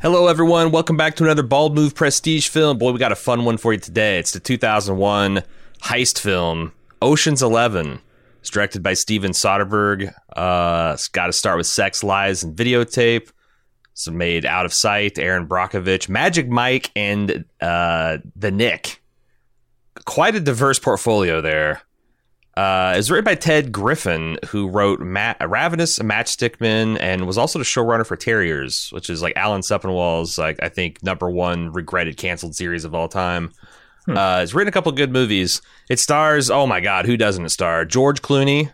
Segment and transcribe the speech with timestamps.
[0.00, 0.72] Hello, everyone.
[0.72, 2.76] Welcome back to another Bald Move prestige film.
[2.76, 4.18] Boy, we got a fun one for you today.
[4.18, 5.42] It's the 2001
[5.82, 8.00] heist film, Ocean's Eleven.
[8.40, 10.12] It's directed by Steven Soderbergh.
[10.34, 13.30] Uh, it's got to start with Sex, Lies, and Videotape.
[13.92, 19.00] It's made Out of Sight, Erin Brockovich, Magic Mike, and uh, The Knick.
[20.04, 21.82] Quite a diverse portfolio there.
[22.54, 27.38] Uh, it was written by Ted Griffin, who wrote Ma- Ravenous, Matchstick Men, and was
[27.38, 31.72] also the showrunner for Terriers, which is like Alan Sepinwall's, like I think number one
[31.72, 33.52] regretted canceled series of all time.
[34.04, 34.16] Hmm.
[34.16, 35.62] Uh, it's written a couple good movies.
[35.88, 37.84] It stars, oh my god, who doesn't it star?
[37.86, 38.72] George Clooney.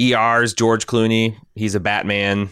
[0.00, 1.36] ER's George Clooney.
[1.54, 2.48] He's a Batman.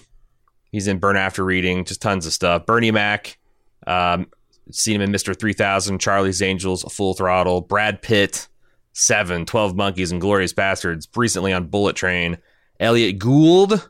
[0.70, 1.84] He's in Burn After Reading.
[1.84, 2.66] Just tons of stuff.
[2.66, 3.38] Bernie Mac.
[3.86, 4.26] Um,
[4.70, 7.62] seen him in Mister Three Thousand, Charlie's Angels, Full Throttle.
[7.62, 8.48] Brad Pitt.
[8.98, 12.36] Seven, 12 Monkeys, and Glorious Bastards, recently on Bullet Train.
[12.80, 13.88] Elliot Gould,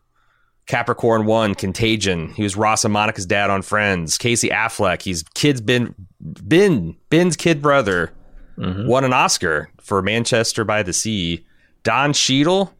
[0.66, 2.28] Capricorn One, Contagion.
[2.34, 4.18] He was Ross and Monica's dad on Friends.
[4.18, 8.12] Casey Affleck, he's kid's Ben, Ben, Ben's kid brother.
[8.58, 8.86] Mm-hmm.
[8.86, 11.46] Won an Oscar for Manchester by the Sea.
[11.84, 12.74] Don Cheadle,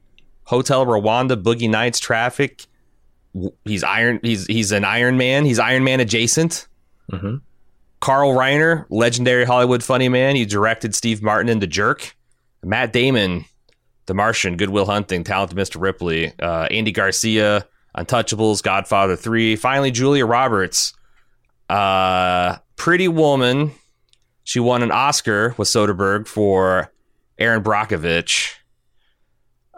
[0.45, 2.67] Hotel Rwanda, Boogie Nights, Traffic.
[3.65, 4.21] He's Iron.
[4.23, 5.47] He's he's an Iron Man.
[5.47, 6.69] He's Iron Man adjacent.
[7.11, 7.37] Mm-hmm.
[8.01, 10.37] Carl Reiner, legendary Hollywood funny man.
[10.37, 12.17] He directed Steve Martin in The Jerk.
[12.65, 13.45] Matt Damon,
[14.07, 15.81] The Martian, Good Will Hunting, Talented Mr.
[15.81, 19.57] Ripley, uh, Andy Garcia, Untouchables, Godfather 3.
[19.57, 20.93] Finally, Julia Roberts,
[21.69, 23.73] uh, Pretty Woman.
[24.45, 26.93] She won an Oscar with Soderbergh for
[27.39, 28.55] Erin Brockovich.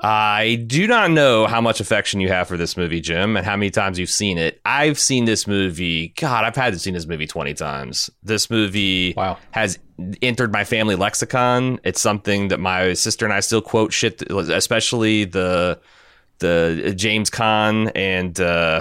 [0.02, 3.54] I do not know how much affection you have for this movie, Jim, and how
[3.56, 4.58] many times you've seen it.
[4.64, 6.08] I've seen this movie.
[6.16, 8.08] God, I've had to see this movie twenty times.
[8.22, 9.36] This movie wow.
[9.50, 9.78] has
[10.22, 11.80] entered my family lexicon.
[11.84, 15.78] It's something that my sister and I still quote shit, especially the
[16.38, 18.80] the James Caan and uh,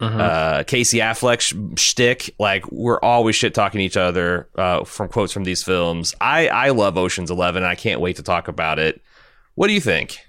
[0.00, 0.20] mm-hmm.
[0.20, 2.34] uh, Casey Affleck sh- shtick.
[2.38, 6.14] Like we're always shit talking each other uh, from quotes from these films.
[6.20, 7.64] I I love Ocean's Eleven.
[7.64, 9.02] and I can't wait to talk about it.
[9.56, 10.20] What do you think?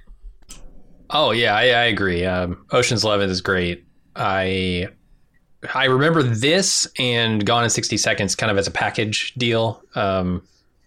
[1.09, 2.25] Oh yeah, I, I agree.
[2.25, 3.85] Um, Ocean's Eleven is great.
[4.15, 4.87] I
[5.73, 10.21] I remember this and Gone in sixty seconds kind of as a package deal because
[10.21, 10.41] um,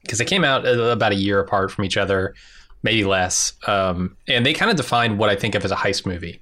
[0.04, 2.34] they came out about a year apart from each other,
[2.82, 6.06] maybe less, um, and they kind of defined what I think of as a heist
[6.06, 6.40] movie.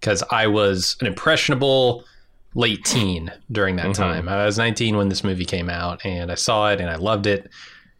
[0.00, 2.04] Because I was an impressionable
[2.54, 4.02] late teen during that mm-hmm.
[4.02, 4.28] time.
[4.28, 7.26] I was 19 when this movie came out, and I saw it and I loved
[7.26, 7.50] it.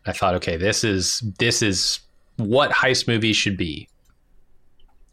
[0.06, 2.00] I thought, okay, this is this is
[2.36, 3.88] what heist movies should be.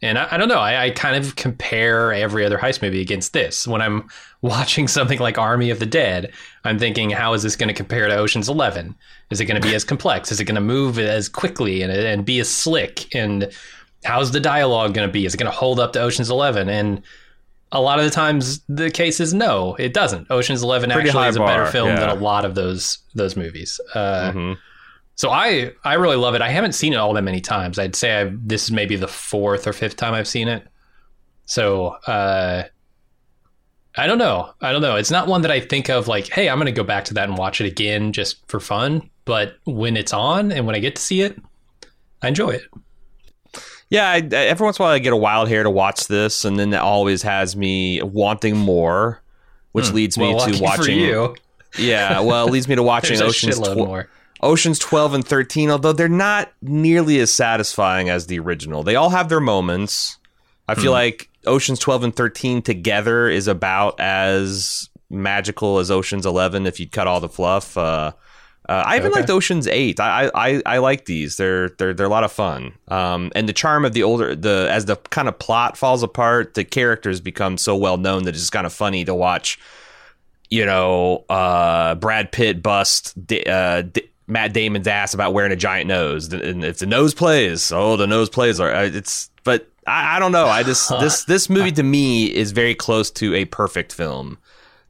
[0.06, 0.58] And I, I don't know.
[0.58, 3.66] I, I, kind of compare every other heist movie against this.
[3.66, 4.08] When I'm
[4.40, 6.32] watching something like Army of the Dead,
[6.64, 8.94] I'm thinking, how is this going to compare to Ocean's Eleven?
[9.30, 10.32] Is it going to be as complex?
[10.32, 13.14] Is it going to move as quickly and, and be as slick?
[13.14, 13.50] And
[14.04, 15.26] how's the dialogue going to be?
[15.26, 16.68] Is it going to hold up to Ocean's Eleven?
[16.68, 17.02] And
[17.72, 20.30] a lot of the times, the case is no, it doesn't.
[20.30, 22.00] Ocean's Eleven Pretty actually is a better film yeah.
[22.00, 23.80] than a lot of those those movies.
[23.94, 24.52] Uh, mm-hmm.
[25.16, 26.42] So I I really love it.
[26.42, 27.78] I haven't seen it all that many times.
[27.78, 30.66] I'd say I've, this is maybe the fourth or fifth time I've seen it.
[31.46, 32.64] So uh,
[33.96, 34.52] I don't know.
[34.60, 34.96] I don't know.
[34.96, 37.14] It's not one that I think of like, hey, I'm going to go back to
[37.14, 39.08] that and watch it again just for fun.
[39.24, 41.40] But when it's on and when I get to see it,
[42.22, 42.62] I enjoy it.
[43.88, 46.44] Yeah, I, every once in a while I get a wild hair to watch this,
[46.44, 49.22] and then it always has me wanting more,
[49.72, 49.94] which hmm.
[49.94, 50.98] leads me well, to watching.
[51.78, 54.06] Yeah, well, it leads me to watching Ocean's Tw-
[54.42, 58.82] Oceans 12 and 13, although they're not nearly as satisfying as the original.
[58.82, 60.18] They all have their moments.
[60.68, 60.98] I feel hmm.
[60.98, 66.88] like Oceans 12 and 13 together is about as magical as Oceans 11 if you
[66.88, 67.76] cut all the fluff.
[67.76, 68.12] Uh,
[68.68, 69.20] uh, I even okay.
[69.20, 70.00] liked Ocean's Eight.
[70.00, 71.36] I, I I like these.
[71.36, 72.72] They're they're they're a lot of fun.
[72.88, 76.54] Um, and the charm of the older the as the kind of plot falls apart,
[76.54, 79.58] the characters become so well known that it's just kind of funny to watch.
[80.50, 83.14] You know, uh, Brad Pitt bust
[83.46, 83.84] uh,
[84.26, 87.70] Matt Damon's ass about wearing a giant nose, and it's a nose plays.
[87.72, 89.30] Oh, the nose plays are it's.
[89.44, 90.46] But I, I don't know.
[90.46, 94.38] I just this this movie to me is very close to a perfect film.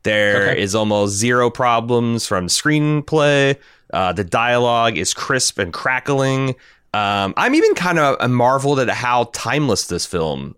[0.02, 0.62] There okay.
[0.62, 3.58] is almost zero problems from screenplay.
[3.92, 6.50] Uh, the dialogue is crisp and crackling.
[6.94, 10.54] Um, I'm even kind of marveled at how timeless this film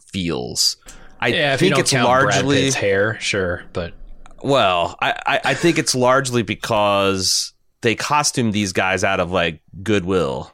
[0.00, 0.76] feels.
[1.20, 3.94] I yeah, think it's largely hair, sure, but
[4.42, 7.52] Well, I, I, I think it's largely because
[7.82, 10.52] they costume these guys out of like goodwill.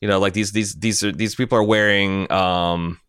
[0.00, 3.00] You know, like these these these are these people are wearing um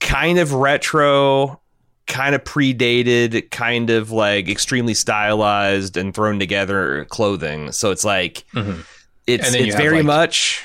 [0.00, 1.60] kind of retro,
[2.06, 7.72] kind of predated, kind of like extremely stylized and thrown together clothing.
[7.72, 8.84] So it's like Mhm.
[9.26, 10.62] it's And then you it's very like- much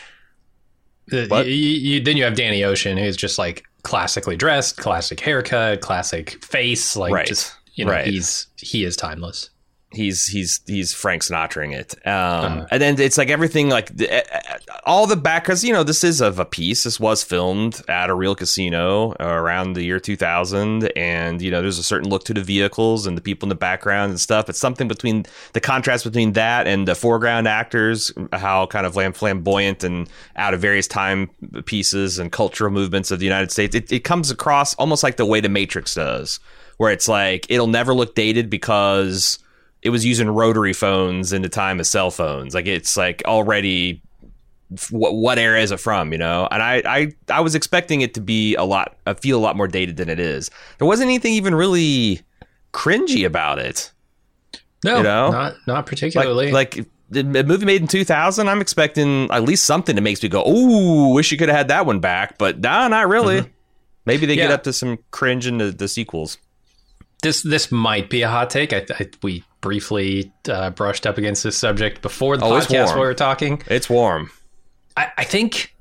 [1.07, 5.81] The- you- you- then you have Danny Ocean, who's just like classically dressed, classic haircut,
[5.81, 6.95] classic face.
[6.95, 7.25] Like Right.
[7.27, 8.05] just you know, Right.
[8.07, 9.49] he's he is timeless.
[9.91, 11.95] He's he's he's Frank Sinatraing it.
[12.05, 12.13] Um,
[12.49, 12.65] Uh-huh.
[12.71, 15.83] And then it's like everything like the, eh, eh, all the back because you know
[15.83, 16.83] this is of a piece.
[16.83, 21.79] This was filmed at a real casino around the year 2000, and you know there's
[21.79, 24.49] a certain look to the vehicles and the people in the background and stuff.
[24.49, 29.83] It's something between the contrast between that and the foreground actors, how kind of flamboyant
[29.83, 31.29] and out of various time
[31.65, 33.75] pieces and cultural movements of the United States.
[33.75, 36.39] It, it comes across almost like the way the Matrix does,
[36.77, 39.39] where it's like it'll never look dated because
[39.81, 42.53] it was using rotary phones in the time of cell phones.
[42.53, 44.01] Like it's like already
[44.91, 46.47] what what era is it from, you know?
[46.51, 49.55] And I I I was expecting it to be a lot I feel a lot
[49.55, 50.51] more dated than it is.
[50.77, 52.21] There wasn't anything even really
[52.73, 53.91] cringy about it.
[54.83, 55.31] No, You know?
[55.31, 56.51] not not particularly.
[56.51, 60.29] like the the movie made in 2000, I'm expecting at least something that makes me
[60.29, 63.49] go, "Ooh, wish you could have had that one back." But nah, not really.
[64.05, 64.53] Maybe they get Mm-hmm.
[64.53, 66.37] Up to some cringe in the, the sequels.
[67.23, 68.71] this this might be a hot take.
[68.73, 72.95] I, I we briefly uh, brushed up against this subject before the Oh, podcast while
[72.95, 73.61] we were talking.
[73.67, 74.31] It's warm.
[74.95, 75.75] I, I think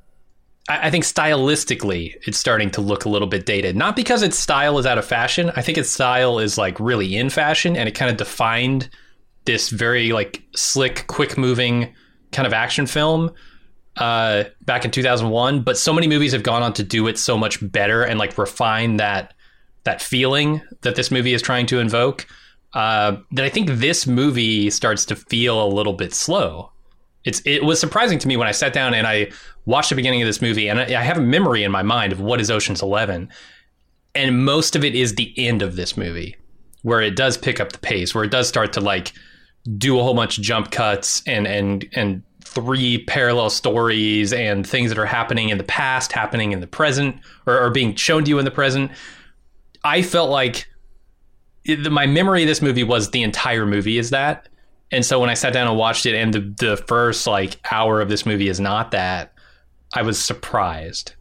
[0.69, 3.77] I, I think stylistically it's starting to look a little bit dated.
[3.77, 5.51] Not because its style is out of fashion.
[5.57, 8.89] I think its style is like really in fashion and it kind of defined
[9.45, 11.95] this very like slick, quick moving
[12.33, 13.33] kind of action film
[13.97, 15.63] uh, back in 2001.
[15.63, 18.37] But so many movies have gone on to do it so much better and like
[18.37, 19.35] refine that
[19.85, 22.27] that feeling that this movie is trying to invoke.
[22.75, 26.71] Uh, that I think this movie starts to feel a little bit slow.
[27.25, 29.31] It's it was surprising to me when I sat down and I
[29.65, 32.13] watched the beginning of this movie, and I, I have a memory in my mind
[32.13, 33.31] of what is Ocean's Eleven,
[34.15, 36.37] and most of it is the end of this movie,
[36.83, 39.13] where it does pick up the pace, where it does start to like
[39.77, 44.91] do a whole bunch of jump cuts and and and three parallel stories and things
[44.91, 47.17] that are happening in the past, happening in the present,
[47.47, 48.91] or, or being shown to you in the present.
[49.85, 50.67] I felt like
[51.65, 54.49] it, my memory of this movie was the entire movie is that.
[54.91, 58.01] And so when I sat down and watched it, and the, the first like hour
[58.01, 59.33] of this movie is not that,
[59.95, 61.13] I was surprised.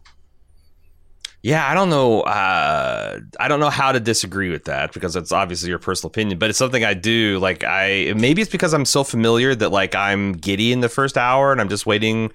[1.44, 2.22] Yeah, I don't know.
[2.22, 6.40] Uh, I don't know how to disagree with that because it's obviously your personal opinion,
[6.40, 7.40] but it's something I do.
[7.40, 11.18] Like, I maybe it's because I'm so familiar that like I'm giddy in the first
[11.18, 12.32] hour, and I'm just waiting.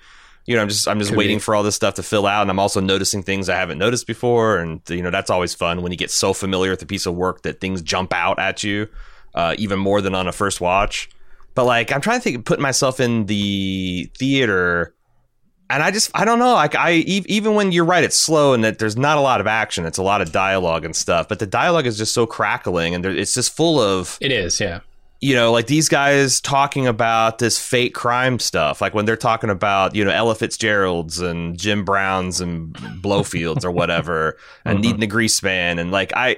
[0.47, 1.41] You know, I'm just I'm just Could waiting be.
[1.41, 4.07] for all this stuff to fill out, and I'm also noticing things I haven't noticed
[4.07, 7.07] before, and you know that's always fun when you get so familiar with a piece
[7.07, 8.89] of work that things jump out at you,
[9.35, 11.09] uh, even more than on a first watch.
[11.55, 14.95] But like, I'm trying to think, putting myself in the theater
[15.73, 18.63] and I just I don't know like I even when you're right it's slow and
[18.63, 21.39] that there's not a lot of action it's a lot of dialogue and stuff but
[21.39, 24.81] the dialogue is just so crackling and there, it's just full of It is, yeah.
[25.23, 29.49] You know like these guys talking about this fake crime stuff like when they're talking
[29.51, 34.37] about you know Ella Fitzgerald's and Jim Brown's and Blowfields or whatever
[34.67, 34.83] and Mhm.
[34.83, 36.37] needing a grease man and like I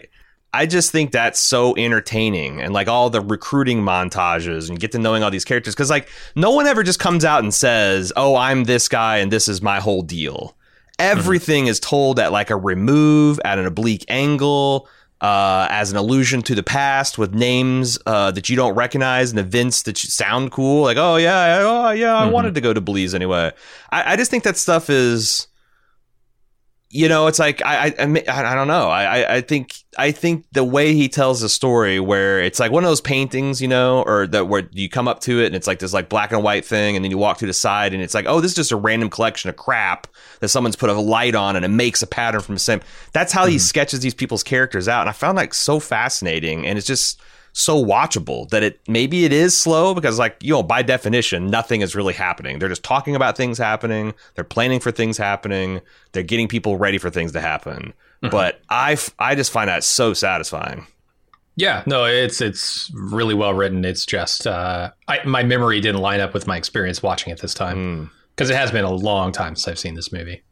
[0.53, 5.01] I just think that's so entertaining and like all the recruiting montages and get to
[5.01, 8.37] knowing all these characters because like no one ever just comes out and says, "Oh,
[8.37, 10.57] I'm this guy and this is my whole deal."
[11.01, 14.89] Everything is told at like a remove, at an oblique angle,
[15.25, 19.39] uh, as an allusion to the past with names uh, that you don't recognize and
[19.39, 20.83] events that sound cool.
[20.83, 22.33] Like, oh yeah, oh yeah, I Mhm.
[22.33, 23.53] wanted to go to Belize anyway.
[23.91, 25.47] I, I just think that stuff is
[26.95, 28.89] you know, it's like I I, I mean, I I don't know.
[28.89, 32.71] I, I I think I think the way he tells the story, where it's like
[32.71, 35.57] one of those paintings, you know, or that where you come up to it and
[35.57, 37.95] it's like this like black and white thing, and then you walk to the side
[37.95, 40.07] and it's like, oh, this is just a random collection of crap
[40.39, 42.81] that someone's put a light on and it makes a pattern from the same.
[43.13, 43.61] That's how he mm-hmm.
[43.63, 47.21] sketches these people's characters out, and I found like so fascinating, and it's just
[47.57, 51.81] so watchable that it maybe it is slow because like you know by definition nothing
[51.81, 52.59] is really happening.
[52.59, 54.13] They're just talking about things happening.
[54.35, 55.81] They're planning for things happening.
[56.13, 57.95] They're getting people ready for things to happen.
[58.21, 60.87] But i f- i just find that so satisfying.
[61.57, 63.85] Yeah, no, it's it's really well written.
[63.85, 67.55] It's just uh, I, my memory didn't line up with my experience watching it this
[67.55, 68.11] time Mm.
[68.35, 70.43] because it has been a long time since I've seen this movie.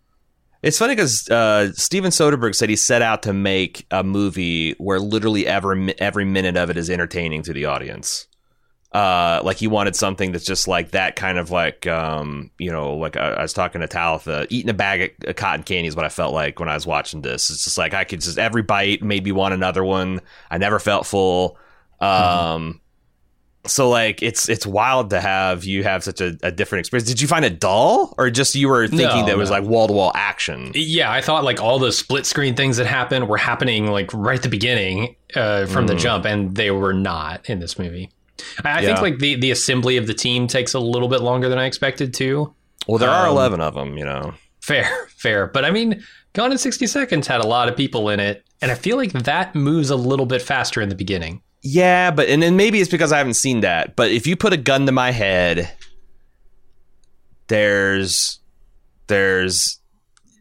[0.62, 5.00] It's funny because uh, Steven Soderbergh said he set out to make a movie where
[5.00, 8.28] literally every every minute of it is entertaining to the audience.
[8.92, 12.94] Uh, like he wanted something that's just like that kind of like um, you know
[12.94, 15.96] like I, I was talking to Talitha eating a bag of, of cotton candy is
[15.96, 17.50] what I felt like when I was watching this.
[17.50, 20.20] It's just like I could just every bite made me want another one.
[20.48, 21.58] I never felt full.
[22.00, 22.81] Um,
[23.66, 27.08] so like it's it's wild to have you have such a, a different experience.
[27.08, 29.58] Did you find it dull, or just you were thinking No, that it was no.
[29.60, 30.72] like wall to wall action?
[30.74, 34.36] Yeah, I thought like all the split screen things that happened were happening like right
[34.36, 35.98] at the beginning uh, from the Mm.
[36.00, 38.10] jump, and they were not in this movie.
[38.64, 38.86] I, I Yeah.
[38.88, 41.66] think like the the assembly of the team takes a little bit longer than I
[41.66, 42.52] expected to.
[42.88, 44.34] Well, there are Um, eleven of them, you know.
[44.60, 46.02] Fair, fair, but I mean,
[46.34, 49.12] Gone in sixty seconds had a lot of people in it, and I feel like
[49.12, 51.42] that moves a little bit faster in the beginning.
[51.62, 53.94] Yeah, but and then maybe it's because I haven't seen that.
[53.96, 55.70] But if you put a gun to my head,
[57.48, 58.40] there's
[59.06, 59.78] there's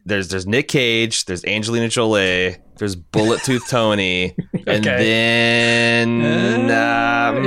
[0.04, 4.34] there's there's Nick Cage, there's Angelina Jolie, there's Bullet Tooth Tony,
[4.66, 5.04] and Okay.
[5.04, 7.44] then Uh, um,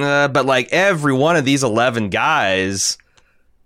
[0.00, 0.06] yeah.
[0.06, 2.98] uh, but like every one of these eleven guys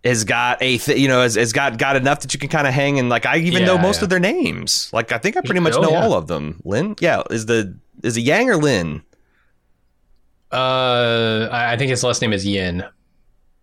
[0.05, 2.67] has got a th- you know has, has got got enough that you can kind
[2.67, 4.05] of hang and like I even know most yeah.
[4.05, 4.91] of their names.
[4.93, 6.03] Like I think I pretty much Oh, know yeah.
[6.05, 6.61] all of them.
[6.65, 9.03] Lynn, yeah, is the is it Yang or Lynn?
[10.53, 12.85] Uh, I I think his last name is Yin.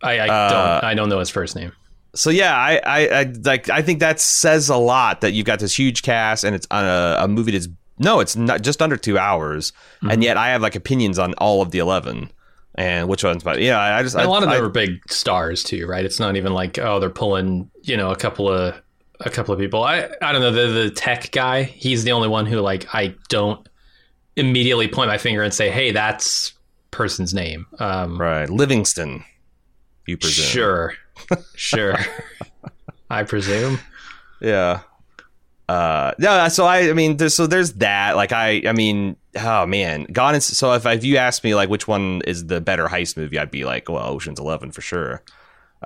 [0.02, 1.72] I, I Uh, don't I don't know his first name.
[2.14, 5.60] so yeah, I, I, I like I think that says a lot that you've got
[5.60, 8.98] this huge cast and it's on a, a movie that's no, it's not just under
[8.98, 10.10] two hours, Mm-hmm.
[10.12, 12.30] and yet I have like opinions on all of the eleven
[12.76, 13.42] and which ones.
[13.42, 15.88] But yeah, I just And I, a lot of them I- are big stars too,
[15.88, 16.04] right?
[16.06, 18.76] It's not even like oh they're pulling you know a couple of
[19.22, 19.82] a couple of people.
[19.84, 21.64] I I don't know the the tech guy.
[21.64, 23.66] He's the only one who like I don't
[24.36, 26.52] immediately point my finger and say hey that's
[26.96, 27.68] person's name.
[27.80, 29.24] Um, right Livingston.
[30.08, 30.46] You presume?
[30.46, 30.94] Sure,
[31.56, 31.98] sure.
[33.10, 33.80] I presume.
[34.42, 34.82] Yeah.
[35.68, 36.48] Uh, yeah.
[36.48, 38.16] So I, I mean, there's, so there's that.
[38.16, 40.36] Like I, I mean, oh man, Gone.
[40.36, 43.40] In, so if, if you ask me like which one is the better heist movie,
[43.40, 45.24] I'd be like, well, Ocean's Eleven for sure.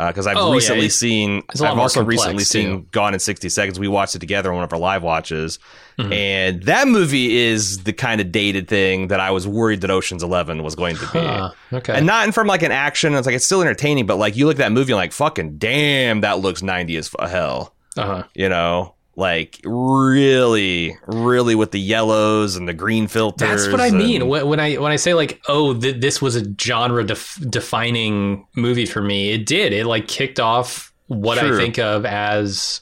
[0.08, 2.88] Because I've Oh, recently it's- seen, it's a lot I've also recently seen.
[2.91, 3.77] Gone in 60 Seconds.
[3.79, 5.60] We watched it together on one of our live watches.
[6.00, 6.13] Mhm.
[6.13, 10.24] And that movie is the kind of dated thing that I was worried that Ocean's
[10.24, 11.20] Eleven was going to be.
[11.20, 11.94] Huh, okay.
[11.94, 13.13] And not in from like an action.
[13.13, 15.58] It's like it's still entertaining, but like you look at that movie and like fucking
[15.58, 18.24] damn, that looks ninety as hell uh-huh.
[18.34, 23.91] you know like really really with the yellows and the green filters That's what I
[23.91, 27.03] mean and- when when I when I say like, oh, th- this was a genre
[27.03, 29.31] def- defining movie for me.
[29.31, 29.73] It did.
[29.73, 32.81] It like kicked off what I think of as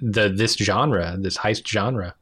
[0.00, 2.14] the this genre, this heist genre.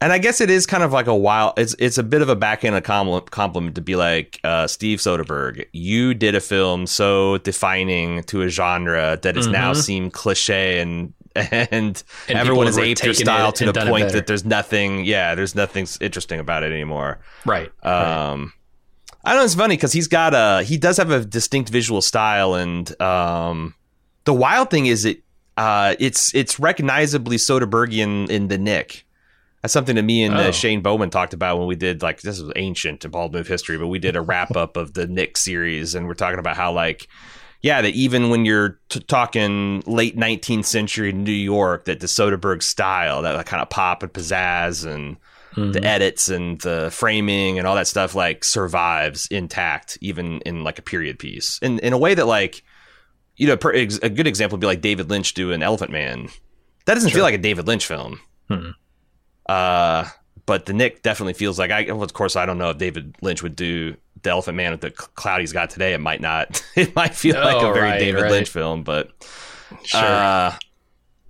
[0.00, 2.28] and i guess it is kind of like a wild it's it's a bit of
[2.28, 7.38] a backhanded compliment, compliment to be like uh, steve soderbergh you did a film so
[7.38, 9.76] defining to a genre that has now Mhm.
[9.76, 14.44] seemed cliche and and, And everyone has aped your style to the point that there's
[14.44, 17.70] nothing yeah there's nothing interesting about it anymore Right.
[17.84, 18.30] right.
[18.30, 18.52] Um,
[19.26, 19.44] I don't know.
[19.46, 23.74] It's funny because he's got a he does have a distinct visual style, and um,
[24.24, 25.22] the wild thing is it
[25.56, 29.06] uh, it's it's recognizably Soderberghian in the Knick.
[29.62, 30.50] That's something that me and uh, Oh.
[30.50, 33.78] Shane Bowman talked about when we did like this was ancient in bald move history,
[33.78, 36.72] but we did a wrap up of the Knick series, and we're talking about how
[36.72, 37.08] like.
[37.64, 42.62] Yeah, that even when you're t- talking late 19th century New York, that the Soderbergh
[42.62, 45.16] style, that kind of pop and pizzazz and
[45.56, 45.84] the Mhm.
[45.84, 50.82] edits and the framing and all that stuff like survives intact even in like a
[50.82, 52.62] period piece in in a way that like
[53.36, 56.28] you know per, ex, a good example would be like David Lynch doing Elephant Man
[56.86, 57.18] that doesn't Sure.
[57.18, 58.70] feel like a David Lynch film Hmm.
[59.48, 60.04] uh
[60.46, 63.42] but the Knick definitely feels like I of course I don't know if David Lynch
[63.42, 63.94] would do
[64.24, 67.14] the Elephant Man with the cl- cloud he's got today it might not it might
[67.14, 68.30] feel like a Oh, very right, David right.
[68.30, 69.10] Lynch film but
[69.84, 70.00] Sure.
[70.00, 70.54] uh,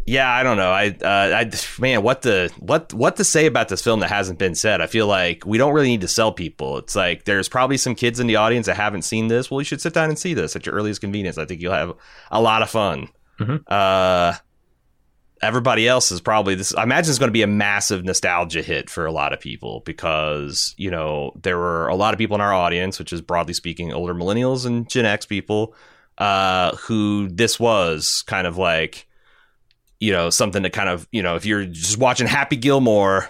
[0.07, 0.71] yeah, I don't know.
[0.71, 4.39] I, uh, I, man, what the what what to say about this film that hasn't
[4.39, 4.83] been said?
[4.83, 6.77] I feel like we don't really need to sell people.
[6.77, 9.51] It's like there's probably some kids in the audience that haven't seen this.
[9.51, 11.39] Well, you should sit down and see this at your earliest convenience.
[11.39, 11.95] I think you'll have
[12.31, 13.09] a lot of fun.
[13.41, 13.63] Mhm.
[13.67, 14.35] Uh,
[15.43, 16.75] everybody else is probably this.
[16.75, 19.83] I imagine it's going to be a massive nostalgia hit for a lot of people
[19.85, 23.55] because you know there were a lot of people in our audience, which is broadly
[23.55, 25.75] speaking older millennials and Gen X people,
[26.19, 29.07] uh, who this was kind of like
[30.01, 33.29] you know something to kind of you know if you're just watching Happy Gilmore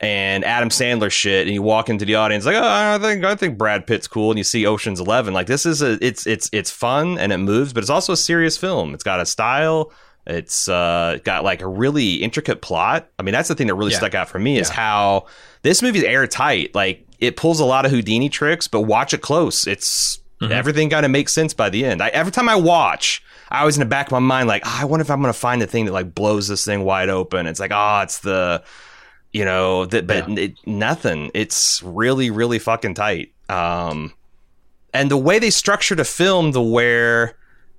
[0.00, 3.34] and Adam Sandler shit, and you walk into the audience like, oh, I think I
[3.34, 6.48] think Brad Pitt's cool, and you see Ocean's Eleven, like this is a it's it's
[6.52, 8.94] it's fun and it moves, but it's also a serious film.
[8.94, 9.92] It's got a style.
[10.26, 13.08] It's uh, got like a really intricate plot.
[13.18, 13.98] I mean, that's the thing that really Yeah.
[13.98, 14.74] stuck out for me is Yeah.
[14.76, 15.26] how
[15.62, 16.74] this movie's airtight.
[16.74, 19.66] Like it pulls a lot of Houdini tricks, but watch it close.
[19.66, 20.50] It's Mhm.
[20.50, 22.02] everything kind of makes sense by the end.
[22.02, 24.80] I, every time I watch, I always in the back of my mind like, "Ah,
[24.82, 27.08] I wonder if I'm going to find the thing that like blows this thing wide
[27.08, 27.46] open.
[27.46, 28.62] It's like, oh, it's the,
[29.32, 31.30] you know, that, but it, nothing.
[31.34, 33.32] It's really, really fucking tight.
[33.48, 34.12] Um,
[34.92, 37.36] and the way they structured a film, the where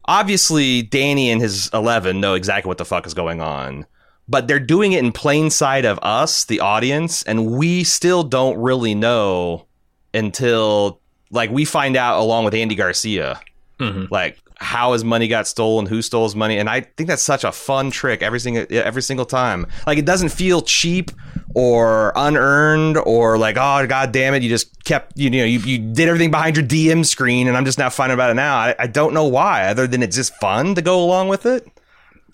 [0.07, 3.85] obviously Danny and his eleven know exactly what the fuck is going on,
[4.27, 8.57] but they're doing it in plain sight of us, the audience, and we still don't
[8.57, 9.65] really know
[10.13, 11.00] until
[11.31, 13.39] like we find out along with Andy Garcia,
[13.79, 14.09] Mhm.
[14.12, 17.43] like how his money got stolen, who stole his money, and I think that's such
[17.43, 19.67] a fun trick every single every single time.
[19.85, 21.12] Like it doesn't feel cheap
[21.55, 25.79] or unearned or like oh god damn it, you just kept you, know you, you
[25.79, 28.57] did everything behind your DM screen, and I'm just now finding about it now.
[28.57, 31.67] I, I don't know why, other than it's just fun to go along with it.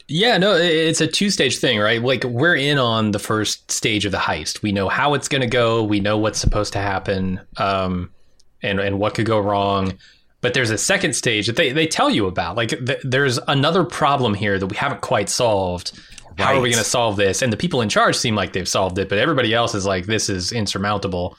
[0.08, 2.02] Yeah, no, it's a two stage thing, right?
[2.02, 4.62] Like we're in on the first stage of the heist.
[4.62, 5.84] We know how it's going to go.
[5.84, 8.10] We know what's supposed to happen, um,
[8.64, 9.98] and and what could go wrong.
[10.42, 12.58] But there's a second stage that they, they tell you about.
[12.58, 15.92] Like th- there's another problem here that we haven't quite solved.
[16.38, 17.42] How are we going to solve this?
[17.42, 20.06] And the people in charge seem like they've solved it, but everybody else is like,
[20.06, 21.38] this is insurmountable.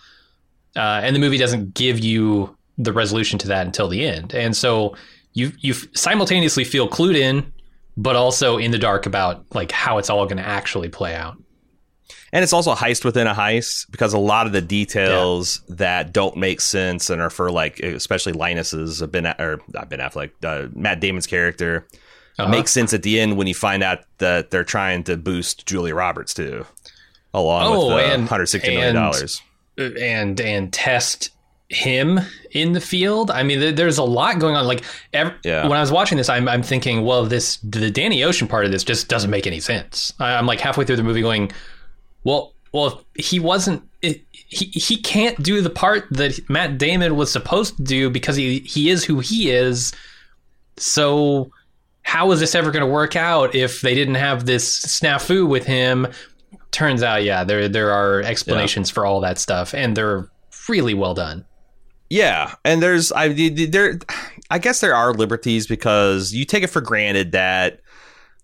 [0.76, 4.34] Uh, and the movie doesn't give you the resolution to that until the end.
[4.34, 4.96] And so
[5.34, 7.52] you you simultaneously feel clued in,
[7.96, 11.36] but also in the dark about like how it's all going to actually play out.
[12.34, 16.14] And it's also a heist within a heist because a lot of the details that
[16.14, 20.68] don't make sense and are for like, especially Linus's Ben or not Ben Affleck, uh,
[20.74, 21.86] Matt Damon's character
[22.38, 22.48] Uh-huh.
[22.50, 25.94] makes sense at the end when you find out that they're trying to boost Julia
[25.94, 26.64] Roberts too,
[27.34, 29.42] along Oh, with the and- 160 million and- dollars.
[29.78, 31.30] and and test
[31.68, 32.20] him
[32.50, 33.30] in the field.
[33.30, 34.66] I mean, there- there's a lot going on.
[34.66, 34.82] Like
[35.14, 35.66] ev- Yeah.
[35.66, 38.72] when I was watching this, I'm I'm thinking, well, this the Danny Ocean part of
[38.72, 40.12] this just doesn't make any sense.
[40.18, 41.50] I, I'm like halfway through the movie going,
[42.24, 43.82] well, well, he wasn't.
[44.02, 48.36] It, he he can't do the part that Matt Damon was supposed to do because
[48.36, 49.92] he he is who he is.
[50.76, 51.50] So
[52.02, 55.64] how is this ever going to work out if they didn't have this snafu with
[55.66, 56.06] him?
[56.70, 60.28] Turns out, yeah, there there are explanations for all that stuff, and they're
[60.68, 61.44] really well done.
[62.10, 63.98] Yeah, and there's I there
[64.50, 67.80] I guess there are liberties because you take it for granted that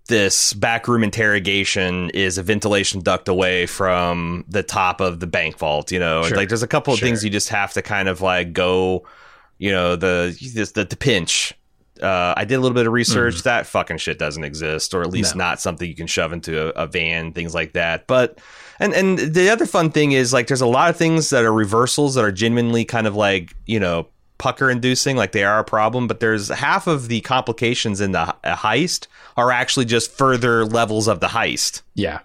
[0.08, 5.92] this backroom interrogation is a ventilation duct away from the top of the bank vault,
[5.92, 6.22] you know.
[6.24, 6.36] Sure.
[6.36, 7.06] Like there's a couple of Sure.
[7.08, 9.06] things you just have to kind of like go,
[9.58, 10.34] you know, the
[10.74, 11.52] the, the pinch.
[12.02, 13.42] Uh, I did a little bit of research.
[13.42, 15.44] That fucking shit doesn't exist, or at least No.
[15.44, 18.06] not something you can shove into a, a van, things like that.
[18.06, 18.38] But
[18.80, 21.52] and and the other fun thing is like there's a lot of things that are
[21.52, 25.64] reversals that are genuinely kind of like you know pucker inducing, like they are a
[25.64, 26.06] problem.
[26.06, 31.08] But there's half of the complications in the he- heist are actually just further levels
[31.08, 31.82] of the heist.
[31.94, 32.20] Yeah,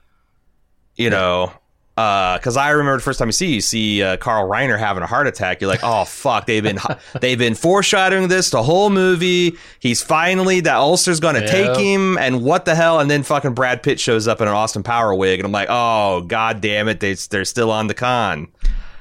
[0.96, 1.54] You know.
[1.96, 5.06] Because I remember the first time you see you see uh, Carl Reiner having a
[5.06, 6.80] heart attack, you're like, "Oh fuck!" They've been
[7.22, 9.58] they've been foreshadowing this the whole movie.
[9.80, 11.48] He's finally that ulcer's going to Yeah.
[11.52, 13.00] take him, and what the hell?
[13.00, 15.68] And then fucking Brad Pitt shows up in an Austin Power wig, and I'm like,
[15.70, 17.00] "Oh god damn it!
[17.00, 18.48] They they're still on the con."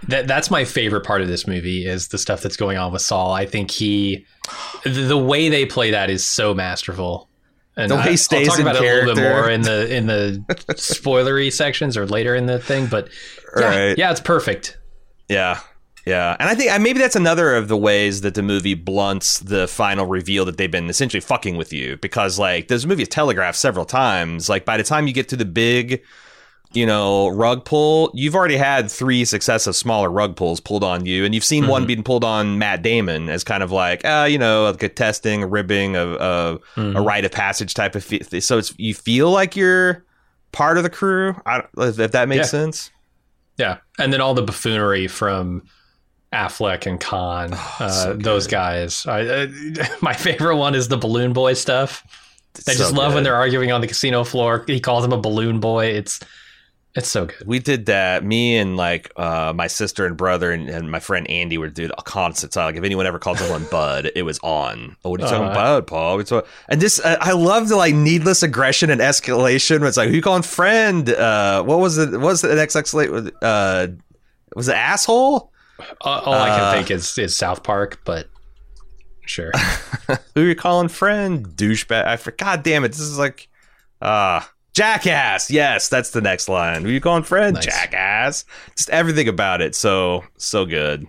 [0.09, 3.01] that that's my favorite part of this movie is the stuff that's going on with
[3.03, 3.33] Saul.
[3.33, 4.27] I think he,
[4.83, 7.29] the, the way they play that is so masterful.
[7.77, 9.95] And The way he stays I'll talk about it a little bit more in the
[9.95, 13.09] in the spoilery sections or later in the thing, but
[13.59, 13.99] yeah, Right.
[13.99, 14.79] yeah, it's perfect.
[15.29, 15.61] Yeah.
[16.05, 16.37] Yeah.
[16.41, 20.05] And I think maybe that's another of the ways that the movie blunts the final
[20.05, 23.85] reveal that they've been essentially fucking with you because, like, this movie is telegraphed several
[23.85, 24.49] times.
[24.49, 26.03] Like, by the time you get to the big,
[26.75, 31.25] you know, rug pull, you've already had three successive smaller rug pulls pulled on you.
[31.25, 34.39] And you've seen one being pulled on Matt Damon as kind of like, uh, you
[34.39, 38.03] know, like a testing, a ribbing, a, a, a rite of passage type of.
[38.05, 40.05] Fe- so it's you feel like you're
[40.53, 41.35] part of the crew.
[41.47, 42.61] I, if that makes Yeah.
[42.61, 42.91] sense.
[43.59, 45.63] Yeah, and then all the buffoonery from
[46.33, 49.05] Affleck and Caan, uh, Oh, so those guys.
[49.07, 49.47] I, uh,
[50.01, 52.03] my favorite one is the balloon boy stuff.
[52.67, 54.65] I So just love when they're arguing on the casino floor.
[54.67, 55.87] He calls him a balloon boy.
[55.87, 56.21] It's
[56.95, 57.47] it's so good.
[57.47, 58.23] we did that.
[58.25, 61.91] Me and like uh, my sister and brother and, and my friend Andy were doing
[61.97, 62.53] a constant.
[62.53, 64.97] So like if anyone ever called someone Bud, it was on.
[65.05, 65.53] Oh, what are you talking Uh-huh.
[65.53, 66.19] about, Paul?
[66.19, 66.47] What?
[66.69, 69.81] And this, uh, I love the like needless aggression and escalation.
[69.81, 71.09] Where it's like, who you calling friend?
[71.09, 72.11] Uh, what was it?
[72.11, 73.31] What was the next escalate?
[73.41, 73.89] Uh,
[74.55, 75.51] was it asshole?
[75.81, 78.29] Uh, all I Uh, can think is is South Park, but
[79.27, 79.51] sure.
[80.35, 81.47] Who you calling friend?
[81.49, 82.05] Douchebag.
[82.07, 82.39] I forgot.
[82.57, 82.89] God damn it!
[82.89, 83.49] This is like,
[84.01, 84.41] uh
[84.75, 85.51] jackass.
[85.51, 86.83] Yes, that's the next line.
[86.85, 87.55] Who you calling friend?
[87.55, 87.65] Nice.
[87.67, 88.45] Jackass.
[88.77, 89.75] Just everything about it.
[89.75, 91.03] So so good.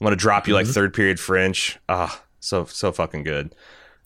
[0.00, 0.72] I'm gonna drop you like Mm-hmm.
[0.72, 1.78] third period French.
[1.88, 3.54] Ah, so so fucking good.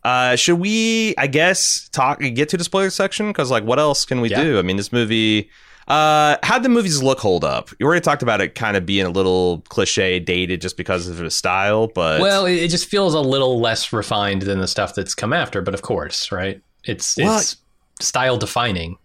[0.02, 1.14] Uh, should we?
[1.16, 4.42] I guess talk get to the spoiler section because like, what else can we Yeah.
[4.44, 4.58] do?
[4.58, 5.50] I mean, this movie.
[5.86, 7.68] Uh, how'd the movies look hold up?
[7.78, 11.18] You already talked about it kind of being a little cliche, dated, just because of
[11.18, 11.88] the style.
[11.88, 15.32] But well, it, it just feels a little less refined than the stuff that's come
[15.34, 15.60] after.
[15.60, 16.60] But of course, right?
[16.84, 17.56] It's Well, it's
[18.00, 18.96] style defining.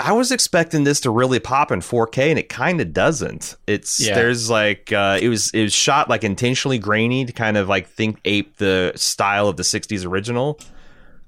[0.00, 3.56] I was expecting this to really pop in 4K, and it kind of doesn't.
[3.66, 4.14] It's Yeah.
[4.14, 7.88] there's like uh, it was it was shot like intentionally grainy to kind of like
[7.88, 10.60] think ape the style of the '60s original.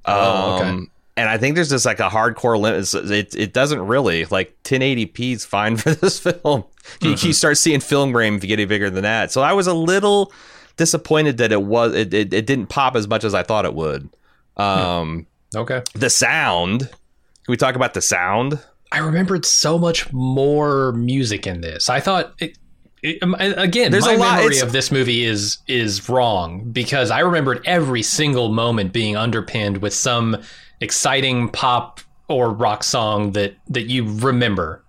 [0.04, 0.68] Oh, okay.
[0.68, 2.94] Um, and I think there's just like a hardcore limit.
[3.10, 6.64] It it doesn't really like 1080p is fine for this film.
[7.02, 7.26] You, Mm-hmm.
[7.26, 9.32] you start seeing film grain if you get any bigger than that.
[9.32, 10.32] So I was a little
[10.76, 13.74] disappointed that it was it, it, it didn't pop as much as I thought it
[13.74, 14.08] would.
[14.56, 15.82] Um, Okay.
[15.94, 16.80] the sound.
[16.80, 18.58] Can we talk about the sound?
[18.92, 21.88] I remembered so much more music in this.
[21.88, 22.58] I thought it,
[23.02, 27.10] it, um, again, There's my a lot- memory of this movie is is wrong because
[27.10, 30.36] I remembered every single moment being underpinned with some
[30.80, 34.84] exciting pop or rock song that that you remember.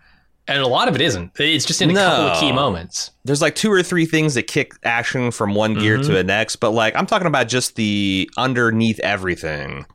[0.48, 1.32] And a lot of it isn't.
[1.40, 3.12] It's just in a couple of key moments.
[3.24, 6.08] there's like two or three things that kick action from one gear Mm-hmm.
[6.08, 9.86] to the next, but like I'm talking about just the underneath everything,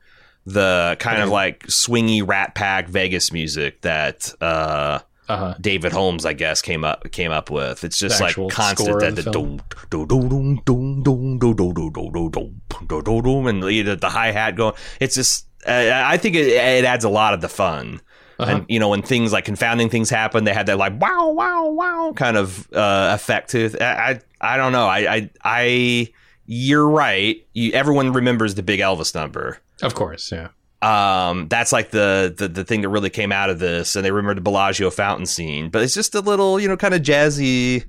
[0.47, 5.55] the kind of like swingy Rat Pack Vegas music that uh, Uh-huh.
[5.59, 7.83] David Holmes, I guess, came up came up with.
[7.83, 9.59] It's just The like constant that the dum
[13.47, 14.73] and the, the hi hat going.
[15.01, 17.99] It's just uh, I think it, it adds a lot of the fun.
[18.39, 18.51] Uh-huh.
[18.51, 21.71] And you know when things like confounding things happen, they had that like wow wow
[21.71, 23.81] wow kind of uh, effect to it.
[23.81, 24.87] I, I I don't know.
[24.87, 26.13] I I, I
[26.47, 27.45] you're right.
[27.53, 30.49] You, everyone remembers the big Elvis number Of course, yeah.
[30.81, 34.11] um, that's like the, the the thing that really came out of this, and they
[34.11, 35.69] remember the Bellagio fountain scene.
[35.69, 37.85] But it's just a little, you know, kind of jazzy,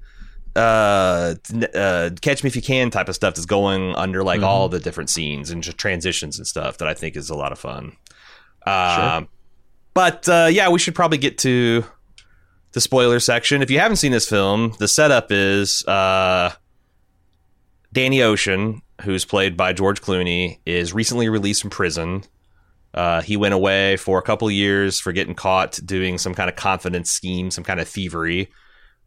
[0.57, 1.35] uh,
[1.75, 4.81] uh, catch me if you can type of stuff that's going under like all the
[4.81, 7.97] different scenes and just transitions and stuff that I think is a lot of fun.
[8.67, 9.29] Um,
[9.95, 11.85] but uh, yeah, we should probably get to
[12.73, 13.63] the spoiler section.
[13.63, 16.53] If you haven't seen this film, the setup is uh,
[17.99, 22.23] Danny Ocean, who's played by George Clooney, is recently released from prison.
[22.95, 26.55] Uh, he went away for a couple years for getting caught doing some kind of
[26.55, 28.53] confidence scheme, some kind of thievery.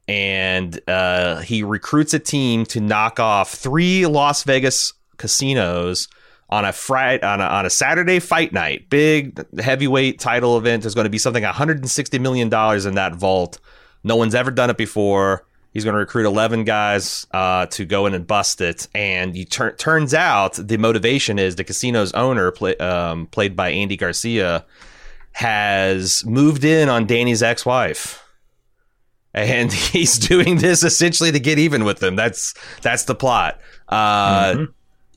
[0.10, 6.10] And uh, he recruits a team to knock off three Las Vegas casinos
[6.49, 8.89] on a Friday on a, on a Saturday fight night.
[8.89, 10.84] Big heavyweight title event.
[10.84, 13.58] There's going to be something 160 million dollars in that vault.
[14.04, 15.45] No one's ever done it before.
[15.73, 18.88] He's going to recruit 11 guys uh, to go in and bust it.
[18.93, 23.69] And you tur- turns out the motivation is the casino's owner, play, um, played by
[23.69, 24.65] Andy Garcia,
[25.31, 28.21] has moved in on Danny's ex-wife.
[29.34, 32.17] And he's doing this essentially to get even with them.
[32.17, 33.60] That's that's the plot.
[33.88, 34.65] Uh,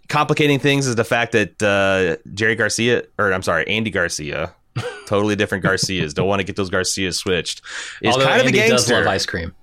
[0.08, 4.54] Complicating things is the fact that uh, Jerry Garcia, or I'm sorry, Andy Garcia,
[5.06, 6.12] totally different Garcias.
[6.12, 7.62] Don't want to get those Garcias switched.
[8.02, 9.54] Is Although kind Andy of a does love ice cream.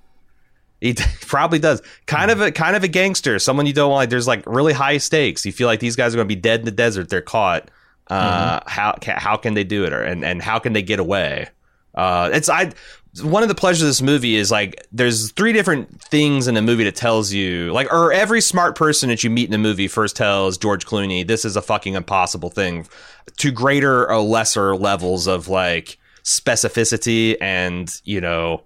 [0.82, 1.82] He probably does.
[2.08, 3.40] Kind of a kind of a gangster.
[3.40, 4.10] Someone you don't want.
[4.10, 5.46] There's like really high stakes.
[5.46, 7.08] You feel like these guys are going to be dead in the desert.
[7.10, 7.72] They're caught.
[8.08, 11.00] Uh, How ca- how can they do it, or and and how can they get
[11.00, 11.48] away?
[11.96, 12.72] Uh, it's I.
[13.22, 16.62] One of the pleasures of this movie is like there's three different things in the
[16.62, 19.90] movie that tells you like or every smart person that you meet in the movie
[19.90, 22.88] first tells George Clooney this is a fucking impossible thing
[23.38, 28.64] to greater or lesser levels of like specificity and you know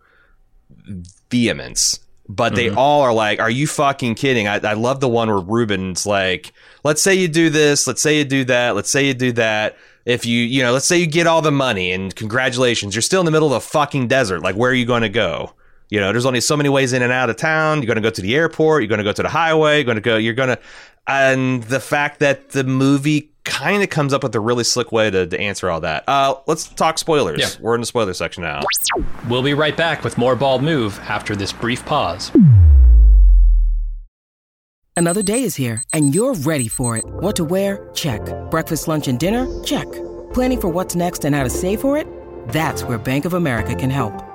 [1.29, 1.99] vehemence.
[2.27, 2.77] But they mm-hmm.
[2.77, 6.53] all are like, "Are you fucking kidding?" I, I love the one where Reuben's like,
[6.83, 9.77] "Let's say you do this, let's say you do that, let's say you do that.
[10.05, 13.21] If you, you know, let's say you get all the money and congratulations, you're still
[13.21, 14.41] in the middle of the fucking desert.
[14.41, 15.53] Like, where are you going to go?
[15.89, 17.79] You know, there's only so many ways in and out of town.
[17.79, 18.81] You're going to go to the airport.
[18.81, 19.77] You're going to go to the highway.
[19.77, 20.17] You're going to go.
[20.17, 20.59] You're going to,
[21.07, 25.11] and the fact that the movie kind of comes up with a really slick way
[25.11, 26.03] to, to answer all that.
[26.07, 27.39] Uh, let's talk spoilers.
[27.39, 27.49] Yeah.
[27.63, 28.61] We're in the spoiler section now.
[29.29, 32.31] We'll be right back with more Bald Move after this brief pause.
[34.97, 37.03] Another day is here, and you're ready for it.
[37.05, 37.89] What to wear?
[37.93, 38.21] Check.
[38.49, 39.45] Breakfast, lunch, and dinner?
[39.63, 39.91] Check.
[40.33, 42.07] Planning for what's next and how to save for it?
[42.47, 44.34] That's where Bank of America can help.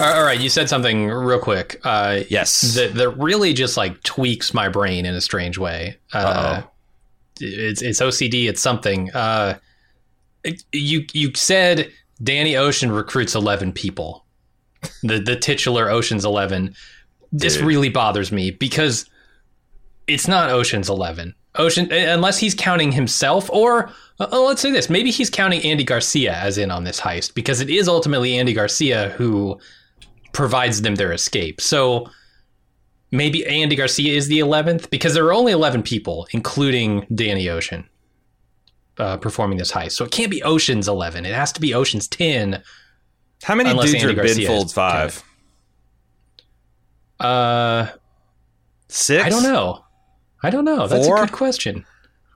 [0.00, 1.80] All right, you said something real quick.
[1.84, 2.74] Uh, Yes.
[2.74, 5.96] that, that really just like tweaks my brain in a strange way.
[6.12, 6.62] Uh,
[7.40, 8.48] it's it's OCD.
[8.48, 9.10] It's something.
[9.12, 9.58] Uh,
[10.42, 11.90] it- you you said
[12.22, 14.24] Danny Ocean recruits eleven people.
[15.02, 16.74] The the titular Ocean's Eleven.
[17.32, 17.64] This Dude.
[17.66, 19.08] really bothers me because
[20.06, 21.34] it's not Ocean's Eleven.
[21.56, 25.84] Ocean unless he's counting himself or uh, uh, let's say this maybe he's counting Andy
[25.84, 29.56] Garcia as in on this heist because it is ultimately Andy Garcia who
[30.34, 31.60] provides them their escape.
[31.60, 32.10] So
[33.10, 37.88] maybe Andy Garcia is the 11th because there are only 11 people, including Danny Ocean,
[38.98, 39.92] uh, performing this heist.
[39.92, 41.24] So it can't be Ocean's 11.
[41.24, 42.62] It has to be Ocean's 10.
[43.44, 45.22] How many dudes are Andy Ben Garcia Folds Five?
[47.20, 47.88] Uh,
[48.88, 49.24] Six?
[49.24, 49.84] I don't know.
[50.42, 50.86] I don't know.
[50.86, 51.16] That's Four?
[51.16, 51.86] a good question.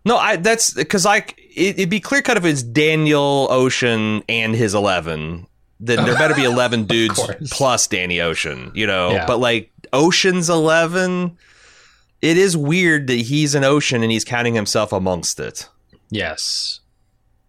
[0.04, 4.54] No, I that's because like it, it'd be clear cut if it's Daniel Ocean and
[4.54, 5.46] his eleven.
[5.80, 9.10] Then there better be eleven dudes plus Danny Ocean, you know.
[9.12, 9.26] Yeah.
[9.26, 11.36] But like Ocean's eleven,
[12.20, 15.68] it is weird that he's an Ocean and he's counting himself amongst it.
[16.10, 16.80] Yes,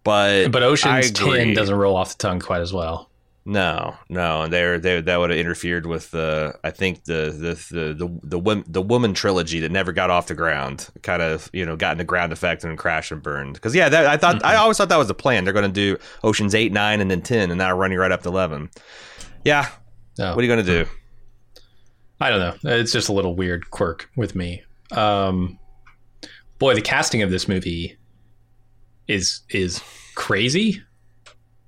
[0.03, 1.37] But but Ocean's agree.
[1.37, 3.09] ten doesn't roll off the tongue quite as well.
[3.45, 7.75] No, no, And they're they that would have interfered with the I think the the
[7.75, 10.89] the the the, the woman trilogy that never got off the ground.
[11.01, 13.53] Kind of you know got into ground effect and crashed and burned.
[13.53, 15.45] Because yeah, that, I thought I always thought that was the plan.
[15.45, 18.21] They're going to do Ocean's eight, nine, and then ten, and now running right up
[18.23, 18.69] to eleven.
[19.45, 19.69] Yeah,
[20.17, 20.89] No, what are you going to do?
[22.19, 22.71] I don't know.
[22.77, 24.63] It's just a little weird quirk with me.
[24.91, 25.57] Um,
[26.59, 27.97] boy, the casting of this movie
[29.07, 29.81] is is
[30.15, 30.83] crazy.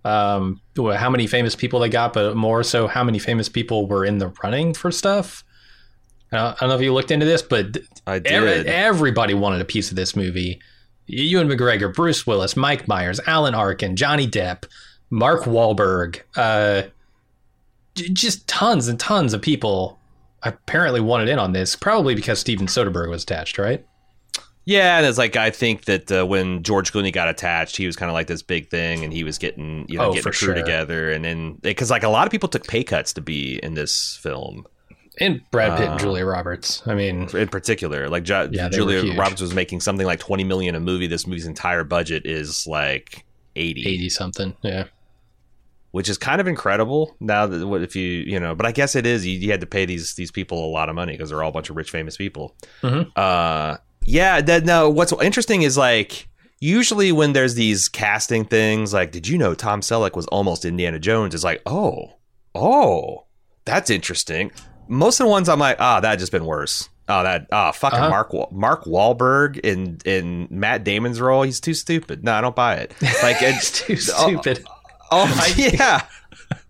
[0.03, 4.03] Um, how many famous people they got, but more so, how many famous people were
[4.03, 5.43] in the running for stuff?
[6.31, 8.31] Uh, I don't know if you looked into this, but I did.
[8.31, 10.61] every, everybody wanted a piece of this movie.
[11.07, 14.65] Ewan McGregor, Bruce Willis, Mike Myers, Alan Arkin, Johnny Depp,
[15.09, 16.83] Mark Wahlberg, uh,
[17.95, 19.99] just tons and tons of people
[20.43, 23.85] apparently wanted in on this, probably because Steven Soderbergh was attached, right?
[24.65, 27.95] Yeah, and it's like I think that uh, when George Clooney got attached, he was
[27.95, 30.31] kind of like this big thing, and he was getting you know Oh, getting a
[30.31, 30.53] crew sure.
[30.53, 33.73] together, and then because like a lot of people took pay cuts to be in
[33.73, 34.65] this film.
[35.19, 36.83] And Brad Pitt Uh, and Julia Roberts.
[36.85, 38.07] I mean, in particular.
[38.07, 39.13] Like jo- Yeah, Julia.
[39.19, 41.07] Roberts was making something like twenty million a movie.
[41.07, 44.55] This movie's entire budget is like 80, 80 something.
[44.61, 44.85] Yeah.
[45.91, 47.17] which is kind of incredible.
[47.19, 49.25] Now that what if you you know, but I guess it is.
[49.27, 51.49] You, you had to pay these these people a lot of money because they're all
[51.49, 52.55] a bunch of rich famous people.
[52.81, 53.11] Mhm.
[53.15, 54.41] Uh, yeah.
[54.41, 54.89] That no.
[54.89, 56.27] What's interesting is like.
[56.63, 60.99] Usually, when there's these casting things, like, did you know Tom Selleck was almost Indiana
[60.99, 61.33] Jones?
[61.33, 62.17] It's like, oh,
[62.53, 63.25] oh,
[63.65, 64.51] that's interesting.
[64.87, 66.87] Most of the ones I'm like, ah, that just been worse.
[67.09, 68.09] Oh, that ah, fucking Uh-huh.
[68.11, 71.41] Mark Wa- Mark Wahlberg in in Matt Damon's role.
[71.41, 72.23] He's too stupid.
[72.23, 72.93] No, I don't buy it.
[73.23, 74.63] Like It's too stupid.
[75.09, 76.05] Oh yeah,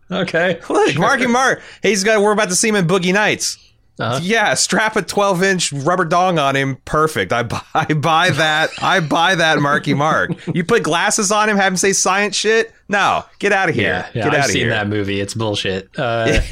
[0.09, 0.61] okay.
[0.69, 1.61] look, Marky Mark.
[1.83, 2.21] Hey, He's got.
[2.21, 3.57] We're about to see him in Boogie Nights.
[4.01, 4.19] Uh-huh.
[4.23, 6.77] Yeah, strap a 12 inch rubber dong on him.
[6.85, 7.31] Perfect.
[7.31, 8.71] I buy, I buy that.
[8.81, 10.31] I buy that, Marky Mark.
[10.53, 12.73] You put glasses on him, have him say science shit.
[12.89, 13.85] No, get out of here.
[13.85, 14.69] Yeah, yeah get I've out of seen here.
[14.71, 15.21] that movie.
[15.21, 15.89] It's bullshit.
[15.97, 16.39] Uh,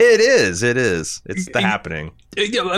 [0.00, 0.62] It is.
[0.62, 1.22] It is.
[1.26, 2.10] It's the happening.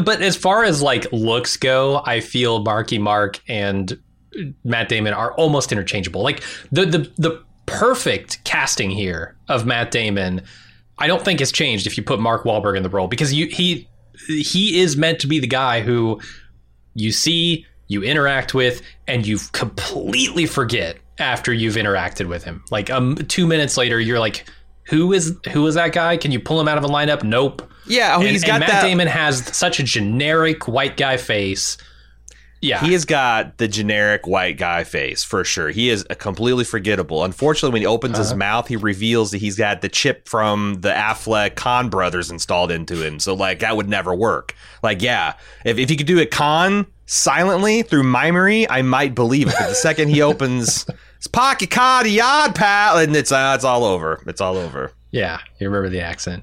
[0.05, 3.99] But as far as like looks go, I feel Marky Mark and
[4.65, 6.23] Matt Damon are almost interchangeable.
[6.23, 10.43] Like the the the perfect casting here of Matt Damon,
[10.99, 13.47] I don't think has changed if you put Mark Wahlberg in the role because you
[13.47, 13.89] he
[14.27, 16.21] he is meant to be the guy who
[16.95, 22.65] you see, you interact with, and you completely forget after you've interacted with him.
[22.71, 24.47] Like um, two minutes later, you're like,
[24.89, 26.17] "Who is who is that guy?
[26.17, 27.71] Can you pull him out of a lineup?" Nope.
[27.87, 28.83] Yeah, oh, And, he's and got Matt that.
[28.83, 31.79] Damon has such a generic white guy face.
[32.63, 35.69] Yeah, He has got the generic white guy face for sure.
[35.69, 37.23] He is completely forgettable.
[37.23, 40.89] Unfortunately, when he opens his mouth, he reveals that he's got the chip from the
[40.91, 43.21] Affleck Caan brothers installed into him.
[43.21, 44.55] So, like, that would never work.
[44.83, 49.49] Like, yeah, if, if you could do it con silently through mimery, I might believe
[49.49, 49.55] it.
[49.59, 50.87] But the second he opens
[51.19, 54.23] his pocket card, yard pal, and it's uh, it's all over.
[54.27, 54.93] It's all over.
[55.11, 55.39] yeah.
[55.59, 56.43] You remember the accent?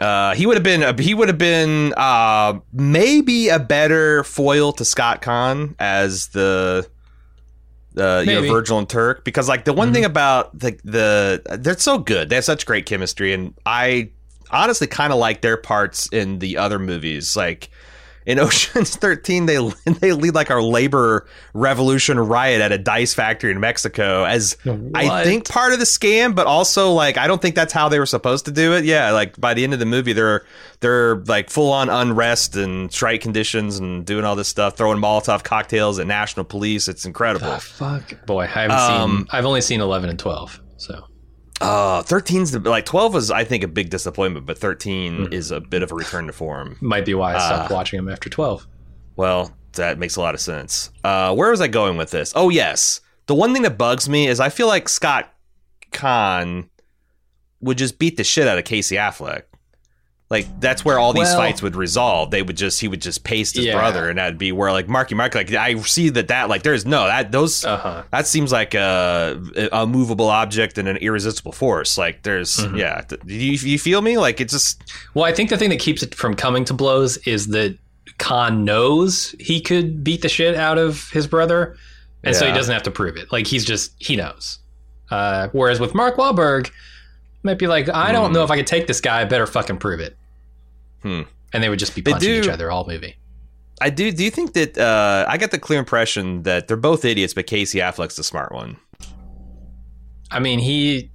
[0.00, 4.84] Uh, he would have been he would have been uh, maybe a better foil to
[4.84, 6.88] Scott Caan as the
[7.96, 9.24] uh, you know Virgil and Turk.
[9.24, 12.28] Because like the one thing about the the they're so good.
[12.28, 13.32] They have such great chemistry.
[13.32, 14.10] And I
[14.50, 17.36] honestly kind of like their parts in the other movies.
[17.36, 17.70] Like
[18.28, 19.56] in Ocean's 13 they
[20.00, 24.56] they lead like our labor revolution riot at a dice factory in Mexico as
[24.94, 27.98] I think part of the scam but also like I don't think that's how they
[27.98, 30.44] were supposed to do it yeah like by the end of the movie they're
[30.80, 35.42] they're like full on unrest and strike conditions and doing all this stuff throwing Molotov
[35.42, 39.26] cocktails at national police it's incredible fuck, boy, I haven't Um, seen.
[39.30, 40.60] I've only seen eleven and twelve.
[40.76, 41.04] So
[41.60, 45.60] uh 13's the, like 12 was I think a big disappointment but 13 is a
[45.60, 48.28] bit of a return to form might be why I stopped Uh, watching them after
[48.30, 48.66] twelve.
[49.16, 50.90] Well, that makes a lot of sense.
[51.02, 52.32] Uh, where was I going with this?
[52.36, 53.00] Oh, yes.
[53.26, 55.32] The one thing that bugs me is I feel like Scott
[55.92, 56.68] Caan
[57.60, 59.42] would just beat the shit out of Casey Affleck.
[60.30, 62.30] Like that's where all these Well- fights would resolve.
[62.30, 63.76] They would just he would just paste his Yeah.
[63.78, 65.34] brother, and that'd be where like Marky Mark.
[65.34, 68.02] Like I see that that like there's no that those Uh huh.
[68.10, 71.96] that seems like a, a movable object and an irresistible force.
[71.96, 72.76] Like there's Mm-hmm.
[72.76, 73.00] yeah.
[73.08, 74.18] Do you, you feel me?
[74.18, 74.82] Like it just
[75.14, 77.78] Well, I think the thing that keeps it from coming to blows is that
[78.18, 81.76] Caan knows he could beat the shit out of his brother,
[82.22, 83.32] and so he doesn't have to prove it.
[83.32, 84.58] Like he's just he knows.
[85.10, 86.70] Uh, whereas with Mark Wahlberg,
[87.42, 88.34] might be like, I don't Hmm.
[88.34, 89.20] know if I could take this guy.
[89.20, 90.16] I better fucking prove it.
[91.04, 93.16] and they would just be punching each other all movie.
[93.80, 94.10] I do.
[94.10, 97.46] Do you think that uh, I got the clear impression that they're both idiots, but
[97.46, 98.76] Casey Affleck's the smart one?
[100.30, 101.10] I mean, he.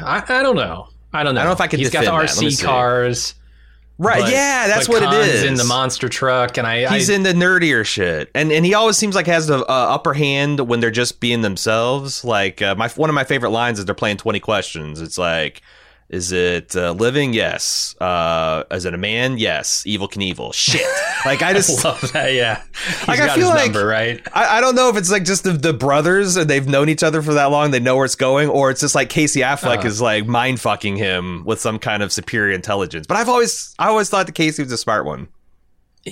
[0.00, 0.88] I, I don't know.
[1.12, 1.40] I don't know.
[1.42, 2.10] I don't know if I can He's got the.
[2.10, 3.34] RC cars.
[3.98, 4.20] Right?
[4.20, 5.44] but- yeah, that's what it Caan's is.
[5.44, 6.92] In the monster truck, and I.
[6.94, 9.64] He's I, in the nerdier shit, and and he always seems like has the uh,
[9.66, 12.22] upper hand when they're just being themselves.
[12.24, 15.00] Like uh, my one of my favorite lines is they're playing twenty questions.
[15.00, 15.62] It's like,
[16.08, 17.32] is it uh, living?
[17.32, 17.96] Yes.
[18.00, 19.38] Uh, is it a man?
[19.38, 19.82] Yes.
[19.86, 20.52] Evel Knievel.
[20.54, 20.86] Shit.
[21.24, 22.34] Like I just love that.
[22.34, 22.62] Yeah,
[23.00, 24.20] He's Like, I got feel his like- number right.
[24.32, 27.02] I, I don't know if it's like just the, the brothers and they've known each
[27.02, 29.78] other for that long, they know where it's going, or it's just like Casey Affleck
[29.78, 29.88] Uh-huh.
[29.88, 33.08] is like mind fucking him with some kind of superior intelligence.
[33.08, 35.26] But I've always I always thought that Casey was a smart one.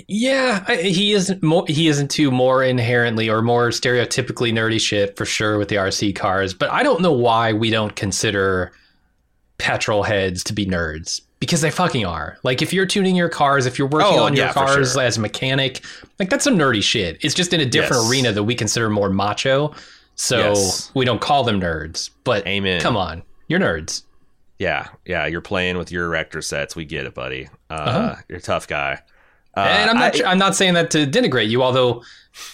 [0.08, 1.40] Yeah, I, he isn't.
[1.44, 5.76] More, he isn't too more inherently or more stereotypically nerdy shit for sure with the
[5.76, 6.52] RC cars.
[6.54, 8.72] But I don't know why we don't consider
[9.64, 12.36] petrol heads to be nerds because they fucking are.
[12.42, 14.92] Like if you're tuning your cars, if you're working Oh, on your yeah, for cars
[14.92, 15.02] sure.
[15.02, 15.82] as a mechanic,
[16.18, 17.16] like that's some nerdy shit.
[17.24, 18.10] It's just in a different Yes.
[18.10, 19.72] arena that we consider more macho.
[20.16, 20.90] So Yes.
[20.94, 22.10] we don't call them nerds.
[22.24, 22.80] But Amen.
[22.82, 24.02] come on, you're nerds.
[24.58, 26.76] Yeah, yeah, you're playing with your erector sets.
[26.76, 27.48] We get it, buddy.
[27.70, 28.14] Uh, Uh-huh.
[28.28, 29.00] You're a tough guy.
[29.56, 30.20] Uh, and I'm not.
[30.20, 32.02] I- I'm not saying that to denigrate you, although uh,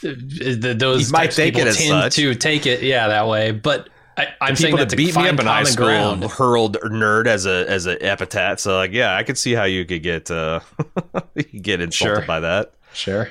[0.02, 2.82] the, those You might types of take it people as tend saying to take it,
[2.82, 3.50] yeah, that way.
[3.52, 3.88] But
[4.20, 6.24] I, I'm saying people that that to beat me up in high school ground.
[6.24, 8.60] hurled nerd as a as an epithet.
[8.60, 10.60] So like, yeah, I could see how you could get uh,
[11.62, 12.26] get insulted Sure.
[12.26, 12.72] by that.
[12.92, 13.28] Sure.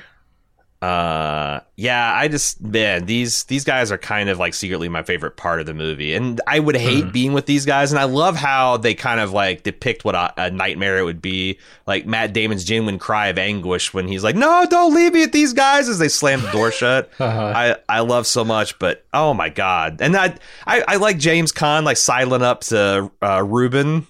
[0.82, 5.36] Uh, yeah, I just man, these these guys are kind of like secretly my favorite
[5.36, 7.10] part of the movie, and I would hate Hmm.
[7.10, 10.32] being with these guys, and I love how they kind of like depict what a,
[10.38, 14.36] a nightmare it would be, like Matt Damon's genuine cry of anguish when he's like,
[14.36, 17.10] "No, don't leave me with these guys," as they slam the door shut.
[17.18, 17.52] Uh-huh.
[17.54, 20.34] I I love so much, but oh my god, and I
[20.66, 24.06] I, I like James Caan like sidling up to uh, Reuben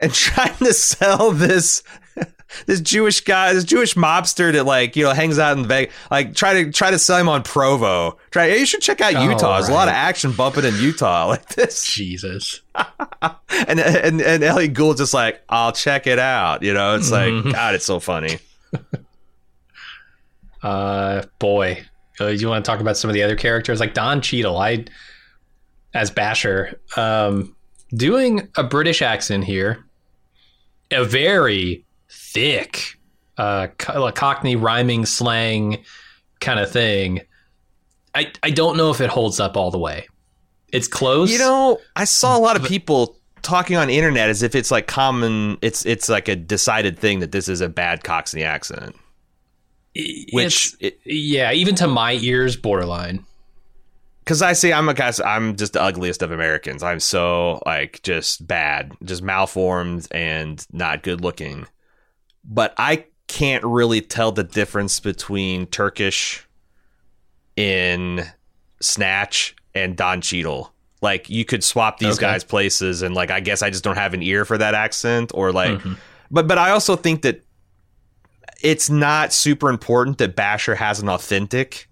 [0.00, 1.84] and trying to sell this
[2.66, 6.34] this Jewish guy, this Jewish mobster that like you know hangs out in Vegas, like
[6.34, 8.18] try to try to sell him on Provo.
[8.30, 9.54] Try, hey, you should check out Oh, Utah.
[9.58, 11.84] There's a lot of action bumping in Utah like this.
[11.92, 12.60] Jesus.
[13.68, 16.62] And and and Elliot Gould just like, I'll check it out.
[16.62, 17.46] You know, it's Mm-hmm.
[17.48, 18.38] like God, it's so funny.
[20.62, 21.82] Uh, boy,
[22.20, 24.56] uh, you want to talk about some of the other characters like Don Cheadle?
[24.56, 24.84] I,
[25.94, 27.56] as Basher, um,
[27.92, 29.84] doing a British accent here,
[30.92, 31.84] a very
[32.32, 32.98] thick,
[33.38, 35.84] uh, Cockney rhyming slang
[36.40, 37.20] kind of thing.
[38.14, 40.06] I I don't know if it holds up all the way.
[40.72, 41.30] It's close.
[41.30, 44.86] You know, I saw a lot of people talking on internet as if it's like
[44.86, 45.58] common.
[45.62, 48.96] It's it's like a decided thing that this is a bad Cockney accent.
[50.32, 53.24] Which it, yeah, even to my ears, borderline.
[54.24, 56.82] because I say I'm a guy, I'm just the ugliest of Americans.
[56.82, 61.66] I'm so like just bad, just malformed and not good looking.
[62.44, 66.46] But I can't really tell the difference between Turkish
[67.56, 68.24] in
[68.80, 70.72] Snatch and Don Cheadle.
[71.00, 72.26] Like you could swap these Okay.
[72.26, 75.32] guys places, and like I guess I just don't have an ear for that accent,
[75.34, 75.96] or like, Mhm.
[76.30, 77.42] but but I also think that
[78.60, 81.88] it's not super important that Basher has an authentic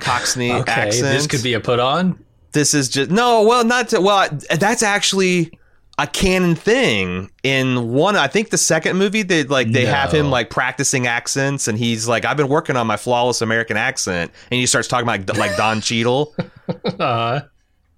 [0.00, 1.02] Cockney Okay, accent.
[1.16, 2.18] this could be a put on.
[2.52, 3.42] This is just no.
[3.42, 4.28] Well, not to, well.
[4.58, 5.56] That's actually
[5.98, 8.16] a canon thing in one.
[8.16, 12.08] I think the second movie they like they have him like practicing accents, and he's
[12.08, 15.56] like, "I've been working on my flawless American accent," and he starts talking about like
[15.56, 16.34] Don Cheadle.
[16.98, 17.42] Uh,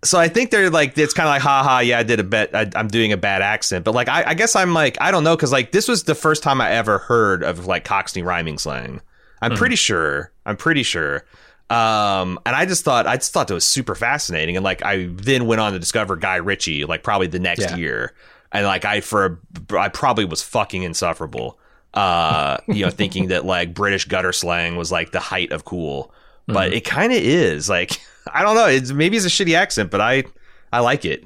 [0.05, 2.25] so I think they're like it's kind of like ha ha yeah I did a
[2.25, 5.11] bet I, I'm doing a bad accent but like I, I guess I'm like I
[5.11, 8.23] don't know because like this was the first time I ever heard of like Cockney
[8.23, 9.01] rhyming slang
[9.41, 9.57] I'm Hmm.
[9.57, 11.25] pretty sure I'm pretty sure
[11.71, 15.09] um and I just thought I just thought it was super fascinating and like I
[15.11, 17.77] then went on to discover Guy Ritchie like probably the next Yeah.
[17.77, 18.13] year
[18.53, 19.41] and like I for
[19.77, 21.59] I probably was fucking insufferable
[21.95, 26.13] uh you know thinking that like British gutter slang was like the height of cool
[26.47, 28.01] but it kind of is like
[28.33, 28.67] I don't know.
[28.67, 30.25] It's maybe it's a shitty accent, but I
[30.73, 31.25] I like it.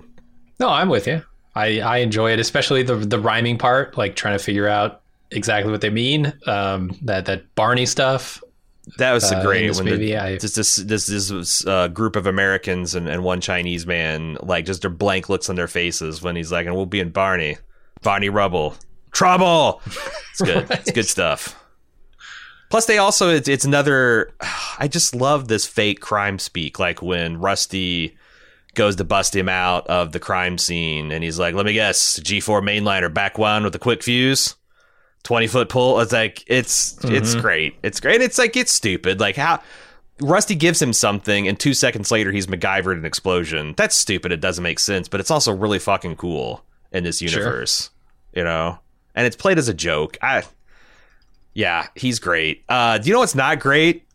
[0.58, 1.22] No, I'm with you.
[1.54, 5.00] I, I enjoy it, especially the the rhyming part, like trying to figure out
[5.30, 6.32] exactly what they mean.
[6.46, 8.42] Um, that that Barney stuff.
[8.98, 12.26] That was Uh, great this when movie, I- just this this this uh, group of
[12.26, 16.34] Americans and, and one Chinese man like just their blank looks on their faces when
[16.36, 17.56] he's like, and we'll be in Barney,
[18.02, 18.74] Barney Rubble,
[19.12, 19.80] trouble.
[19.86, 20.66] It's good.
[20.70, 21.56] It's good stuff.
[22.70, 24.32] Plus, they also it's, it's another.
[24.78, 28.16] I just love this fake crime speak, like when Rusty
[28.74, 32.18] goes to bust him out of the crime scene, and he's like, "Let me guess,
[32.20, 34.54] G4 mainliner back one with a quick fuse."
[35.22, 39.36] 20 foot pull it's like it's it's great it's great it's like it's stupid like
[39.36, 39.60] how
[40.20, 44.40] rusty gives him something and two seconds later he's macgyvered an explosion that's stupid it
[44.40, 47.90] doesn't make sense but it's also really fucking cool in this universe
[48.34, 48.78] you know
[49.14, 50.42] and it's played as a joke i
[51.52, 52.62] Yeah, he's great.
[52.68, 54.06] Uh, do you know what's not great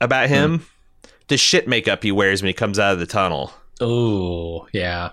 [0.00, 0.66] about him?
[1.28, 3.52] The shit makeup he wears when he comes out of the tunnel.
[3.80, 5.10] Oh, yeah.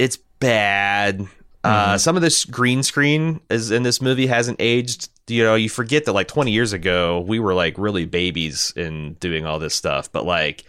[0.00, 1.26] It's bad.
[1.64, 5.08] Uh, some of this green screen is in this movie hasn't aged.
[5.26, 9.14] You know, you forget that like 20 years ago we were like really babies in
[9.14, 10.64] doing all this stuff, but like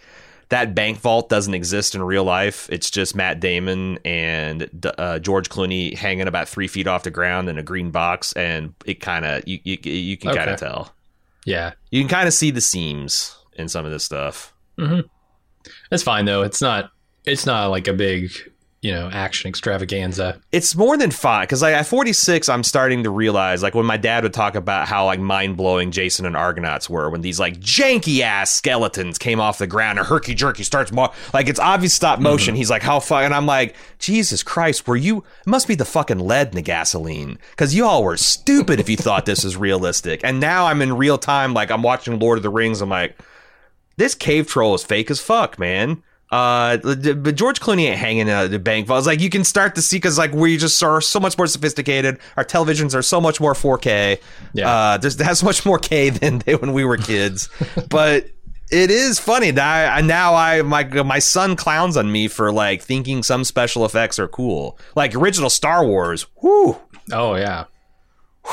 [0.50, 2.70] that bank vault doesn't exist in real life.
[2.72, 7.50] It's just Matt Damon and uh, George Clooney hanging about three feet off the ground
[7.50, 10.94] in a green box, and it kind of you, you you can kind of tell.
[11.46, 11.74] Yeah.
[11.92, 14.54] You can kind of see the seams in some of this stuff.
[15.90, 16.44] That's fine though.
[16.44, 16.92] It's not
[17.26, 18.32] it's not like a big,
[18.86, 20.40] you know, action extravaganza.
[20.52, 23.98] it's more than fun because like at 46 i'm starting to realize like when my
[23.98, 28.20] dad would talk about how like mind-blowing jason and argonauts were when these like janky
[28.20, 32.18] ass skeletons came off the ground and herky jerky starts mo- like it's obvious stop
[32.18, 32.24] mm-hmm.
[32.24, 35.76] motion he's like how fuck and i'm like jesus christ were you it must be
[35.76, 39.44] the fucking lead in the gasoline because you all were stupid if you thought this
[39.44, 42.82] was realistic and now i'm in real time like i'm watching lord of the rings
[42.82, 43.18] i'm like
[43.98, 46.04] this cave troll is fake as fuck, man.
[46.32, 49.00] Uh, but George Clooney ain't hanging out at the bank vault.
[49.00, 51.48] It's like you can start to see because like we just are so much more
[51.48, 52.18] sophisticated.
[52.36, 54.20] Our televisions are so much more 4K.
[54.54, 54.70] Yeah.
[54.70, 57.48] Uh, there's that's much more K than they when we were kids.
[57.90, 58.28] but
[58.72, 62.82] it is funny that I, now I my my son clowns on me for like
[62.82, 64.80] thinking some special effects are cool.
[64.96, 66.26] Like original Star Wars.
[66.42, 66.76] Whoo.
[67.14, 67.66] Oh yeah.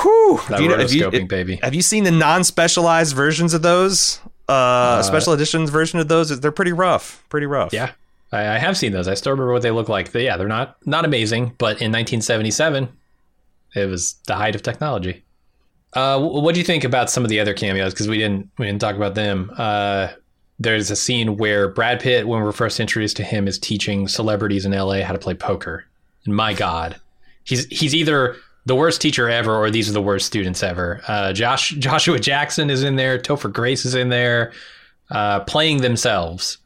[0.03, 0.41] Whew.
[0.51, 1.57] That Do you know- have you- baby.
[1.63, 4.21] Have you seen the non-specialized versions of those?
[4.53, 6.41] Uh, special editions version of those.
[6.41, 7.25] They're pretty rough.
[7.29, 7.73] Pretty rough.
[7.73, 7.93] Yeah.
[8.33, 9.09] I, I have seen those.
[9.09, 10.13] I still remember what they look like.
[10.13, 12.89] They, yeah, they're not not amazing, but in 1977,
[13.75, 15.23] it was the height of technology.
[15.95, 17.93] Uh, what do you think about some of the other cameos?
[17.93, 19.53] Because we didn't we didn't talk about them.
[19.57, 20.09] Uh,
[20.59, 24.65] there's a scene where Brad Pitt, when we're first introduced to him, is teaching celebrities
[24.65, 25.85] in LA how to play poker.
[26.25, 26.99] And my God,
[27.45, 31.01] he's he's either the worst teacher ever or these are the worst students ever.
[31.09, 33.19] Uh, Josh Joshua Jackson is in there.
[33.19, 34.53] Topher Grace is in there,
[35.11, 36.59] uh, playing themselves.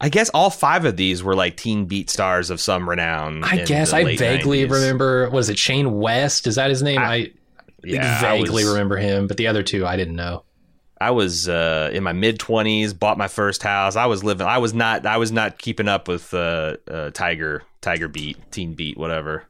[0.00, 3.42] I guess all five of these were like teen beat stars of some renown.
[3.42, 4.70] I guess I vaguely 90s.
[4.70, 5.28] remember.
[5.30, 6.46] Was it Shane West?
[6.46, 6.98] Is that his name?
[7.00, 7.32] I,
[7.82, 10.44] Yeah, I vaguely was- remember him, but the other two I didn't know.
[11.00, 13.94] I was uh, in my mid twenties, bought my first house.
[13.96, 14.46] I was living.
[14.46, 15.06] I was not.
[15.06, 19.44] I was not keeping up with uh, uh, Tiger, Tiger Beat, Teen Beat, whatever.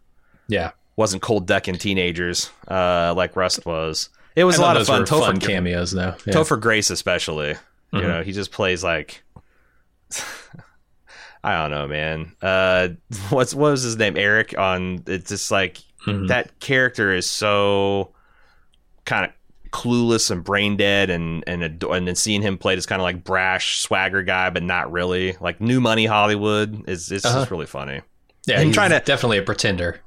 [0.49, 4.09] Yeah, Wasn't cold decking teenagers uh, like Rust was.
[4.35, 5.05] It was I a lot of fun.
[5.05, 6.15] Topher, fun cameos, though.
[6.27, 6.35] Yeah.
[6.35, 7.51] Topher Grace, especially.
[7.93, 8.09] You Mhm.
[8.09, 9.23] know, he just plays like.
[11.45, 12.33] I don't know, man.
[12.43, 12.89] Uh,
[13.31, 14.17] what's what was his name?
[14.17, 15.03] Eric on.
[15.07, 16.29] It's just like Mhm.
[16.29, 18.13] that character is so
[19.05, 19.31] kind of
[19.71, 23.05] clueless and brain dead, and and ad- and then seeing him play this kind of
[23.05, 27.39] like brash swagger guy, but not really like new money Hollywood is it's Uh-huh.
[27.41, 28.03] just really funny.
[28.47, 30.01] Yeah, him he's trying to- definitely a pretender.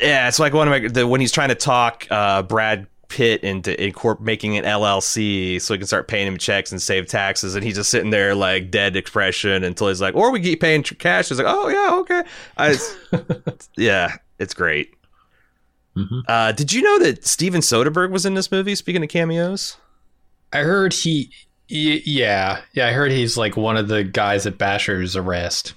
[0.00, 3.42] Yeah, it's like one of my the, when he's trying to talk uh, Brad Pitt
[3.42, 7.54] into incorp- making an LLC so he can start paying him checks and save taxes,
[7.54, 10.82] and he's just sitting there like dead expression until he's like, or we keep paying
[10.82, 11.28] cash.
[11.28, 12.22] He's like, oh yeah, okay,
[12.56, 12.76] I,
[13.76, 14.94] yeah, it's great.
[15.96, 16.22] Mhm.
[16.28, 18.76] Uh, did you know that Steven Soderbergh was in this movie?
[18.76, 19.76] Speaking of cameos,
[20.52, 21.30] I heard he,
[21.68, 22.86] y- yeah, yeah.
[22.86, 25.74] I heard he's like one of the guys at Basher's arrest.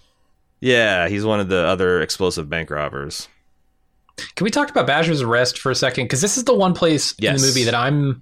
[0.62, 3.28] yeah, he's one of the other explosive bank robbers.
[4.36, 6.06] Can we talk about Basher's arrest for a second?
[6.06, 8.22] Because this is the one place in the movie that I'm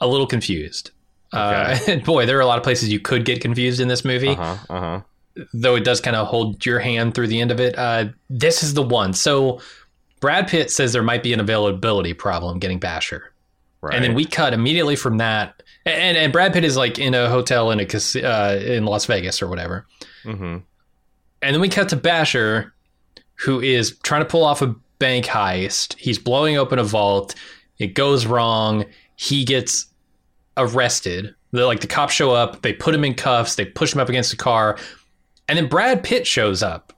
[0.00, 0.90] a little confused.
[1.32, 4.04] Uh, and boy, there are a lot of places you could get confused in this
[4.04, 4.28] movie.
[4.30, 4.56] Uh huh.
[4.70, 5.00] Uh huh.
[5.54, 7.76] though it does kind of hold your hand through the end of it.
[7.78, 9.12] Uh, this is the one.
[9.12, 9.60] So
[10.20, 13.32] Brad Pitt says there might be an availability problem getting Basher,
[13.80, 13.94] Right.
[13.94, 15.62] and then we cut immediately from that.
[15.84, 17.84] And and Brad Pitt is like in a hotel in a
[18.24, 19.84] uh, in Las Vegas or whatever.
[20.24, 20.58] Mm-hmm.
[21.42, 22.72] And then we cut to Basher,
[23.34, 25.94] who is trying to pull off a bank heist.
[25.98, 27.34] He's blowing open a vault.
[27.78, 28.84] It goes wrong.
[29.16, 29.86] He gets
[30.56, 31.34] arrested.
[31.50, 32.62] The like the cops show up.
[32.62, 33.56] They put him in cuffs.
[33.56, 34.78] They push him up against a car,
[35.48, 36.92] and then Brad Pitt shows up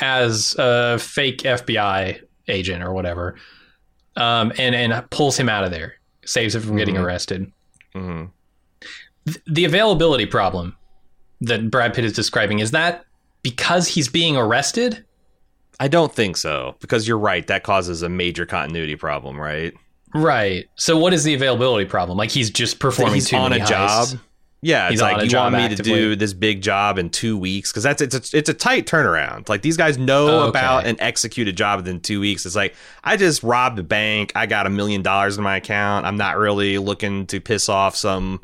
[0.00, 3.34] as a fake FBI agent or whatever,
[4.16, 5.94] um, and and pulls him out of there,
[6.24, 7.02] saves him from getting Mhm.
[7.02, 7.52] arrested.
[7.94, 8.26] Mm-hmm.
[9.26, 10.76] Th- the availability problem
[11.40, 13.04] that Brad Pitt is describing is that
[13.42, 15.04] because he's being arrested.
[15.80, 17.46] I don't think so because you're right.
[17.46, 19.72] That causes a major continuity problem, right?
[20.14, 20.66] Right.
[20.76, 22.18] So what is the availability problem?
[22.18, 24.08] Like he's just performing he's on a many job.
[24.08, 24.20] heists.
[24.60, 27.38] Yeah, it's He's on like you want me to do this big job in two
[27.38, 29.48] weeks because that's it's a, it's a tight turnaround.
[29.48, 30.48] Like these guys know Oh, okay.
[30.48, 32.44] about and execute a job within two weeks.
[32.44, 32.74] It's like
[33.04, 34.32] I just robbed a bank.
[34.34, 36.06] I got a million dollars in my account.
[36.06, 38.40] I'm not really looking to piss off some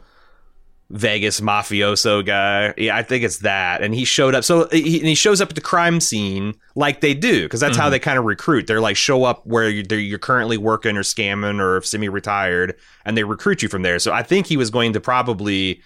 [0.91, 2.75] Vegas mafioso guy.
[2.77, 3.83] Yeah, I think it's that.
[3.83, 4.45] And he showed up.
[4.45, 7.77] So he, and he shows up at the crime scene like they do, because that's
[7.77, 7.93] how mm-hmm.
[7.93, 8.67] they kind of recruit.
[8.67, 13.25] They're like show up where you're, you're currently working or scamming or semi-retired, and they
[13.25, 13.99] recruit you from there.
[13.99, 15.81] So I think he was going to probably,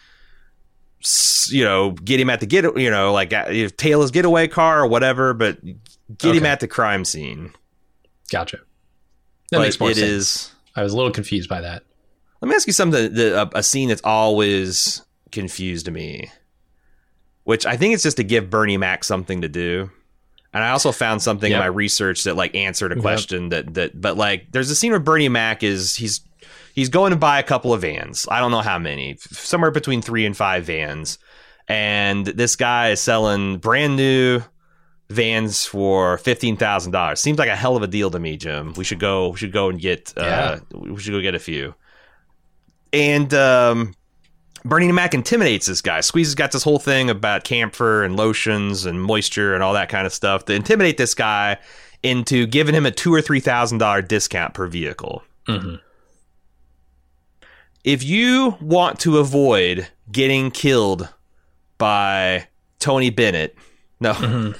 [1.49, 3.31] you know, get him at the get, you know, like
[3.77, 5.59] tail his getaway car or whatever, but
[6.19, 7.53] get him at the crime scene.
[8.31, 8.59] Gotcha.
[9.53, 10.11] That but makes more it sense.
[10.11, 11.85] is- I was a little confused by that.
[12.41, 13.13] Let me ask you something.
[13.15, 16.31] that- A, a scene that's always confused me,
[17.45, 19.91] which I think it's just to give Bernie Mac something to do.
[20.55, 23.03] And I also found something in my research that like answered a Yep.
[23.03, 24.01] question that that.
[24.01, 26.21] But like, there's a scene where Bernie Mac is he's
[26.75, 28.27] he's going to buy a couple of vans.
[28.31, 31.19] I don't know how many, somewhere between three and five vans.
[31.69, 34.41] And this guy is selling brand new
[35.11, 37.21] vans for fifteen thousand dollars.
[37.21, 38.73] Seems like a hell of a deal to me, Jim.
[38.75, 39.29] We should go.
[39.29, 40.15] We should go and get.
[40.17, 41.75] Uh, We should go get a few.
[42.93, 43.95] And um,
[44.65, 46.01] Bernie Mac intimidates this guy.
[46.01, 50.07] Squeeze's got this whole thing about camphor and lotions and moisture and all that kind
[50.07, 51.59] of stuff to intimidate this guy
[52.03, 55.23] into giving him a two or three thousand dollar discount per vehicle.
[55.47, 55.75] hmm
[57.85, 61.09] If you want to avoid getting killed
[61.79, 62.47] by
[62.79, 63.57] Tony Bennett,
[64.01, 64.13] no,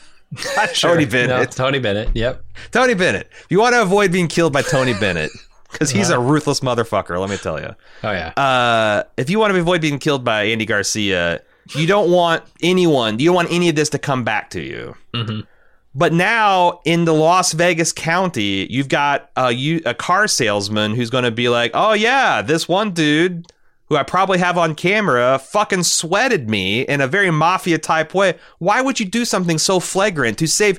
[0.57, 1.29] not Tony Bennett.
[1.29, 2.11] No, Tony Bennett.
[2.15, 2.45] Yep.
[2.71, 3.29] Tony Bennett.
[3.31, 5.31] If you want to avoid being killed by Tony Bennett,
[5.71, 7.75] because he's a ruthless motherfucker, let me tell you.
[8.03, 8.29] Oh yeah.
[8.37, 11.43] uh, if you want to avoid being killed by Andy Garcia,
[11.75, 14.95] you don't want anyone, you don't want any of this to come back to you.
[15.15, 15.47] Mhm.
[15.95, 21.11] But now in the Las Vegas County, you've got a, you, a car salesman who's
[21.11, 23.51] going to be like, oh, yeah, this one dude
[23.87, 28.35] who I probably have on camera fucking sweated me in a very mafia type way.
[28.59, 30.79] Why would you do something so flagrant to save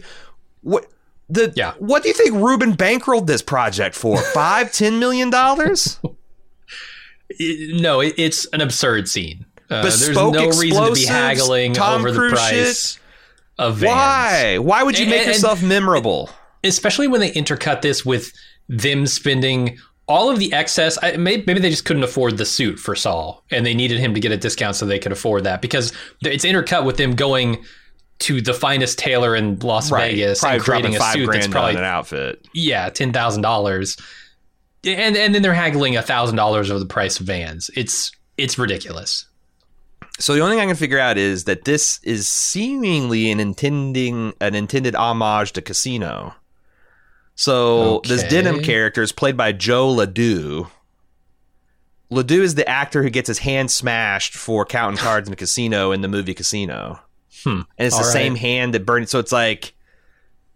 [0.61, 0.85] what?
[1.29, 1.73] The, Yeah.
[1.77, 4.17] What do you think Reuben bankrolled this project for?
[4.33, 5.99] Five, ten million dollars?
[7.39, 9.45] No, it, it's an absurd scene.
[9.69, 12.99] Uh, there's no reason to be haggling Tom over the price shit.
[13.59, 13.89] of vans.
[13.91, 14.57] Why?
[14.57, 16.29] Why would you make And- yourself memorable?
[16.65, 18.33] especially when they intercut this with
[18.67, 19.77] them spending
[20.09, 20.97] all of the excess.
[21.01, 24.13] I, maybe, maybe they just couldn't afford the suit for Saul, and they needed him
[24.13, 27.63] to get a discount so they could afford that because it's intercut with them going
[28.19, 31.83] to the finest tailor in Las Vegas Probably and creating a suit that's probably an
[31.83, 32.45] outfit.
[32.53, 33.97] yeah ten thousand dollars,
[34.83, 37.69] and and then they're haggling a thousand dollars over the price of vans.
[37.75, 39.25] It's it's ridiculous.
[40.19, 44.33] So the only thing I can figure out is that this is seemingly an intending
[44.41, 46.33] an intended homage to Casino.
[47.35, 50.67] So this Denim character is played by Joe La Due.
[52.09, 55.93] Ledoux is the actor who gets his hand smashed for counting cards in a casino
[55.93, 56.99] in the movie Casino.
[57.43, 57.61] Hmm.
[57.77, 58.13] And it's the All right.
[58.13, 59.09] same hand that burned.
[59.09, 59.73] So it's like,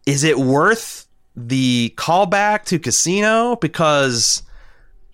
[0.05, 3.55] is it worth the callback to Casino?
[3.57, 4.43] Because,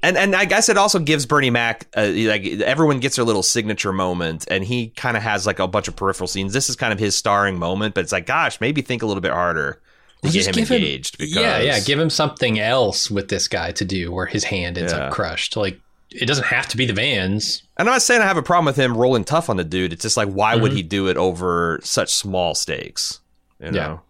[0.02, 3.44] and and I guess it also gives Bernie Mac uh, like everyone gets their little
[3.44, 6.54] signature moment, and he kind of has like a bunch of peripheral scenes.
[6.54, 9.22] This is kind of his starring moment, but it's like, gosh, maybe think a little
[9.22, 9.82] bit harder
[10.24, 11.18] to get him give engaged.
[11.18, 14.78] because yeah, yeah, give him something else with this guy to do where his hand
[14.78, 15.06] ends Yeah.
[15.08, 15.56] up crushed.
[15.56, 15.80] Like
[16.12, 17.64] it doesn't have to be the vans.
[17.78, 19.94] And I'm not saying I have a problem with him rolling tough on the dude.
[19.94, 20.76] It's just like, why would Mhm.
[20.78, 23.20] he do it over such small stakes?
[23.62, 24.02] You know?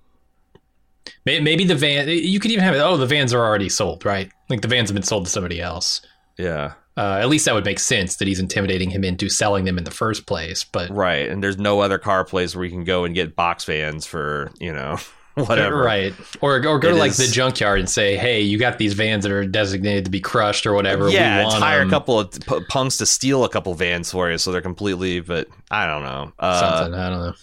[1.25, 2.07] May- Maybe the van.
[2.07, 2.79] You could even have it.
[2.79, 4.31] Oh, the vans are already sold, right?
[4.49, 6.01] Like the vans have been sold to somebody else.
[6.37, 6.73] Yeah.
[6.97, 9.83] Uh, at least that would make sense that he's intimidating him into selling them in
[9.85, 10.63] the first place.
[10.63, 11.29] But Right.
[11.29, 14.51] And there's no other car place where you can go and get box vans for,
[14.59, 14.97] you know,
[15.47, 15.77] whatever.
[15.83, 18.77] right, or or go It to like is- the junkyard and say, "Hey, you got
[18.77, 21.09] these vans that are designated to be crushed or whatever.
[21.09, 24.29] Yeah, we want hire a couple of p- punks to steal a couple vans for
[24.29, 25.19] you, so they're completely.
[25.19, 26.33] But I don't know.
[26.39, 26.99] Uh, something.
[26.99, 27.33] I don't know.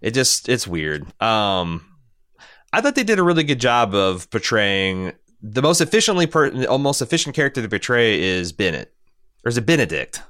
[0.00, 1.04] it just it's weird.
[1.22, 1.84] Um,
[2.72, 5.12] I thought they did a really good job of portraying
[5.42, 8.92] the most efficiently per, most efficient character to portray is Bennett,
[9.44, 10.22] or is it Benedict?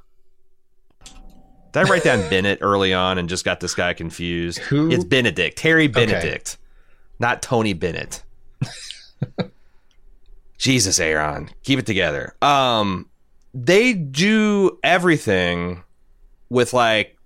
[1.72, 4.59] Did I write down Bennett early on and just got this guy confused?
[4.59, 4.90] Who?
[4.90, 6.57] It's Benedict, Harry Benedict,
[7.18, 8.22] not Tony Bennett.
[10.58, 12.34] Jesus, Aaron, keep it together.
[12.42, 13.08] Um,
[13.54, 15.82] they do everything
[16.48, 17.16] with like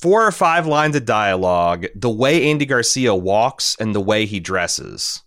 [0.00, 4.40] four or five lines of dialogue, the way Andy Garcia walks and the way he
[4.40, 5.22] dresses.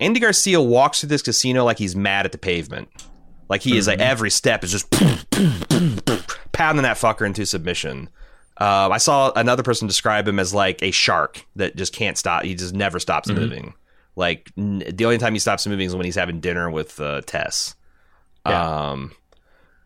[0.00, 2.88] Andy Garcia walks through this casino like he's mad at the pavement.
[3.48, 4.90] Like he is like every step is just
[6.52, 8.08] pounding that fucker into submission.
[8.58, 12.44] Um, I saw another person describe him as like a shark that just can't stop.
[12.44, 13.74] He just never stops moving.
[14.16, 17.22] Like n- the only time he stops moving is when he's having dinner with uh,
[17.22, 17.74] Tess.
[18.46, 18.90] Yeah.
[18.90, 19.12] Um,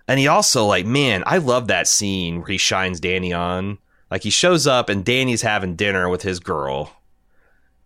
[0.07, 3.79] and he also like, man, I love that scene where he shines Danny on.
[4.11, 6.93] Like he shows up and Danny's having dinner with his girl,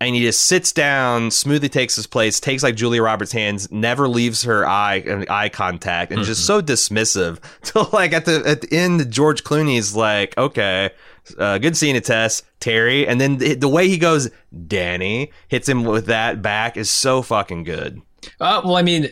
[0.04, 4.08] and he just sits down, smoothly takes his place, takes like Julia Roberts' hands, never
[4.08, 6.26] leaves her eye eye contact, and mm-hmm.
[6.26, 7.40] just so dismissive.
[7.62, 10.90] Till like at the at the end, George Clooney's like, okay,
[11.38, 14.30] uh, good seeing it, Tess, Terry, and then the, the, way he goes,
[14.66, 18.02] Danny hits him with that back is so fucking good.
[18.40, 19.08] Uh, well, I mean,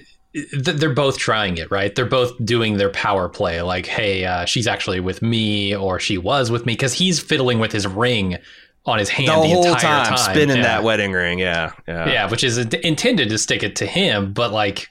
[0.52, 1.94] they're both trying it, right?
[1.94, 6.18] They're both doing their power play, like, hey, uh, she's actually with me, or she
[6.18, 8.38] was with me, because he's fiddling with his ring
[8.86, 10.62] on his hand the, the whole time, time, spinning yeah.
[10.62, 11.38] that wedding ring.
[11.38, 14.88] Yeah, yeah, yeah, which is intended to stick it to him, but like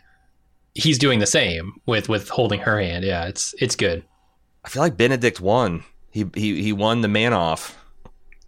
[0.74, 3.04] he's doing the same with with holding her hand.
[3.04, 4.04] Yeah, it's it's good.
[4.64, 5.84] I feel like Benedict won.
[6.12, 7.78] He he he won the man off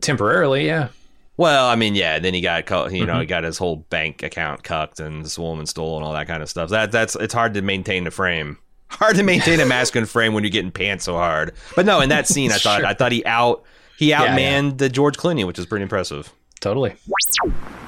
[0.02, 0.66] temporarily.
[0.66, 0.90] Yeah.
[1.38, 2.20] Well, I mean, yeah.
[2.20, 3.22] Then he got, you know, mm-hmm.
[3.22, 6.44] he got his whole bank account cucked and this woman stole and all that kind
[6.44, 6.70] of stuff.
[6.70, 8.58] That that's it's hard to maintain the frame.
[8.90, 11.54] Hard to maintain a masculine frame when you're getting pants so hard.
[11.76, 12.86] But no, in that scene, I thought sure.
[12.86, 13.64] I thought he out
[14.02, 14.72] he outmanned yeah, yeah.
[14.78, 16.34] the George Clooney, which is pretty impressive.
[16.60, 16.96] Totally.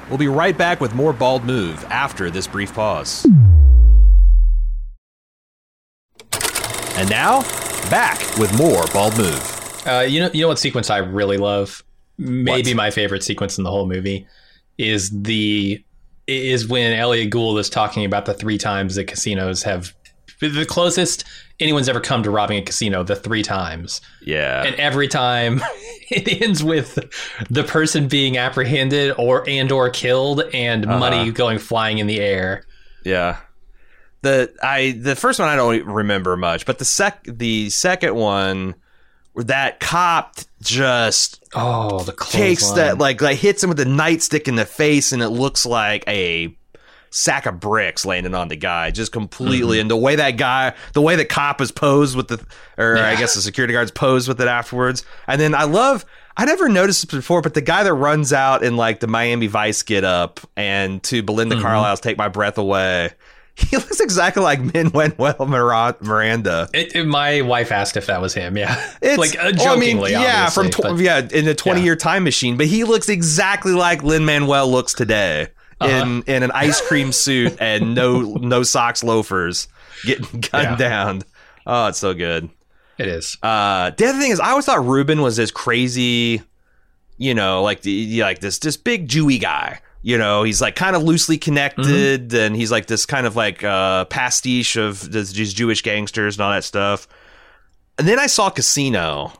[0.08, 3.24] We'll be right back with more Bald Move after this brief pause.
[6.96, 7.42] And now,
[7.90, 9.82] back with more Bald Move.
[9.84, 11.82] Uh, you know, you know what sequence I really love?
[12.16, 12.76] Maybe what?
[12.76, 14.28] my favorite sequence in the whole movie
[14.78, 15.82] is the
[16.28, 19.92] is when Elliot Gould is talking about the three times that casinos have
[20.48, 21.24] the closest
[21.60, 24.00] anyone's ever come to robbing a casino the three times.
[24.22, 24.64] Yeah.
[24.64, 25.60] And every time
[26.10, 26.98] it ends with
[27.50, 30.98] the person being apprehended or and or killed and uh-huh.
[30.98, 32.64] money going flying in the air.
[33.04, 33.38] Yeah.
[34.22, 38.74] The I the first one I don't remember much, but the sec the second one
[39.34, 42.76] where that cop just oh the takes line.
[42.76, 46.04] that like like hits him with a nightstick in the face and it looks like
[46.08, 46.56] a
[47.14, 49.76] sack of bricks landing on the guy just completely.
[49.76, 49.82] Mm-hmm.
[49.82, 52.44] And the way that guy, the way the cop is posed with the,
[52.76, 53.08] or yeah.
[53.08, 55.04] I guess the security guard's posed with it afterwards.
[55.28, 56.04] And then I love,
[56.36, 59.46] I never noticed this before, but the guy that runs out in like the Miami
[59.46, 61.64] Vice get up and to Belinda mm-hmm.
[61.64, 63.10] Carlisle's Take My Breath Away.
[63.56, 65.46] He looks exactly like Lin-Manuel
[66.00, 66.68] Miranda.
[66.74, 68.58] It, it, my wife asked if that was him.
[68.58, 70.10] Yeah, it's like uh, jokingly.
[70.10, 71.84] Well, I mean, yeah, from tw- but, yeah in a twenty yeah.
[71.84, 75.50] year time machine, but he looks exactly like Lin-Manuel looks today
[75.84, 76.06] uh-huh.
[76.06, 79.68] in in an ice cream suit and no no socks loafers
[80.04, 80.76] getting gunned yeah.
[80.76, 81.22] down.
[81.66, 82.50] Oh, it's so good.
[82.98, 83.36] It is.
[83.42, 86.42] Uh, the other thing is, I always thought Reuben was this crazy,
[87.16, 89.80] you know, like the like this this big Jewy guy.
[90.02, 92.36] You know, he's like kind of loosely connected, mm-hmm.
[92.36, 96.52] and he's like this kind of like uh, pastiche of these Jewish gangsters and all
[96.52, 97.08] that stuff.
[97.98, 99.32] And then I saw Casino,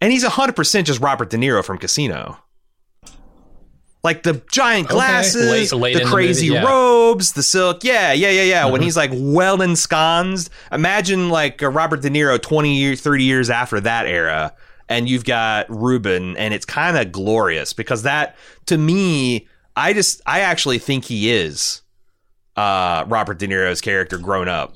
[0.00, 2.38] and he's hundred percent just Robert De Niro from Casino
[4.04, 5.80] like the giant glasses, okay.
[5.80, 6.70] late, late the crazy the movie, yeah.
[6.70, 7.82] robes, the silk.
[7.82, 8.62] Yeah, yeah, yeah, yeah.
[8.62, 8.72] Mm-hmm.
[8.72, 13.80] When he's like well ensconced, imagine like Robert De Niro 20 years, 30 years after
[13.80, 14.54] that era,
[14.88, 18.36] and you've got Reuben, and it's kind of glorious because that,
[18.66, 21.82] to me, I just, I actually think he is
[22.56, 24.74] uh, Robert De Niro's character grown up.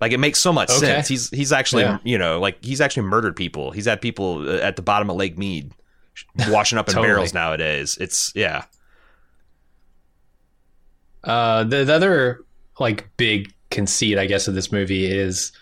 [0.00, 0.80] Like it makes so much okay.
[0.80, 1.06] sense.
[1.06, 1.98] He's he's actually yeah.
[2.02, 3.70] you know like he's actually murdered people.
[3.70, 5.72] He's had people uh, at the bottom of Lake Mead
[6.48, 7.08] washing up in totally.
[7.08, 7.96] barrels nowadays.
[8.00, 8.64] It's yeah.
[11.24, 12.44] Uh, the, the other
[12.80, 15.52] like big conceit, I guess, of this movie is,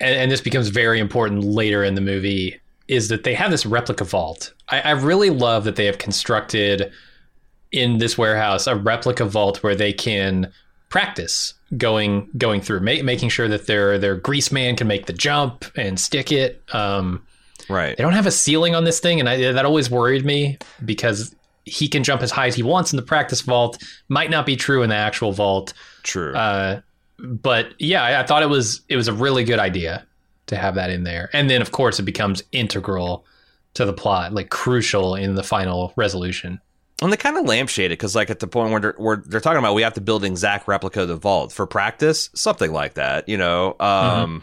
[0.00, 2.58] and, and, this becomes very important later in the movie,
[2.88, 4.54] is that they have this replica vault.
[4.70, 6.90] I, I really love that they have constructed
[7.72, 10.52] in this warehouse a replica vault where they can
[10.88, 15.12] practice going going through, ma- making sure that their their grease man can make the
[15.12, 16.62] jump and stick it.
[16.72, 17.24] Um,
[17.70, 17.96] Right.
[17.96, 21.34] They don't have a ceiling on this thing, and I, that always worried me because
[21.64, 23.82] he can jump as high as he wants in the practice vault.
[24.08, 25.72] Might not be true in the actual vault.
[26.02, 26.34] True.
[26.34, 26.80] Uh,
[27.18, 30.06] but yeah, I, I thought it was it was a really good idea
[30.46, 33.24] to have that in there, and then of course it becomes integral
[33.74, 36.60] to the plot, like crucial in the final resolution.
[37.02, 39.40] And they kind of lampshade it because, like, at the point where they're, where they're,
[39.40, 42.72] talking about we have to build an exact replica of the vault for practice, something
[42.72, 43.70] like that, you know.
[43.80, 44.38] Um, mm-hmm.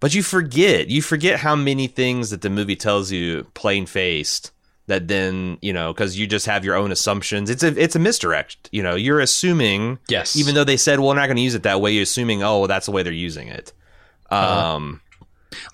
[0.00, 4.50] But you forget, you forget how many things that the movie tells you plain faced
[4.90, 7.48] that then you know because you just have your own assumptions.
[7.48, 10.36] It's a it's a misdirect you know you're assuming yes.
[10.36, 12.42] even though they said well we're not going to use it that way you're assuming
[12.42, 13.72] oh well, that's the way they're using it.
[14.30, 14.74] Uh-huh.
[14.74, 15.00] um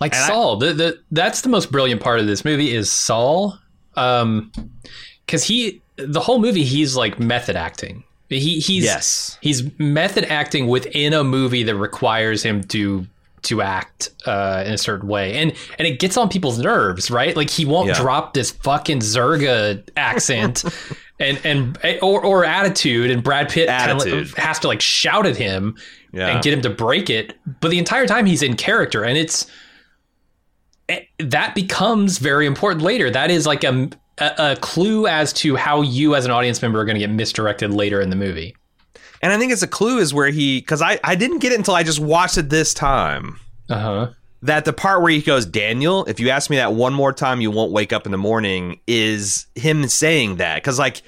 [0.01, 3.59] like Saul I, the, the that's the most brilliant part of this movie is Saul
[3.97, 4.53] um
[5.25, 8.05] because he the whole movie he's like method acting.
[8.29, 9.39] He he's yes.
[9.41, 13.07] he's method acting within a movie that requires him to
[13.47, 17.37] to act uh, in a certain way, and and it gets on people's nerves, right?
[17.37, 18.01] Like he won't yeah.
[18.01, 20.65] drop this fucking Zerga accent.
[21.19, 24.35] and and or, or attitude and Brad Pitt attitude.
[24.37, 25.75] has to like shout at him
[26.13, 26.29] yeah.
[26.29, 29.47] and get him to break it but the entire time he's in character and it's
[30.91, 33.89] it, that becomes very important later that is like a
[34.19, 37.11] a, a clue as to how you as an audience member are going to get
[37.11, 38.55] misdirected later in the movie.
[39.23, 41.59] And I think it's a clue is where he because I I didn't get it
[41.59, 43.39] until I just watched it this time.
[43.69, 44.11] Uh huh.
[44.43, 47.41] That the part where he goes, Daniel, if you ask me that one more time,
[47.41, 48.81] you won't wake up in the morning.
[48.87, 51.03] Is him saying that because like.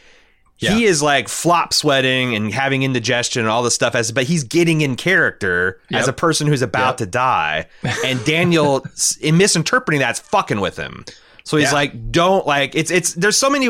[0.61, 0.74] Yeah.
[0.74, 4.42] He is like flop sweating and having indigestion and all this stuff as but he's
[4.42, 6.96] getting in character as a person who's about Yep.
[6.96, 7.66] to die.
[8.04, 8.84] And Daniel
[9.20, 11.04] in misinterpreting that's fucking with him.
[11.44, 11.74] So he's Yeah.
[11.74, 13.68] like, don't like it's it's there's so many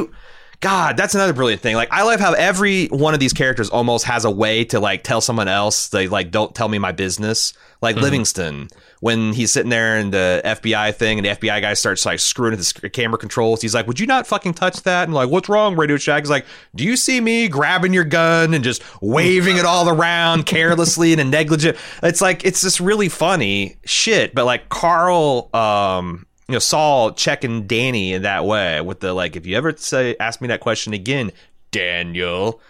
[0.60, 1.76] God, that's another brilliant thing.
[1.76, 5.04] Like I love how every one of these characters almost has a way to like
[5.04, 7.52] tell someone else they like don't tell me my business.
[7.80, 8.68] Like Livingston
[9.00, 12.56] when he's sitting there in the FBI thing and the FBI guy starts like screwing
[12.56, 13.62] with the camera controls.
[13.62, 16.30] He's like, "Would you not fucking touch that?" And like, "What's wrong, Radio Shack?" He's
[16.30, 21.12] like, "Do you see me grabbing your gun and just waving it all around carelessly
[21.12, 24.34] and negligent?" It's like it's just really funny shit.
[24.34, 29.36] But like Carl, um, you know, Saul checking Danny in that way with the like,
[29.36, 31.30] if you ever say ask me that question again,
[31.70, 32.60] Daniel,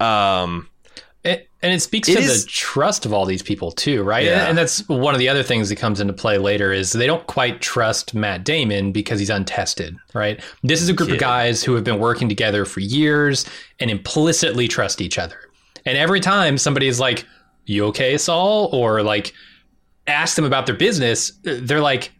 [0.00, 0.68] um,
[1.22, 4.24] It, and it speaks It to is- the trust of all these people too, right?
[4.24, 4.46] Yeah.
[4.48, 7.26] And that's one of the other things that comes into play later is they don't
[7.26, 10.42] quite trust Matt Damon because he's untested, right?
[10.62, 13.44] This is a group of guys who have been working together for years
[13.78, 15.36] and implicitly trust each other.
[15.84, 17.26] And every time somebody is like,
[17.66, 19.32] "You okay, Saul?" or like
[20.06, 22.10] ask them about their business, they're like, "Sh-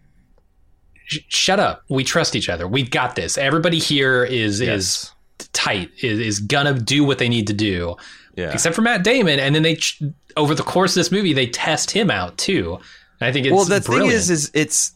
[1.28, 1.82] "Shut up.
[1.88, 2.66] We trust each other.
[2.66, 3.36] We've got this.
[3.36, 5.10] Everybody here is is
[5.52, 5.90] tight.
[6.02, 7.96] Is is gonna do what they need to do."
[8.36, 9.38] yeah, except for Matt Damon.
[9.38, 10.02] And then they, ch-
[10.36, 12.78] over the course of this movie, they test him out too.
[13.20, 14.10] And I think it's well the brilliant.
[14.10, 14.92] thing is is it's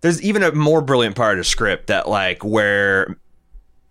[0.00, 3.16] there's even a more brilliant part of the script that like where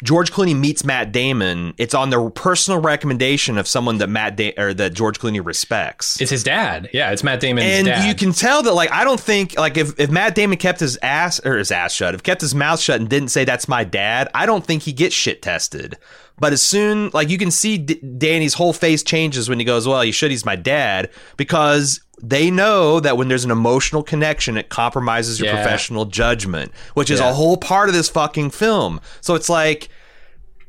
[0.03, 4.53] George Clooney meets Matt Damon, it's on the personal recommendation of someone that Matt da-
[4.57, 6.19] or that George Clooney respects.
[6.19, 6.89] it's his dad.
[6.93, 8.07] Yeah, it's Matt Damon's and dad.
[8.07, 10.97] you can tell that like I don't think like if, if Matt Damon kept his
[11.01, 13.83] ass or his ass shut, if kept his mouth shut and didn't say that's my
[13.83, 15.97] dad, I don't think he gets shit tested.
[16.39, 19.87] But as soon like you can see D- Danny's whole face changes when he goes,
[19.87, 20.31] "Well, you should.
[20.31, 25.49] He's my dad," because they know that when there's an emotional connection, it compromises your
[25.49, 25.55] Yeah.
[25.61, 27.30] professional judgment, which is Yeah.
[27.30, 29.01] a whole part of this fucking film.
[29.22, 29.89] So it's like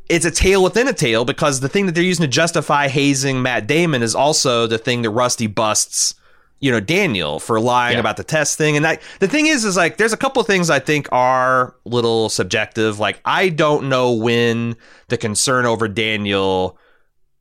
[0.09, 3.40] it's a tale within a tale because the thing that they're using to justify hazing
[3.40, 6.14] Matt Damon is also the thing that Rusty busts,
[6.61, 8.00] you know, Daniel for lying Yeah.
[8.00, 8.76] about the test thing.
[8.76, 11.76] And I, the thing is, is like, there's a couple of things I think are
[11.84, 12.98] little subjective.
[12.98, 14.76] Like, I don't know when
[15.09, 16.76] the concern over Daniel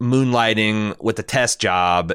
[0.02, 2.14] moonlighting with the test job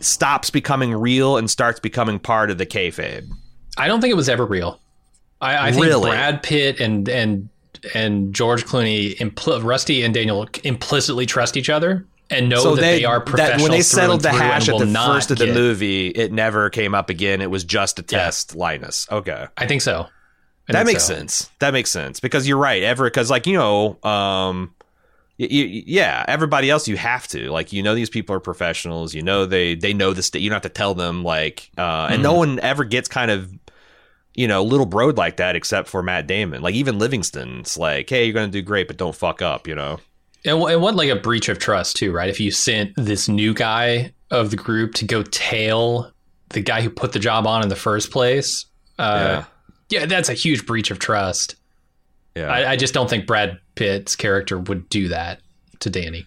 [0.00, 3.28] stops becoming real and starts becoming part of the kayfabe.
[3.76, 4.80] I don't think it was ever real.
[5.40, 6.10] I, I think Really?
[6.10, 7.48] Brad Pitt and and
[7.94, 13.04] and George Clooney, impl- Rusty and Daniel implicitly trust each other and know that they,
[13.04, 13.58] are professionals.
[13.58, 16.70] that when they settled the hash at the first of the get- movie, it never
[16.70, 17.40] came up again.
[17.40, 18.18] It was just a Yeah.
[18.24, 19.06] test, Linus.
[19.10, 19.46] Okay.
[19.56, 20.06] I think so.
[20.68, 21.14] I that think makes so.
[21.14, 21.50] sense.
[21.58, 22.82] That makes sense because you're right.
[22.84, 24.72] Ever because like you know, um,
[25.50, 29.14] y- y- yeah, everybody else you have to like you know these people are professionals.
[29.14, 30.30] You know they they know this.
[30.34, 32.22] You don't have to tell them like, uh, and Mm-hmm.
[32.22, 33.52] no one ever gets kind of
[34.34, 36.62] you know little broed like that except for Matt Damon.
[36.62, 39.66] Like even Livingston, it's like, hey, you're gonna do great, but don't fuck up.
[39.66, 40.00] You know.
[40.44, 42.28] And, and what like a breach of trust too, right?
[42.28, 46.10] If you sent this new guy of the group to go tail
[46.48, 48.66] the guy who put the job on in the first place,
[48.98, 49.42] uh,
[49.88, 50.06] yeah.
[50.06, 51.54] that's a huge breach of trust.
[52.34, 52.46] Yeah.
[52.46, 55.40] I, I just don't think Brad Pitt's character would do that
[55.80, 56.26] to Danny.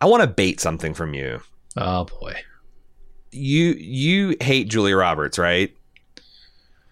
[0.00, 1.40] I want to bait something from you.
[1.76, 2.34] Oh boy,
[3.32, 5.74] You you hate Julia Roberts, right?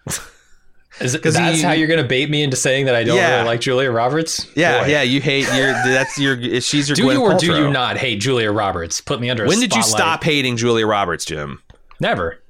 [1.01, 3.05] is it, 'Cause that's he- how you're going to bait me into saying that I
[3.05, 3.37] don't Yeah.
[3.37, 4.47] really like Julia Roberts?
[4.57, 4.91] Yeah, Boy.
[4.91, 5.03] yeah.
[5.03, 5.73] You hate your.
[5.73, 6.61] That's your.
[6.61, 6.97] She's your.
[6.97, 9.01] Do Gwyneth you or do you not hate Julia Roberts?
[9.01, 9.45] Put me under.
[9.45, 11.63] a When did you stop hating Julia Roberts, Jim?
[12.01, 12.43] Never,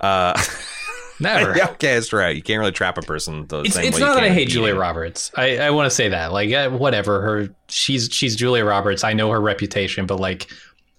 [0.00, 0.40] Uh,
[1.20, 1.56] never.
[1.56, 2.34] yeah, okay, that's right.
[2.34, 4.48] You can't really trap a person the It's, it's not you that I hate.
[4.48, 5.30] Julia Roberts.
[5.36, 6.32] I, I want to say that.
[6.32, 7.20] Like, uh, whatever.
[7.20, 9.04] Her, she's she's Julia Roberts.
[9.04, 10.48] I know her reputation, but like,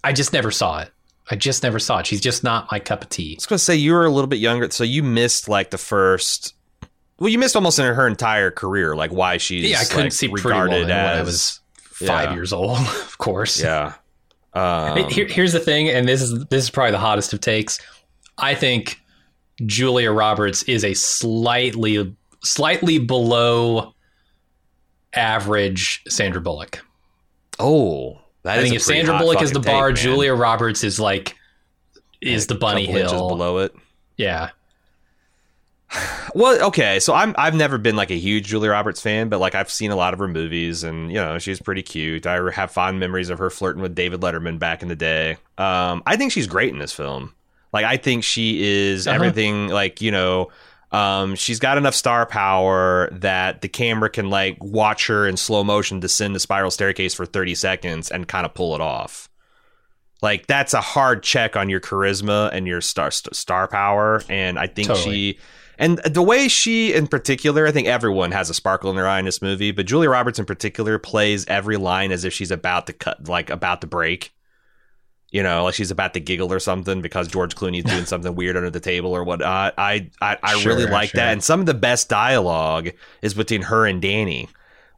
[0.04, 0.90] I just never saw it.
[1.30, 2.06] I just never saw it.
[2.06, 3.34] She's just not my cup of tea.
[3.34, 5.78] I was gonna say you were a little bit younger, so you missed like the
[5.78, 6.54] first.
[7.18, 10.12] Well, you missed almost in her entire career, like why she's yeah, I couldn't like,
[10.12, 12.34] see Pretty regarded Woman as when I was five yeah.
[12.34, 12.78] years old.
[13.10, 13.60] Of course.
[13.60, 13.94] yeah.
[14.54, 17.78] Um, Here, here's the thing, and this is this is probably the hottest of takes.
[18.38, 19.00] I think
[19.66, 23.92] Julia Roberts is a slightly slightly below
[25.14, 26.84] average Sandra Bullock.
[27.58, 30.02] oh, that I is think if Sandra Bullock is the bar, take.
[30.02, 31.36] Julia Roberts is like
[32.20, 33.28] is the bunny hill.
[33.28, 33.74] below it.
[34.16, 34.50] Yeah.
[36.32, 39.56] Well, okay, so I'm I've never been like a huge Julia Roberts fan, but like
[39.56, 42.24] I've seen a lot of her movies, and you know she's pretty cute.
[42.24, 45.38] I have fond memories of her flirting with David Letterman back in the day.
[45.58, 47.34] Um, I think she's great in this film.
[47.72, 49.14] Like I think she is Uh-huh.
[49.16, 49.68] everything.
[49.68, 50.48] Like you know,
[50.92, 55.62] Um, she's got enough star power that the camera can like watch her in slow
[55.62, 59.28] motion descend the spiral staircase for 30 seconds and kind of pull it off.
[60.20, 64.66] Like that's a hard check on your charisma and your star star power, and I
[64.66, 65.32] think Totally.
[65.34, 65.38] she
[65.78, 69.18] and the way she in particular, I think everyone has a sparkle in their eye
[69.20, 72.86] in this movie, but Julia Roberts in particular plays every line as if she's about
[72.88, 74.32] to cut, like about to break.
[75.30, 78.56] You know, like she's about to giggle or something because George Clooney's doing something weird
[78.56, 79.74] under the table or whatnot.
[79.78, 81.20] I I, I really like sure.
[81.20, 82.90] that, and some of the best dialogue
[83.22, 84.48] is between her and Danny.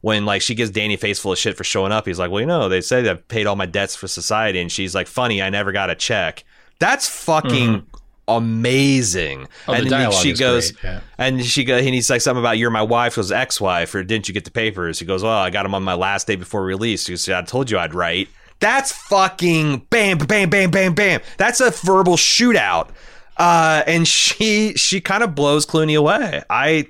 [0.01, 2.29] When like she gives Danny a face full of shit for showing up, he's like,
[2.29, 5.07] "Well, you know, they say I've paid all my debts for society," and she's like,
[5.07, 6.43] "Funny, I never got a check."
[6.79, 7.85] That's fucking
[8.27, 9.39] amazing.
[9.41, 9.71] Mm-hmm.
[9.71, 10.99] Oh, and the then dialogue she goes, great, yeah.
[11.17, 14.27] and she goes, and he's like something about you're my wife, was ex-wife, or didn't
[14.27, 14.99] you get the papers?
[14.99, 17.07] He goes, well, I got them on my last day before release.
[17.07, 18.29] He goes, I told you I'd write.
[18.63, 21.19] That's fucking bam, bam, bam, bam, bam.
[21.37, 22.91] That's a verbal shootout.
[23.35, 26.41] Uh, and she she kind of blows Clooney away.
[26.49, 26.87] I,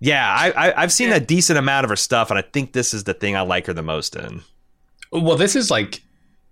[0.00, 2.94] yeah, I, I I've seen a decent amount of her stuff, and I think this
[2.94, 4.40] is the thing I like her the most in.
[5.12, 6.02] Well, this is like,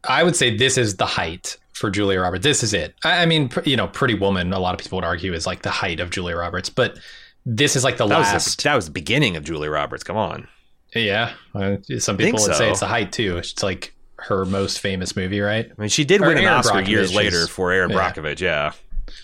[0.05, 2.43] I would say this is the height for Julia Roberts.
[2.43, 2.95] This is it.
[3.05, 4.53] I, I mean, pr- you know, Pretty Woman.
[4.53, 6.99] A lot of people would argue is like the height of Julia Roberts, but
[7.47, 8.59] this is like the That was last.
[8.59, 10.05] the, that was the beginning of Julia Roberts.
[10.05, 10.49] Come on,
[10.95, 12.59] yeah, uh, some people would so.
[12.59, 13.39] say it's the height too.
[13.39, 13.95] It's like
[14.29, 15.71] her most famous movie, right?
[15.71, 17.97] I mean, she did Or win an Erin Oscar Brockovich years later for Erin yeah.
[18.13, 18.73] Brockovich, yeah.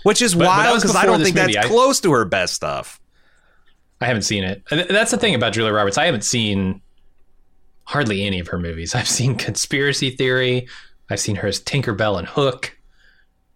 [0.03, 1.57] Which is But- but wild because I don't this think that's.
[1.57, 3.01] I- close to her best stuff.
[4.01, 4.63] I haven't seen it.
[4.71, 5.99] That's the thing about Julia Roberts.
[5.99, 6.81] I haven't seen
[7.85, 8.95] hardly any of her movies.
[8.95, 10.69] I've seen Conspiracy Theory.
[11.11, 12.77] I've seen her as Tinkerbell and Hook.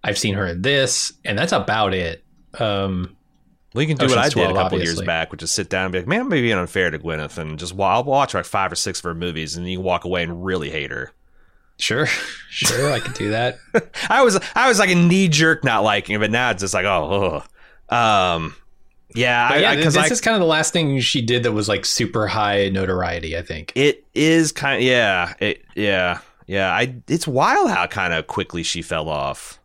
[0.02, 2.24] I've seen her in this, and that's about it.
[2.58, 3.16] Um,
[3.74, 4.86] Well, you can do what I Ocean's did a couple obviously.
[4.86, 7.38] years back, which is sit down and be like, "Man, I'm being unfair to Gwyneth,"
[7.38, 9.84] and just wa- I'll watch like five or six of her movies, and you can
[9.84, 11.12] walk away and really hate her.
[11.82, 12.06] Sure,
[12.50, 13.58] sure, I could do that.
[14.08, 16.74] I was I was like a knee jerk not liking it, but now it's just
[16.74, 17.42] like, oh,
[17.88, 18.54] um,
[19.14, 21.52] yeah, But yeah, because this I, is kind of the last thing she did that
[21.52, 23.36] was like super high notoriety.
[23.36, 23.72] I think.
[23.74, 26.72] it is kind of yeah, it yeah, yeah.
[26.72, 29.58] I it's wild how kind of quickly she fell off.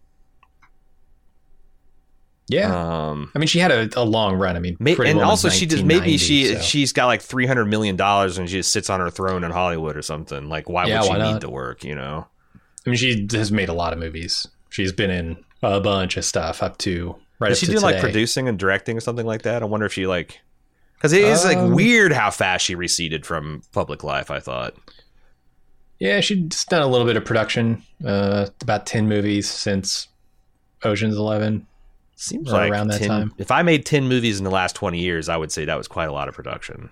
[2.50, 4.56] Yeah, Um, I mean, she had a, a long run.
[4.56, 6.62] I mean, May- and also she just maybe she so.
[6.62, 9.52] she's got like three hundred million dollars and she just sits on her throne in
[9.52, 10.48] Hollywood or something.
[10.48, 11.84] Like why Yeah, would she why need to work?
[11.84, 12.26] You know?
[12.86, 14.48] I mean, she has made a lot of movies.
[14.70, 17.50] She's been in a bunch of stuff up to right.
[17.50, 19.62] Does she do like producing and directing or something like that?
[19.62, 20.40] I wonder if she like
[20.96, 24.32] because it is like Um, weird how fast she receded from public life.
[24.32, 24.74] I thought.
[26.00, 27.84] Yeah, she's done a little bit of production.
[28.06, 30.08] Uh, about ten movies since
[30.84, 31.68] Ocean's Eleven.
[32.20, 33.34] Seems like around that 10 time.
[33.38, 35.88] If I made ten movies in the last twenty years, I would say that was
[35.88, 36.90] quite a lot of production.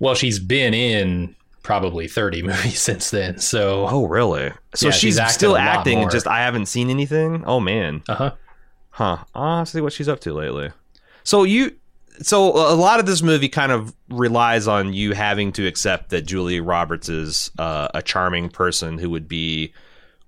[0.00, 3.38] Well, she's been in probably thirty movies since then.
[3.38, 4.50] So, Oh, really?
[4.74, 6.10] So Yeah, she's, she's still acting, more.
[6.10, 7.44] just I haven't seen anything.
[7.46, 8.02] Oh man.
[8.08, 8.32] uh huh.
[8.90, 9.18] Huh.
[9.34, 10.70] I'll see what she's up to lately.
[11.22, 11.76] So you
[12.22, 16.22] so a lot of this movie kind of relies on you having to accept that
[16.22, 19.72] Julia Roberts is uh, a charming person who would be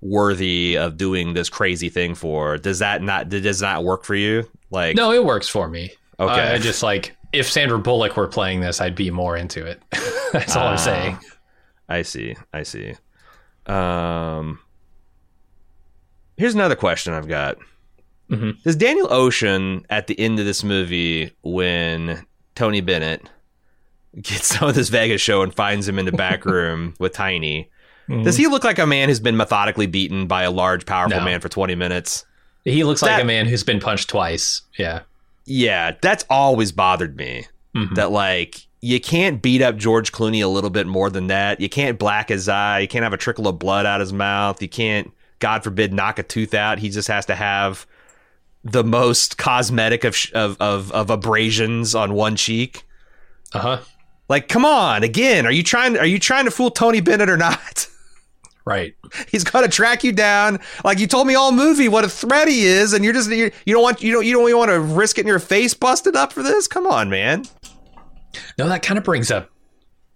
[0.01, 2.57] worthy of doing this crazy thing for.
[2.59, 4.49] Does that not does not work for you?
[4.71, 5.91] Like No, it works for me.
[6.21, 6.33] Okay.
[6.33, 9.83] I, I just like if Sandra Bullock were playing this, I'd be more into it.
[10.33, 10.71] That's all Ah.
[10.73, 11.19] I'm saying.
[11.89, 12.37] I see.
[12.53, 12.95] I see.
[13.67, 14.61] Um
[16.37, 17.57] Here's another question I've got.
[18.31, 18.63] Mhm.
[18.63, 22.25] Does Daniel Ocean at the end of this movie when
[22.55, 23.29] Tony Bennett
[24.21, 27.71] gets of this Vegas show and finds him in the back room with Tiny,
[28.09, 31.25] does he look like a man who's been methodically beaten by a large, powerful No.
[31.25, 32.25] man for 20 minutes?
[32.65, 34.63] He looks like a man who's been punched twice.
[34.79, 35.01] Yeah.
[35.47, 37.47] Yeah, that's always bothered me.
[37.75, 37.95] Mhm.
[37.95, 41.61] That like you can't beat up George Clooney a little bit more than that.
[41.61, 42.81] You can't black his eye.
[42.81, 44.61] You can't have a trickle of blood out his mouth.
[44.63, 46.79] You can't, God forbid, knock a tooth out.
[46.79, 47.87] He just has to have
[48.65, 52.85] the most cosmetic of of of, of abrasions on one cheek.
[53.53, 53.79] Uh huh.
[54.29, 55.03] Like, come on!
[55.05, 55.97] Again, are you trying?
[55.97, 57.87] Are you trying to fool Tony Bennett or not?
[58.69, 58.95] Right.
[59.31, 62.49] He's going to track you down, like you told me all movie what a threat
[62.49, 64.71] he is, and you're just you, you don't want you don't you don't even want
[64.71, 66.67] to risk getting your face busted up for this.
[66.69, 67.45] Come on, man.
[68.59, 69.51] No, that kind of brings up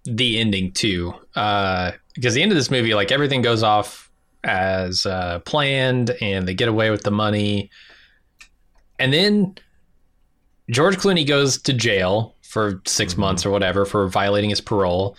[0.05, 4.11] the ending too, uh, because the end of this movie, like everything goes off
[4.45, 7.71] as uh, planned, and they get away with the money,
[8.99, 9.55] and then
[10.71, 15.17] George Clooney goes to jail for 6 months or whatever for violating his parole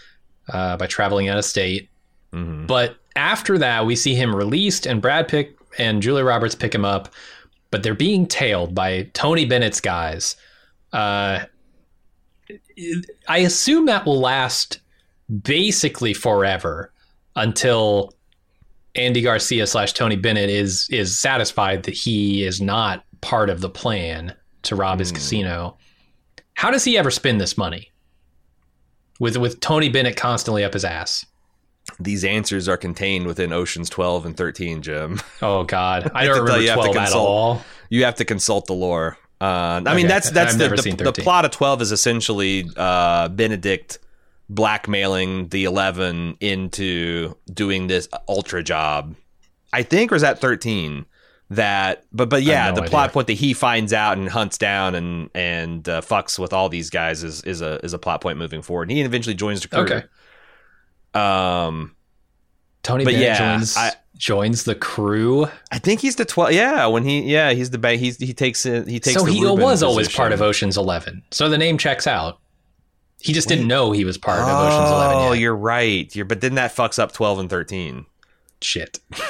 [0.49, 1.89] uh, by traveling out of state.
[2.31, 2.67] Mhm.
[2.67, 6.85] But after that, we see him released, and Brad Pitt and Julia Roberts pick him
[6.85, 7.13] up,
[7.71, 10.35] but they're being tailed by Tony Bennett's guys.
[10.91, 11.45] Uh,
[13.27, 14.79] I assume that will last
[15.43, 16.91] basically forever
[17.35, 18.13] until
[18.95, 23.69] Andy Garcia slash Tony Bennett is is satisfied that he is not part of the
[23.69, 25.77] plan to rob his casino.
[26.55, 27.91] How does he ever spend this money?
[29.19, 31.25] With with Tony Bennett constantly up his ass.
[31.99, 35.21] These answers are contained within Oceans 12 and 13, Jim.
[35.41, 37.27] Oh God, I don't have to tell remember you, you have to twelve at consult.
[37.27, 37.61] all.
[37.89, 39.17] You have to consult the lore.
[39.41, 43.99] Uh, I mean, that's that's the, the, the plot of 12 is essentially uh, Benedict
[44.49, 49.15] blackmailing the 11 into doing this ultra job.
[49.73, 51.05] I think, or is that 13?
[51.49, 52.89] That, but but yeah, no the idea.
[52.89, 56.69] plot point that he finds out and hunts down and and uh, fucks with all
[56.69, 58.89] these guys is is a is a plot point moving forward.
[58.89, 59.83] And he eventually joins the crew.
[59.83, 60.03] Okay.
[61.13, 61.95] Um,
[62.83, 65.47] Tony But Bennett yeah, joins I- joins the crew.
[65.71, 66.53] I think he's the 12.
[66.53, 69.13] Yeah, when he yeah he's the ba- he's he takes he takes.
[69.13, 71.23] So he Reuben was always part of Ocean's Eleven.
[71.31, 72.39] So the name checks out.
[73.19, 75.17] He just didn't know he was part of Ocean's Eleven.
[75.17, 76.13] Oh, you're right.
[76.13, 78.05] You're, but then that fucks up 12 and 13.
[78.61, 78.99] shit.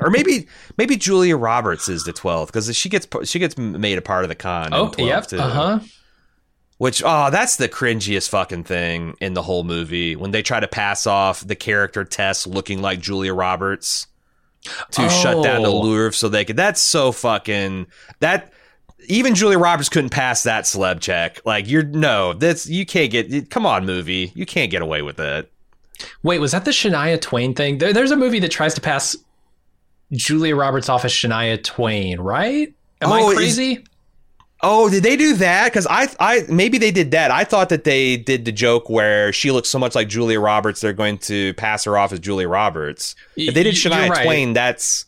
[0.00, 4.02] Or maybe maybe Julia Roberts is the 12th because she gets she gets made a
[4.02, 4.70] part of the con.
[4.72, 5.40] Oh, in 12 yep.
[5.40, 5.78] Uh huh.
[6.78, 10.68] Which oh, that's the cringiest fucking thing in the whole movie when they try to
[10.68, 14.06] pass off the character test looking like Julia Roberts
[14.92, 15.80] to shut down the Oh.
[15.80, 16.56] Louvre so they could.
[16.56, 17.86] That's so fucking
[18.20, 18.52] that.
[19.06, 21.40] Even Julia Roberts couldn't pass that celeb check.
[21.46, 23.48] Like you're no, that's you can't get.
[23.50, 25.48] Come on, movie, you can't get away with that.
[26.22, 27.78] Wait, was that the Shania Twain thing?
[27.78, 29.16] There, there's a movie that tries to pass
[30.12, 32.72] Julia Roberts off as Shania Twain, right?
[33.00, 33.84] Am Oh, I is- crazy?
[34.60, 35.66] Oh, did they do that?
[35.66, 37.30] Because I, I maybe they did that.
[37.30, 40.80] I thought that they did the joke where she looks so much like Julia Roberts,
[40.80, 43.14] they're going to pass her off as Julia Roberts.
[43.36, 44.24] If they did Shania right.
[44.24, 45.04] Twain, that's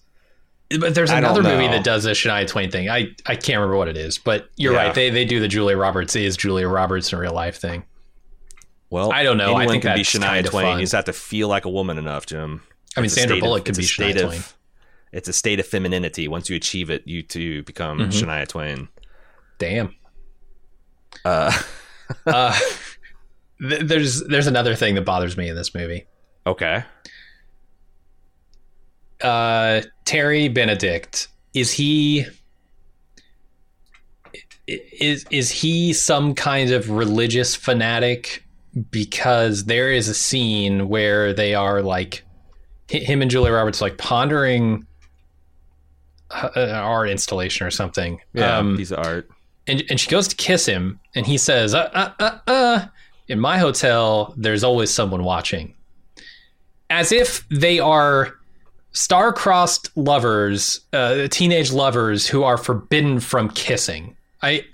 [0.78, 2.88] But there's I another movie that does a Shania Twain thing.
[2.88, 4.84] I, I can't remember what it is, but you're Yeah.
[4.86, 4.94] right.
[4.94, 7.82] They they do the Julia Roberts is Julia Roberts in real life thing.
[8.88, 9.12] well.
[9.12, 9.56] I don't know.
[9.56, 10.64] I think can be Shania Twain.
[10.66, 10.78] fun.
[10.78, 12.62] You just have to feel like a woman enough, Jim.
[12.96, 14.42] I mean, It's a Sandra state of- Bullock could be Shania of- Twain.
[15.12, 16.28] It's a state of femininity.
[16.28, 18.12] Once you achieve it, you to become Mhm.
[18.12, 18.88] Shania Twain.
[19.60, 19.94] Damn.
[21.24, 21.52] Uh,
[22.26, 22.52] Uh,
[23.68, 26.06] th- there's there's another thing that bothers me in this movie.
[26.44, 26.82] okay.
[29.22, 32.26] uh, Terry Benedict is he
[34.66, 38.44] is is he some kind of religious fanatic?
[38.90, 42.24] Because there is a scene where they are like
[42.88, 44.84] him and Julia Roberts like pondering
[46.30, 48.18] uh, art installation or something.
[48.32, 49.28] Yeah, Um, piece of art.
[49.70, 52.86] And and she goes to kiss him, and he says, uh, uh, uh, uh,
[53.28, 55.74] "In my hotel, there's always someone watching,"
[56.90, 58.34] as if they are
[58.92, 64.16] star-crossed lovers, uh, teenage lovers who are forbidden from kissing.
[64.42, 64.64] I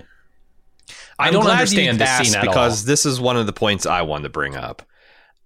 [1.19, 2.87] I I'm don't understand this scene at because all.
[2.87, 4.83] this is one of the points I wanted to bring up.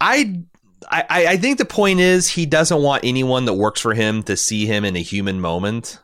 [0.00, 0.40] I,
[0.88, 4.36] I I think the point is he doesn't want anyone that works for him to
[4.36, 5.98] see him in a human moment.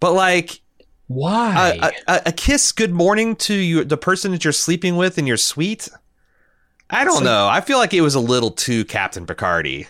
[0.00, 0.60] But like
[1.12, 1.92] Why?
[2.06, 5.26] a, a, a kiss, good morning to you, the person that you're sleeping with in
[5.26, 5.88] your suite.
[6.88, 7.48] I don't So- know.
[7.48, 9.88] I feel like it was a little too Captain Picardy.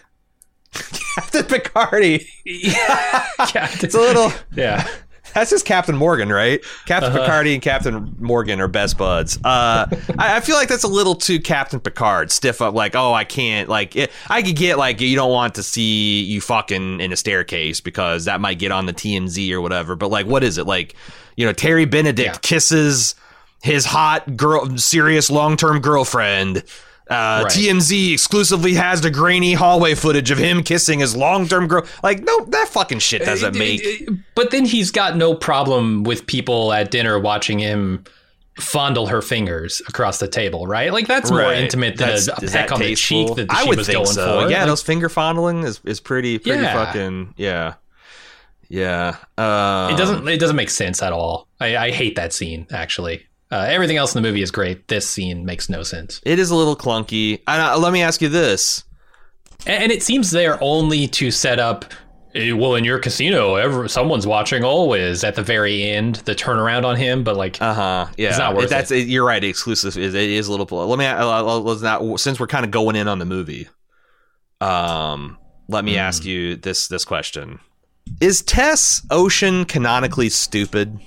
[0.73, 2.27] Captain Picardy.
[2.47, 3.27] yeah,
[3.83, 4.33] It's a little.
[4.57, 4.89] yeah.
[5.35, 6.63] That's just Captain Morgan, right?
[6.87, 7.21] Captain Uh-huh.
[7.27, 9.37] Picardy and Captain Morgan are best buds.
[9.39, 9.87] Uh,
[10.19, 12.75] I, I feel like that's a little too Captain Picard, stiff up.
[12.75, 13.69] Like, oh, I can't.
[13.69, 17.17] Like, it, I could get like you don't want to see you fucking in a
[17.17, 19.97] staircase because that might get on the TMZ or whatever.
[19.97, 20.95] But like, what is it like?
[21.37, 22.39] You know, Terry Benedict Yeah.
[22.43, 23.15] kisses
[23.63, 26.65] his hot girl, serious long term girlfriend.
[27.11, 27.53] Uh, Right.
[27.53, 31.85] TMZ exclusively has the grainy hallway footage of him kissing his long term girl.
[32.05, 34.09] Like, no, that fucking shit doesn't make.
[34.37, 38.05] But then he's got no problem with people at dinner watching him
[38.61, 40.93] fondle her fingers across the table, right?
[40.93, 41.59] Like that's more Right.
[41.59, 43.97] intimate than That's- a, a peck on the cheek that I she would was think
[43.97, 44.43] going so.
[44.43, 44.51] for.
[44.51, 46.75] Yeah, Like, those finger fondling is, is pretty pretty Yeah.
[46.85, 47.75] fucking yeah,
[48.69, 49.17] yeah.
[49.39, 51.49] Um, it doesn't it doesn't make sense at all.
[51.59, 53.27] I, I hate that scene actually.
[53.53, 54.87] Uh, everything else in the movie is great.
[54.89, 57.41] This scene makes no sense, It is a little clunky.
[57.49, 58.85] And let me ask you this:
[59.67, 61.85] and, and it seems there only to set up.
[62.37, 65.25] eh, Well, in your casino, ever, someone's watching always.
[65.25, 68.07] At the very end, the turnaround on him, but like, Uh huh.
[68.17, 69.43] Yeah, It's not worth That's you're right.
[69.43, 70.87] Exclusive is it is a little.
[70.87, 71.07] Let me.
[71.13, 72.21] Let's not.
[72.21, 73.67] Since we're kind of going in on the movie,
[74.61, 75.39] um,
[75.69, 75.99] let me Hmm.
[76.01, 77.59] ask you this this question:
[78.21, 80.99] Is Tess Ocean canonically stupid?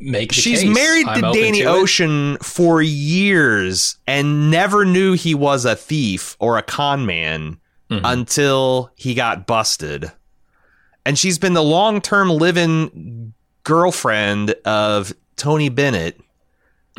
[0.00, 0.74] Make the She's case.
[0.74, 1.66] married I'm to Danny it.
[1.66, 7.58] Ocean for years and never knew he was a thief or a con man
[7.90, 8.00] Mhm.
[8.04, 10.12] until he got busted.
[11.06, 13.32] And she's been the long term living
[13.64, 16.20] girlfriend of Tony Bennett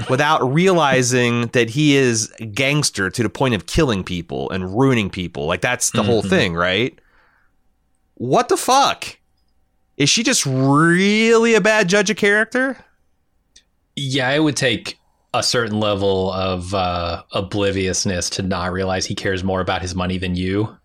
[0.10, 5.10] without realizing that he is a gangster to the point of killing people and ruining
[5.10, 5.46] people.
[5.46, 6.30] Like that's the whole Mhm.
[6.30, 6.98] thing, right?
[8.16, 9.16] What the fuck?
[9.98, 12.78] is she just really a bad judge of character?
[14.00, 14.98] Yeah, it would take
[15.34, 20.18] a certain level of uh, obliviousness to not realize he cares more about his money
[20.18, 20.76] than you.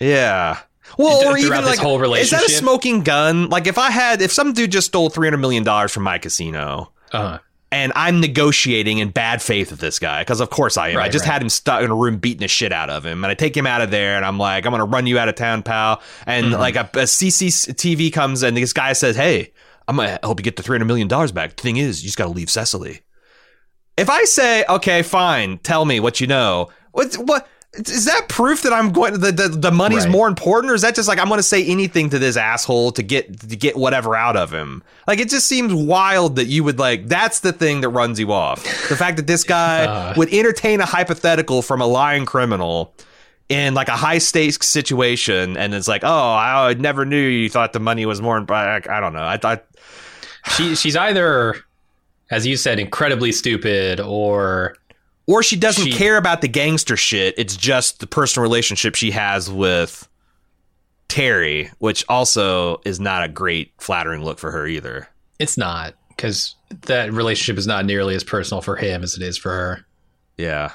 [0.00, 0.58] Yeah.
[0.98, 3.48] Well, Th- or even this like, whole is that a smoking gun?
[3.48, 6.18] Like, if I had, if some dude just stole three hundred million dollars from my
[6.18, 7.38] casino, Uh-huh.
[7.72, 10.98] and I'm negotiating in bad faith with this guy, because of course I am.
[10.98, 11.32] I just right.
[11.32, 13.56] had him stuck in a room beating the shit out of him, and I take
[13.56, 16.00] him out of there, and I'm like, I'm gonna run you out of town, pal.
[16.24, 16.60] And Mm-hmm.
[16.60, 19.52] like a, a CCTV comes, and this guy says, "Hey,
[19.88, 22.08] I'm gonna help you get the three hundred million dollars back." The thing is, you
[22.08, 23.00] just gotta leave Cecily.
[23.96, 27.48] If I say, "Okay, fine, tell me what you know," what what?
[27.78, 29.20] Is that proof that I'm going?
[29.20, 30.12] The the, the money's Right.
[30.12, 32.92] more important, or is that just like I'm going to say anything to this asshole
[32.92, 34.82] to get to get whatever out of him?
[35.06, 37.08] Like it just seems wild that you would like.
[37.08, 38.62] That's the thing that runs you off.
[38.88, 40.14] The fact that this guy Uh.
[40.16, 42.94] would entertain a hypothetical from a lying criminal
[43.48, 47.72] in like a high stakes situation, and it's like, oh, I never knew you thought
[47.72, 48.36] the money was more.
[48.36, 48.88] important.
[48.88, 49.24] I don't know.
[49.26, 49.64] I thought
[50.56, 51.56] She she's either,
[52.30, 54.76] as you said, incredibly stupid, or
[55.26, 57.34] or she doesn't She- care about the gangster shit.
[57.36, 60.08] It's just the personal relationship she has with
[61.08, 65.08] Terry, which also is not a great flattering look for her either.
[65.38, 66.54] it's not because
[66.86, 69.84] that relationship is not nearly as personal for him as it is for her.
[70.38, 70.72] Yeah.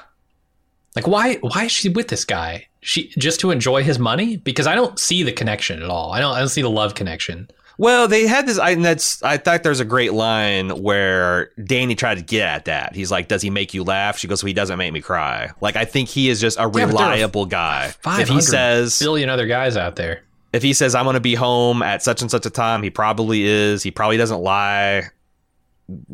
[0.96, 2.68] Like why why is she with this guy?
[2.80, 4.36] She just to enjoy his money?
[4.36, 6.12] Because I don't see the connection at all.
[6.12, 7.48] I don't I don't see the love connection.
[7.78, 8.58] Well, they had this.
[8.58, 9.22] I, and that's.
[9.22, 12.94] I thought there's a great line where Danny tried to get at that.
[12.94, 15.50] He's like, "Does he make you laugh?" She goes, "Well, he doesn't make me cry."
[15.60, 17.86] Like, I think he is just a there reliable guy.
[17.86, 20.22] If 500 he says, billion other guys out there.
[20.52, 22.90] if he says I'm going to be home at such and such a time, he
[22.90, 23.82] probably is.
[23.82, 25.04] He probably doesn't lie.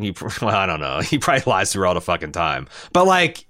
[0.01, 1.01] He, well, I don't know.
[1.03, 2.68] He probably lies through all the fucking time.
[2.93, 3.47] But like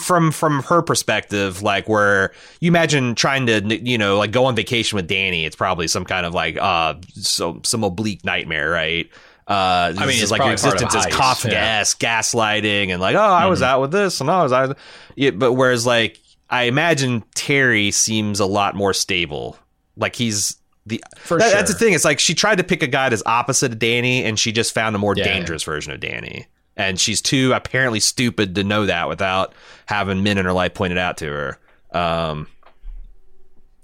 [0.00, 4.56] from from her perspective, like where you imagine trying to you know like go on
[4.56, 9.08] vacation with Danny, it's probably some kind of like uh so some oblique nightmare, right?
[9.48, 12.88] Uh, I mean, it's like your probably part of existence is heist, Kafka esque, gaslighting,
[12.90, 14.76] and like, oh, I was out with this, and I was out.
[15.14, 16.18] Yeah, but whereas like
[16.50, 19.56] I imagine Terry seems a lot more stable.
[19.96, 21.92] Like he's the For that- That's the thing.
[21.92, 24.72] It's like she tried to pick a guy that's opposite of Danny, and she just
[24.74, 25.24] found a more Yeah.
[25.24, 26.46] dangerous version of Danny.
[26.76, 29.54] And she's too apparently stupid to know that without
[29.86, 31.58] having men in her life pointed out to her.
[31.90, 32.46] Um,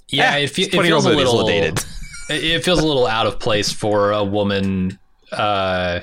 [0.08, 1.82] Yeah, eh, it, fe- it 20-year-old feels a little, dated.
[2.28, 4.98] it feels a little out of place for a woman
[5.32, 6.00] uh,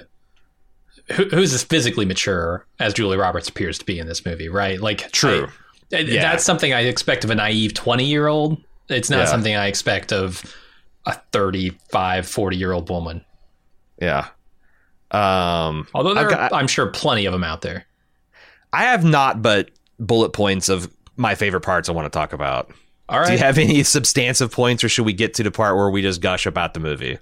[1.11, 4.81] who, who's as physically mature as Julie Roberts appears to be in this movie, right?
[4.81, 5.47] Like, True.
[5.93, 6.21] I- Yeah.
[6.23, 8.57] That's something I expect of a naive 20 year old.
[8.89, 9.25] It's not Yeah.
[9.25, 10.43] something I expect of
[11.05, 13.23] a 35, 40 year old woman.
[14.01, 14.29] yeah.
[15.11, 17.85] Um, Although there I've are, got- I'm sure, plenty of them out there.
[18.71, 22.71] I have not but bullet points of my favorite parts I want to talk about.
[23.09, 23.27] All right.
[23.27, 26.01] Do you have any substantive points, or should we get to the part where we
[26.03, 27.17] just gush about the movie?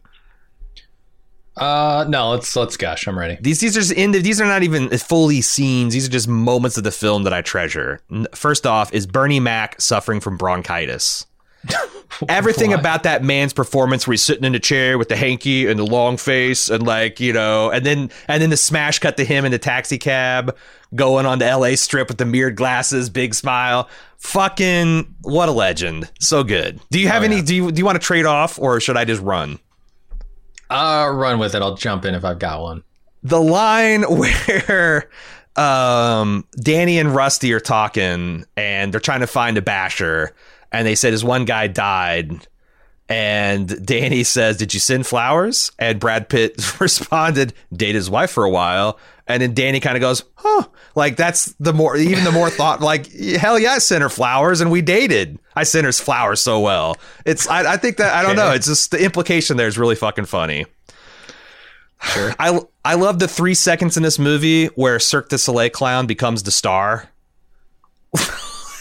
[1.56, 3.08] uh, no, let's let's gush.
[3.08, 3.38] I'm ready.
[3.42, 5.94] These these are just in, these are not even fully scenes.
[5.94, 8.00] These are just moments of the film that I treasure.
[8.36, 11.26] First off, is Bernie Mac suffering from bronchitis?
[12.30, 15.80] Everything about that man's performance, where he's sitting in a chair with the hanky and
[15.80, 19.26] the long face, and like you know, and then and then the smash cut to
[19.26, 20.56] him in the taxi cab
[20.96, 21.76] going on the L.A.
[21.76, 23.90] Strip with the mirrored glasses, big smile.
[24.18, 26.10] Fucking what a legend!
[26.20, 26.80] So good.
[26.90, 27.38] Do you have Oh, any?
[27.38, 27.42] yeah.
[27.44, 29.60] Do you do you want to trade off, or should I just run?
[30.70, 31.62] Uh, run with it.
[31.62, 32.84] I'll jump in if I've got one.
[33.24, 35.10] the line where
[35.56, 40.34] um, Danny and Rusty are talking and they're trying to find a basher,
[40.72, 42.48] and they said his one guy died.
[43.10, 45.72] And Danny says, Did you send flowers?
[45.80, 49.00] And Brad Pitt responded, Date his wife for a while.
[49.28, 50.68] And then Danny kind of goes, Huh.
[50.96, 54.62] Like, that's the more, even the more thought, like, hell yeah, I sent her flowers
[54.62, 55.40] and we dated.
[55.56, 56.98] I sent her flowers so well.
[57.26, 58.52] It's, I, I think that, I don't know.
[58.52, 60.66] It's just the implication there is really fucking funny.
[62.02, 62.34] Sure.
[62.40, 66.44] I I love the three seconds in this movie where Cirque du Soleil clown becomes
[66.44, 67.10] the star.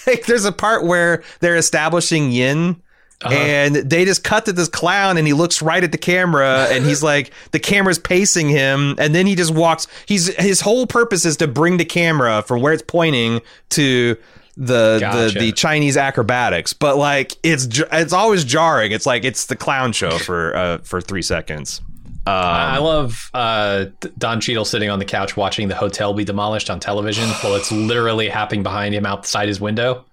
[0.07, 2.81] like, there's a part where they're establishing Yen.
[3.25, 6.85] And they just cut to this clown, and he looks right at the camera, and
[6.85, 9.87] he's like, the camera's pacing him, and then he just walks.
[10.05, 14.17] He's his whole purpose is to bring the camera from where it's pointing to
[14.57, 15.35] the Gotcha.
[15.35, 16.75] the the Chinese acrobatics.
[16.75, 18.93] But like, it's it's always jarring.
[18.93, 21.81] It's like it's the clown show for uh for three seconds.
[22.27, 23.87] Um, I love uh,
[24.19, 27.71] Don Cheadle sitting on the couch watching the hotel be demolished on television while it's
[27.73, 30.05] literally happening behind him outside his window.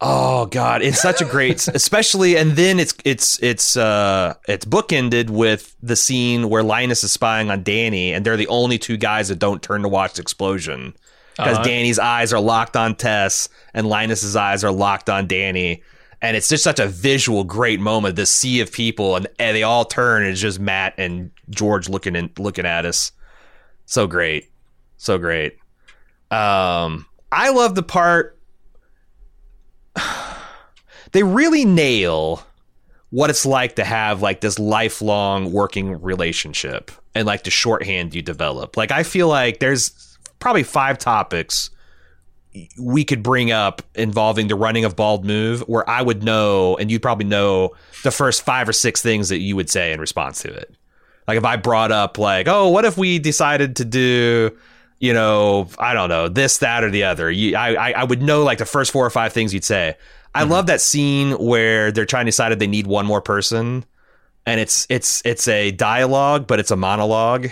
[0.00, 5.30] Oh God, it's such a great, especially, and then it's it's it's uh it's bookended
[5.30, 9.28] with the scene where Linus is spying on Danny, and they're the only two guys
[9.28, 10.94] that don't turn to watch the explosion
[11.36, 11.64] because Uh-huh.
[11.64, 15.82] Danny's eyes are locked on Tess, and Linus's eyes are locked on Danny,
[16.22, 18.16] and it's just such a visual great moment.
[18.16, 21.88] This sea of people, and, and they all turn, and it's just Matt and George
[21.88, 23.12] looking and looking at us.
[23.86, 24.50] So great,
[24.96, 25.58] so great.
[26.30, 28.38] Um, I love the part.
[31.12, 32.44] they really nail
[33.10, 38.22] what it's like to have like this lifelong working relationship and like the shorthand you
[38.22, 38.76] develop.
[38.76, 41.70] Like I feel like there's probably five topics
[42.78, 46.90] we could bring up involving the running of bald move where I would know and
[46.90, 47.72] you'd probably know
[48.02, 50.74] the first five or six things that you would say in response to it.
[51.26, 54.56] Like if I brought up like, oh, what if we decided to do,
[54.98, 57.30] you know, I don't know, this, that, or the other.
[57.30, 59.96] You, I, I would know like the first four or five things you'd say.
[60.34, 60.52] I mm-hmm.
[60.52, 63.84] love that scene where they're trying to decide if they need one more person,
[64.46, 67.48] and it's it's it's a dialogue, but it's a monologue,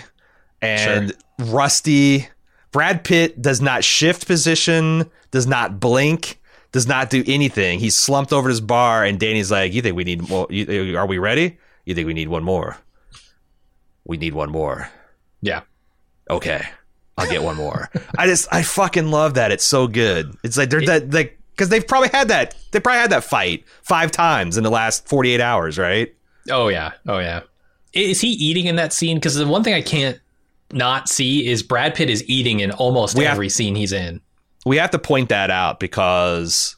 [0.61, 1.47] and sure.
[1.47, 2.27] Rusty
[2.73, 6.41] Brad Pitt does not shift position, does not blink,
[6.73, 7.79] does not do anything.
[7.79, 10.47] He's slumped over his bar, and Danny's like, "You think we need more?
[10.49, 11.57] You, are we ready?
[11.85, 12.75] You think we need one more?
[14.05, 14.89] We need one more.
[15.41, 15.61] Yeah.
[16.29, 16.65] Okay,
[17.17, 17.89] I'll get one more.
[18.17, 19.51] I just, I fucking love that.
[19.51, 20.35] It's so good.
[20.43, 22.55] It's like they're it, that like because they've probably had that.
[22.71, 26.13] They probably had that fight five times in the last forty eight hours, right?
[26.49, 27.41] Oh yeah, oh yeah.
[27.93, 29.17] Is he eating in that scene?
[29.17, 30.19] Because the one thing I can't
[30.73, 34.21] not see is Brad Pitt is eating in almost we every have, scene he's in.
[34.65, 36.75] We have to point that out because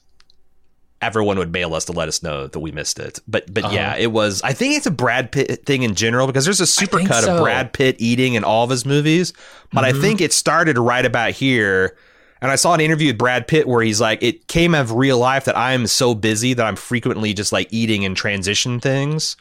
[1.02, 3.20] everyone would mail us to let us know that we missed it.
[3.28, 3.74] But but uh-huh.
[3.74, 4.42] yeah, it was.
[4.42, 7.36] I think it's a Brad Pitt thing in general because there's a supercut so.
[7.36, 9.34] of Brad Pitt eating in all of his movies.
[9.72, 9.98] But mm-hmm.
[9.98, 11.98] I think it started right about here.
[12.42, 15.18] And I saw an interview with Brad Pitt where he's like, it came of real
[15.18, 19.38] life that I'm so busy that I'm frequently just like eating in transition things.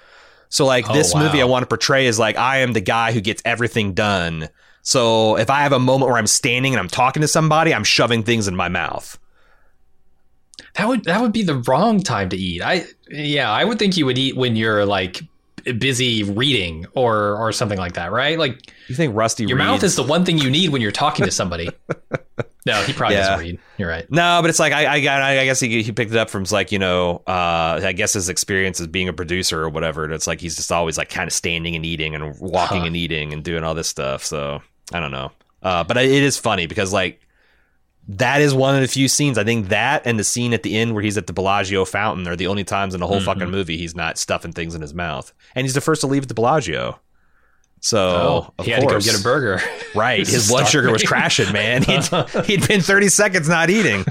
[0.48, 1.22] So like oh, this wow.
[1.22, 4.48] movie I want to portray is like I am the guy who gets everything done.
[4.82, 7.84] So if I have a moment where I'm standing and I'm talking to somebody, I'm
[7.84, 9.18] shoving things in my mouth.
[10.74, 12.62] That would that would be the wrong time to eat.
[12.62, 15.22] I yeah, I would think you would eat when you're like
[15.78, 18.38] busy reading or or something like that, right?
[18.38, 19.66] Like you think Rusty your reads?
[19.66, 21.70] mouth is the one thing you need when you're talking to somebody.
[22.66, 23.28] no, he probably yeah.
[23.28, 23.59] doesn't read.
[23.77, 24.11] You're right.
[24.11, 26.73] No, but it's like I I, I guess he, he picked it up from like
[26.73, 30.11] you know uh, I guess his experience as being a producer or whatever.
[30.11, 32.86] It's like he's just always like kind of standing and eating and walking huh.
[32.86, 34.24] and eating and doing all this stuff.
[34.24, 34.62] So
[34.93, 35.32] I don't know.
[35.62, 37.20] Uh, but it is funny because like
[38.09, 39.36] that is one of the few scenes.
[39.36, 42.27] I think that and the scene at the end where he's at the Bellagio fountain
[42.28, 43.27] are the only times in the whole mm-hmm.
[43.27, 45.32] fucking movie he's not stuffing things in his mouth.
[45.55, 46.99] And he's the first to leave at the Bellagio.
[47.85, 49.05] So oh, he had course.
[49.05, 49.61] to go get a burger.
[49.94, 51.82] Right, his blood sugar was crashing, man.
[51.85, 52.02] He'd,
[52.47, 54.05] he'd been 30 seconds not eating.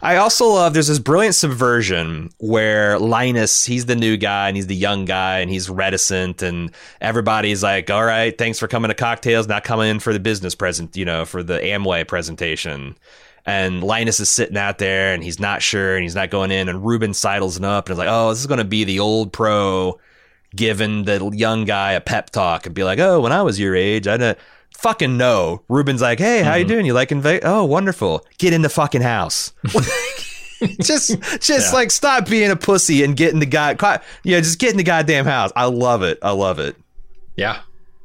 [0.00, 4.68] I also love there's this brilliant subversion where Linus, he's the new guy and he's
[4.68, 6.70] the young guy and he's reticent and
[7.02, 10.54] everybody's like, "All right, thanks for coming to cocktails, not coming in for the business
[10.54, 12.96] present, you know, for the Amway presentation."
[13.44, 16.70] And Linus is sitting out there and he's not sure and he's not going in
[16.70, 19.00] and Reuben sidles him up and is like, "Oh, this is going to be the
[19.00, 19.98] old pro
[20.56, 23.76] giving the young guy a pep talk and be like, "Oh, when I was your
[23.76, 24.38] age, I didn't
[24.76, 26.60] fucking know." Reuben's like, "Hey, how mm-hmm.
[26.60, 26.86] you doing?
[26.86, 27.42] You like invade?
[27.44, 28.26] Oh, wonderful.
[28.38, 29.52] Get in the fucking house."
[30.80, 31.70] just just yeah.
[31.72, 33.72] like stop being a pussy and get in the guy
[34.24, 36.76] yeah just get in the goddamn house i love it i love it
[37.36, 37.60] yeah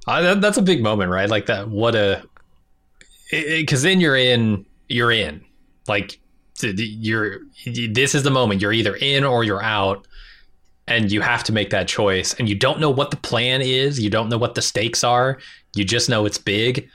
[0.08, 2.22] uh, that's a big moment right like that what a
[3.32, 5.44] because then you're in you're in
[5.88, 6.20] like
[6.62, 10.06] you're this is the moment you're either in or you're out
[10.92, 14.00] and you have to make that choice and you don't know what the plan is
[14.00, 15.38] you don't know what the stakes are
[15.74, 16.90] you just know it's big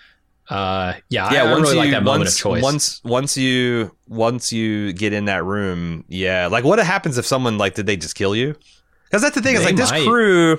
[0.49, 2.63] uh yeah, yeah I, once I really you, like that moment once, of choice.
[2.63, 7.59] once once you once you get in that room yeah like what happens if someone
[7.59, 8.55] like did they just kill you?
[9.05, 10.59] Because that's the thing is like this crew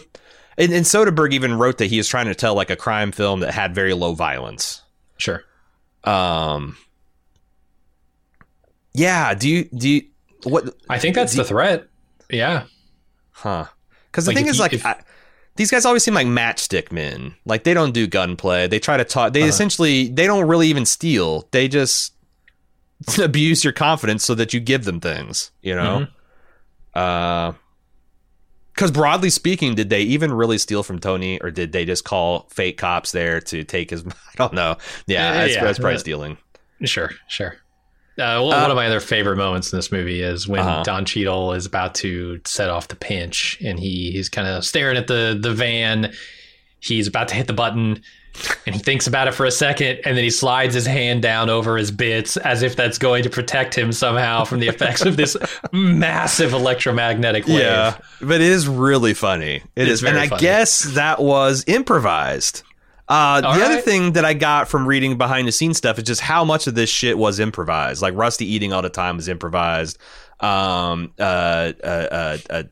[0.58, 3.42] and, and Soderbergh even wrote that he was trying to tell like a crime film
[3.42, 4.82] that had very low violence.
[5.18, 5.44] Sure.
[6.04, 6.76] Um
[8.94, 10.02] yeah do you do you
[10.44, 11.88] what i think that's the threat.
[12.30, 12.66] Yeah
[13.38, 13.66] Huh.
[14.12, 15.00] Because the like thing is, like, if, I,
[15.58, 17.36] these guys always seem like matchstick men.
[17.46, 18.68] Like, they don't do gunplay.
[18.68, 19.34] They try to talk.
[19.34, 21.48] They uh, essentially, they don't really even steal.
[21.52, 22.14] They just
[23.22, 26.08] abuse your confidence so that you give them things, you know?
[26.96, 27.00] Mm-hmm.
[27.00, 27.54] Uh,
[28.74, 32.48] because broadly speaking, did they even really steal from Tony, or did they just call
[32.52, 34.06] fake cops there to take his?
[34.06, 34.78] I don't know.
[35.08, 36.38] Yeah, that's, yeah, that's probably stealing.
[36.84, 37.56] Sure, sure.
[38.18, 40.84] Uh, one uh, of my other favorite moments in this movie is when uh-huh.
[40.84, 44.98] Don Cheadle is about to set off the pinch, and he he's kind of staring
[44.98, 46.14] at the the van.
[46.80, 48.02] He's about to hit the button,
[48.66, 51.50] and he thinks about it for a second, and then he slides his hand down
[51.50, 55.16] over his bits as if that's going to protect him somehow from the effects of
[55.18, 55.38] this
[55.72, 57.60] massive electromagnetic wave.
[57.60, 59.58] Yeah, but it is really funny.
[59.76, 60.42] It, it is, and I funny.
[60.42, 62.64] guess that was improvised.
[63.10, 66.04] Uh, the All other thing that I got from reading behind the scenes stuff is
[66.04, 68.02] just how much of this shit was improvised.
[68.02, 69.98] Like Rusty eating all the time was improvised.
[70.40, 72.64] Um, uh, uh, uh, uh,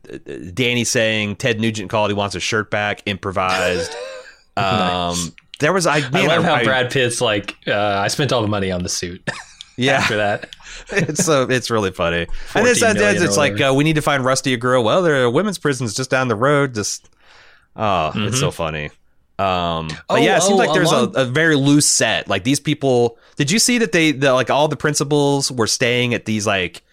[0.53, 3.91] Danny saying Ted Nugent called he wants a shirt back, improvised.
[4.57, 5.31] Um, Nice.
[5.59, 8.41] there was I, I man, love how I- Brad Pitt's like, uh, I spent all
[8.41, 9.29] the money on the suit
[9.77, 10.47] yeah, after that.
[10.93, 12.25] it's so it's really funny.
[12.53, 14.81] And it's 14 it's, it's like uh, we need to find Rusty a girl.
[14.81, 16.73] Well, there are women's prisons just down the road.
[16.73, 17.09] Just
[17.75, 18.91] oh, it's so funny.
[19.37, 22.27] Um, but Oh, yeah, it seems oh, like there's a, a very loose set.
[22.29, 26.13] Like these people, did you see that they the, like all the principals were staying
[26.13, 26.83] at these like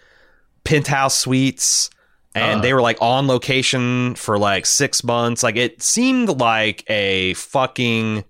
[0.65, 1.89] penthouse suites?
[2.35, 2.63] And Uh.
[2.63, 5.43] they were like on location for like six months.
[5.43, 8.25] Like it seemed like a fucking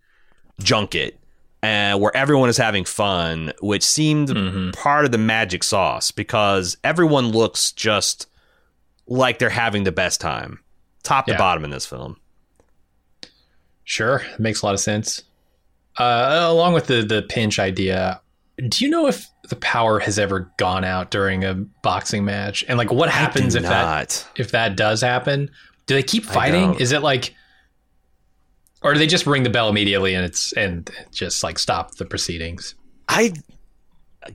[0.60, 1.18] junket
[1.62, 4.72] uh, where everyone is having fun, which seemed Mhm.
[4.74, 8.26] part of the magic sauce because everyone looks just
[9.06, 10.58] like they're having the best time,
[11.04, 11.38] top to Yeah.
[11.38, 12.16] bottom in this film.
[13.92, 15.22] Sure, makes a lot of sense.
[15.98, 18.22] Uh, along with the the pinch idea,
[18.56, 21.52] do you know if the power has ever gone out during a
[21.82, 22.64] boxing match?
[22.68, 25.50] And like, what happens if do that if that does happen?
[25.84, 26.72] Do they keep fighting?
[26.80, 27.34] Is it like,
[28.80, 32.06] or do they just ring the bell immediately and it's and just like stop the
[32.06, 32.74] proceedings?
[33.10, 33.34] I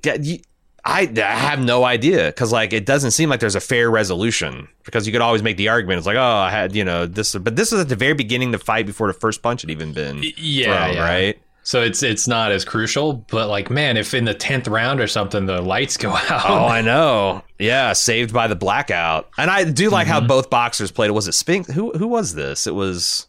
[0.04, 0.38] get you.
[0.88, 4.68] I, I have no idea because like it doesn't seem like there's a fair resolution
[4.85, 7.35] because you could always make the argument it's like oh I had you know this
[7.35, 9.69] but this is at the very beginning of the fight before the first punch had
[9.69, 11.03] even been Yeah, thrown, yeah.
[11.03, 15.01] right So it's it's not as crucial, but like, man, if in the tenth round
[15.01, 17.43] or something the lights go out, Oh, I know.
[17.59, 19.27] Yeah, saved by the blackout.
[19.38, 21.11] And I do like how both boxers played.
[21.11, 21.69] Was it Spinks?
[21.73, 22.68] Who who was this?
[22.68, 23.27] It was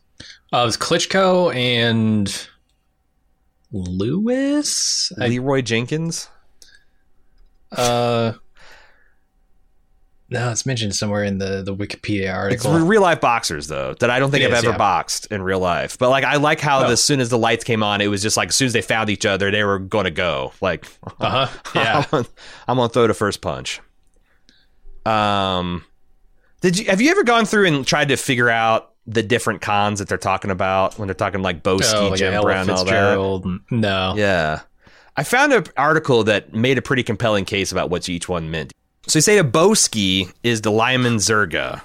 [0.53, 2.49] Uh, it was Klitschko and
[3.73, 5.13] Lewis.
[5.21, 6.29] I- Leroy Jenkins.
[7.73, 8.33] Uh,
[10.31, 12.87] no, it's mentioned somewhere in the the Wikipedia It's article.
[12.87, 14.79] real life boxers though that I don't think It I've is, ever yeah.
[14.79, 15.97] boxed in real life.
[15.99, 16.91] But like I like how Oh.
[16.91, 18.83] as soon as the lights came on, it was just like as soon as they
[18.83, 20.53] found each other, they were going to go.
[20.61, 20.85] Like,
[21.21, 21.59] uh huh.
[21.75, 21.97] Yeah.
[21.99, 22.27] I'm, gonna,
[22.69, 23.81] I'm gonna throw the first punch.
[25.07, 25.85] Um,
[26.61, 30.01] did you have you ever gone through and tried to figure out the different cons
[30.01, 32.71] that they're talking about when they're talking like Boesky, oh, like Jim Ella Brown, and
[32.71, 32.91] all that?
[32.91, 33.47] Fitzgerald.
[33.71, 34.13] No.
[34.17, 34.61] Yeah.
[35.19, 38.73] I found an article that made a pretty compelling case about what each one meant.
[39.09, 41.81] So you say Boesky is the Lyman Zerga.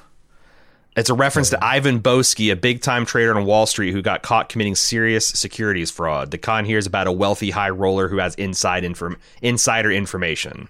[0.95, 4.21] It's a reference to Ivan Boesky, a big time trader on Wall Street who got
[4.21, 6.29] caught committing serious securities fraud.
[6.29, 10.69] The con here is about a wealthy high roller who has inside inform- insider information.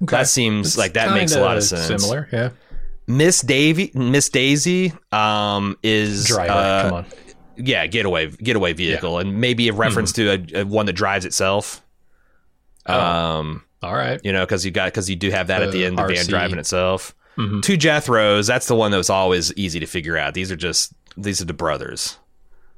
[0.00, 0.16] Okay.
[0.18, 1.86] That seems It's like that makes a lot of sense.
[1.88, 2.50] Similar, yeah.
[3.08, 7.06] Miss Davy, Miss Daisy, um, is Driver, uh, come on.
[7.56, 11.82] Yeah, getaway getaway vehicle, and maybe a reference to a, a one that drives itself.
[12.86, 12.98] Oh.
[13.00, 14.20] Um, All right.
[14.24, 16.26] you know, because you got because you do have that at the end, the van
[16.26, 17.14] driving itself.
[17.38, 17.62] Mhm.
[17.62, 20.34] Two Jethros, that's the one that was always easy to figure out.
[20.34, 22.18] These are just these are the brothers.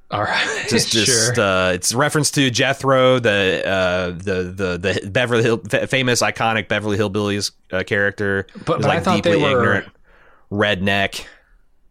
[0.08, 0.64] All right.
[0.68, 1.44] Just just sure.
[1.44, 6.68] uh, it's reference to Jethro, the uh, the the the Beverly Hill fa- famous iconic
[6.68, 8.46] Beverly Hillbillies uh, character.
[8.64, 9.84] But- but I thought they were-
[10.52, 11.24] redneck.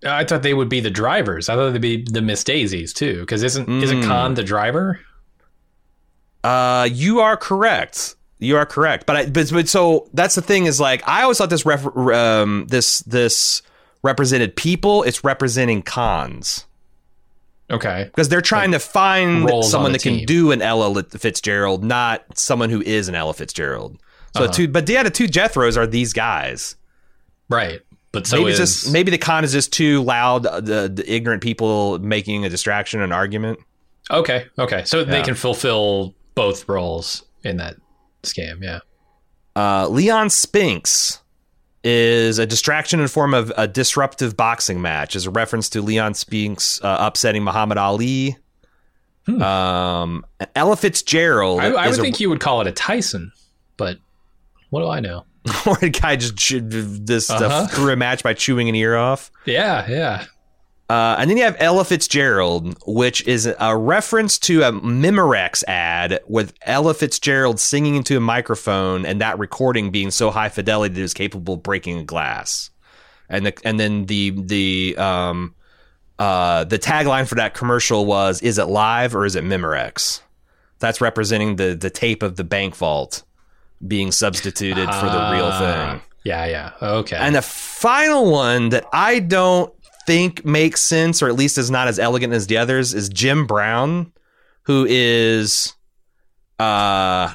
[0.06, 1.50] I thought they would be the drivers.
[1.50, 3.22] I thought they'd be the Miss Daisies too.
[3.22, 4.06] Because isn't isn't Mm.
[4.06, 5.00] Caan the driver?
[6.44, 8.16] Uh, you are correct.
[8.40, 9.06] You are correct.
[9.06, 11.86] But I, but, but so that's the thing is like I always thought this ref,
[11.98, 13.62] um this this
[14.04, 15.04] represented people.
[15.04, 16.66] It's representing cons
[17.72, 18.04] Okay.
[18.06, 22.82] because they're trying to find someone that can do an Ella Fitzgerald, not someone who
[22.82, 23.98] is an Ella Fitzgerald.
[24.36, 24.52] So Uh-huh.
[24.54, 26.76] two, but yeah, the two Jethros are these guys.
[27.50, 27.82] Right.
[28.16, 30.46] But so maybe is just maybe the con is just too loud.
[30.46, 33.60] uh, The, the ignorant people making a distraction, an argument.
[34.10, 34.48] okay.
[34.58, 34.84] Okay.
[34.86, 37.76] So they can fulfill both roles in that
[38.24, 38.62] scam.
[38.62, 38.80] Yeah.
[39.56, 41.20] Uh, Leon Spinks
[41.84, 46.16] is a distraction in form of a disruptive boxing match, as a reference to Leon
[46.16, 48.38] Spinks uh, upsetting Muhammad Ali.
[49.28, 49.42] Hmm.
[49.42, 50.26] Um,
[50.56, 53.32] Ella Fitzgerald I, I would a, think you would call it a Tyson,
[53.78, 53.98] but
[54.70, 55.26] what do I know?
[55.66, 56.72] or a guy just chewed-
[57.08, 57.68] this uh, Uh-huh.
[57.68, 59.32] threw a match by chewing an ear off.
[59.46, 59.88] Yeah.
[59.90, 60.26] Yeah.
[60.88, 66.20] Uh, and then you have Ella Fitzgerald, which is a reference to a Memorex ad
[66.28, 71.00] with Ella Fitzgerald singing into a microphone and that recording being so high fidelity that
[71.00, 72.70] it was capable of breaking a glass.
[73.30, 75.56] And the and then the the um
[76.20, 80.22] uh the tagline for that commercial was is it live or is it Memorex?
[80.78, 83.24] That's representing the the tape of the bank vault
[83.86, 85.60] being substituted for the real Ah,
[85.92, 86.02] thing.
[86.24, 86.46] Yeah.
[86.46, 86.72] Yeah.
[86.82, 87.18] Okay.
[87.18, 89.72] And the final one that I don't
[90.08, 93.46] think makes sense, or at least is not as elegant as the others, is Jim
[93.48, 94.12] Brown,
[94.64, 95.74] who is
[96.60, 97.34] uh,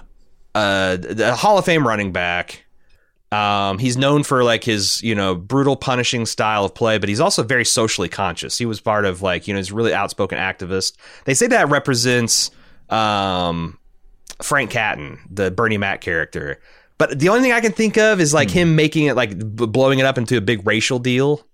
[0.55, 2.65] uh, the Hall of Fame running back.
[3.33, 7.21] Um, he's known for like his, you know, brutal, punishing style of play, but he's
[7.21, 8.59] also very socially conscious.
[8.59, 10.97] He was part of like, you know, he's really outspoken activist.
[11.27, 12.51] They say that represents
[12.89, 13.79] um,
[14.43, 16.61] Frank Catton, the Bernie Mac character.
[16.99, 19.67] But the only thing I can think of is like him making it like b-
[19.67, 21.47] blowing it up into a big racial deal.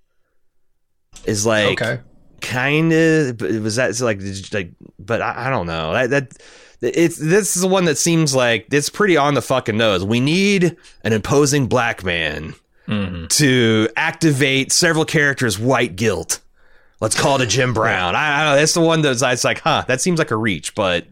[1.24, 2.00] Is like Okay.
[2.40, 4.20] kind of was that like
[4.52, 6.32] like but I, I don't know that that
[6.82, 10.20] it's this is the one that seems like it's pretty on the fucking nose we
[10.20, 12.54] need an imposing black man
[12.86, 13.28] Mhm.
[13.30, 16.38] to activate several characters white guilt
[17.00, 19.42] let's call it a jim brown I, I don't know that's the one that's it's
[19.42, 21.06] like huh that seems like a reach but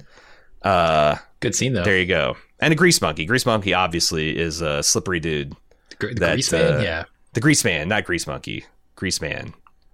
[0.62, 1.84] uh Good scene though.
[1.84, 5.54] there you go and a grease monkey grease monkey obviously is a slippery dude
[5.90, 6.74] the gr- the that, grease man.
[6.74, 7.04] uh, yeah.
[7.34, 8.64] the grease man not grease monkey
[8.96, 9.52] grease man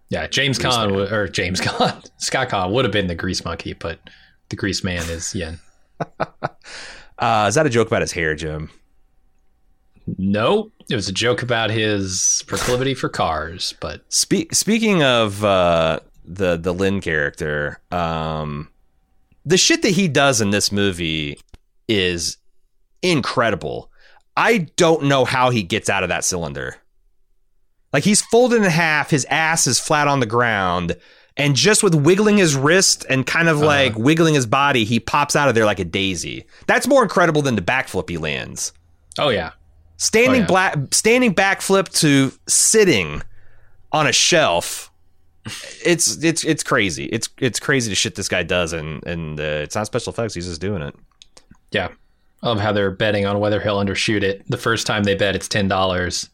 [0.08, 0.26] Yeah.
[0.26, 0.94] James Grease Caan man.
[0.96, 3.98] would- or James Caan, Scott Caan would have been the grease monkey, but
[4.48, 5.58] the grease man is Yen.
[7.18, 8.70] uh is that a joke about his hair jim
[10.18, 16.00] No, it was a joke about his proclivity for cars, but Spe- speaking of uh,
[16.24, 18.68] the the Lin character, um,
[19.44, 21.38] the shit that he does in this movie
[21.88, 22.36] is
[23.02, 23.90] incredible.
[24.36, 26.76] I don't know how he gets out of that cylinder.
[27.92, 30.96] Like he's folded in half, his ass is flat on the ground,
[31.36, 33.66] and just with wiggling his wrist and kind of uh-huh.
[33.66, 36.44] like wiggling his body, he pops out of there like a daisy.
[36.66, 38.72] That's more incredible than the backflip he lands.
[39.18, 39.52] oh yeah,
[39.96, 40.46] Standing Oh, yeah.
[40.46, 43.22] black, standing backflip to sitting
[43.92, 44.89] on a shelf.
[45.84, 47.06] It's it's it's crazy.
[47.06, 50.34] It's it's crazy the shit this guy does, and and uh, it's not special effects.
[50.34, 50.94] He's just doing it.
[51.70, 51.88] yeah.
[52.42, 54.42] I love how they're betting on whether he'll undershoot it.
[54.48, 56.30] The first time they bet it's ten dollars,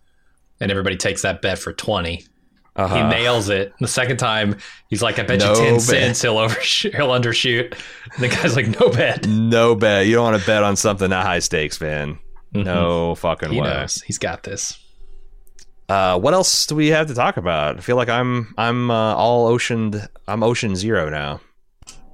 [0.61, 2.17] and everybody takes that bet for twenty.
[2.17, 3.09] He Uh-huh.
[3.09, 3.73] nails it.
[3.81, 4.57] The second time,
[4.89, 5.83] he's like, "I bet No you ten bet.
[5.83, 7.73] cents he'll overshoot, he'll undershoot."
[8.15, 10.07] And the guy's like, "No bet." No bet.
[10.07, 12.19] You don't want to bet on something that high stakes, man.
[12.53, 13.69] No fucking He way.
[13.69, 14.01] knows.
[14.03, 14.79] He's got this.
[15.89, 17.79] Uh, what else do we have to talk about?
[17.79, 20.09] I feel like I'm I'm uh, all oceaned.
[20.27, 21.41] I'm ocean zero now.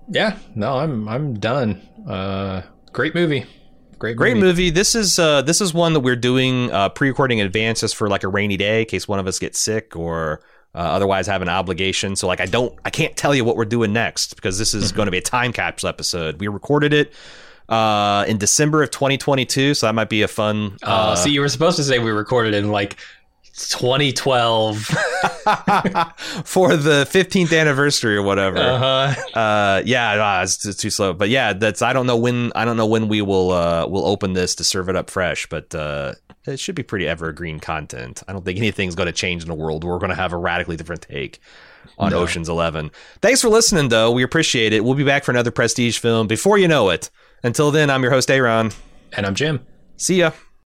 [0.09, 0.37] Yeah.
[0.55, 1.81] No, I'm I'm done.
[2.07, 2.63] Uh,
[2.93, 3.47] great movie.
[3.99, 4.47] Great, Great movie.
[4.47, 4.71] movie.
[4.71, 8.09] This is uh, this is one that we're doing uh, pre-recording in advance just for
[8.09, 10.43] like a rainy day in case one of us gets sick or
[10.75, 12.17] uh, otherwise have an obligation.
[12.17, 14.91] So like I don't I can't tell you what we're doing next because this is
[14.93, 16.41] going to be a time capsule episode.
[16.41, 17.13] We recorded it
[17.69, 20.77] uh, in December of 2022, so that might be a fun.
[20.83, 22.97] Uh, Uh, see, you were supposed to say we recorded in like
[23.55, 24.79] 2012.
[26.45, 28.59] for the 15th anniversary or whatever.
[28.59, 29.39] Uh-huh.
[29.39, 32.65] uh yeah uh, it's, it's too slow but yeah that's i don't know when i
[32.65, 35.75] don't know when we will uh will open this to serve it up fresh but
[35.75, 36.13] uh
[36.47, 39.55] it should be pretty evergreen content i don't think anything's going to change in the
[39.55, 41.41] world we're going to have a radically different take
[41.99, 42.21] on No.
[42.21, 45.99] oceans 11 thanks for listening though we appreciate it we'll be back for another prestige
[45.99, 47.11] film before you know it
[47.43, 48.71] until then i'm your host aaron
[49.13, 49.61] And I'm Jim.
[49.97, 50.31] see ya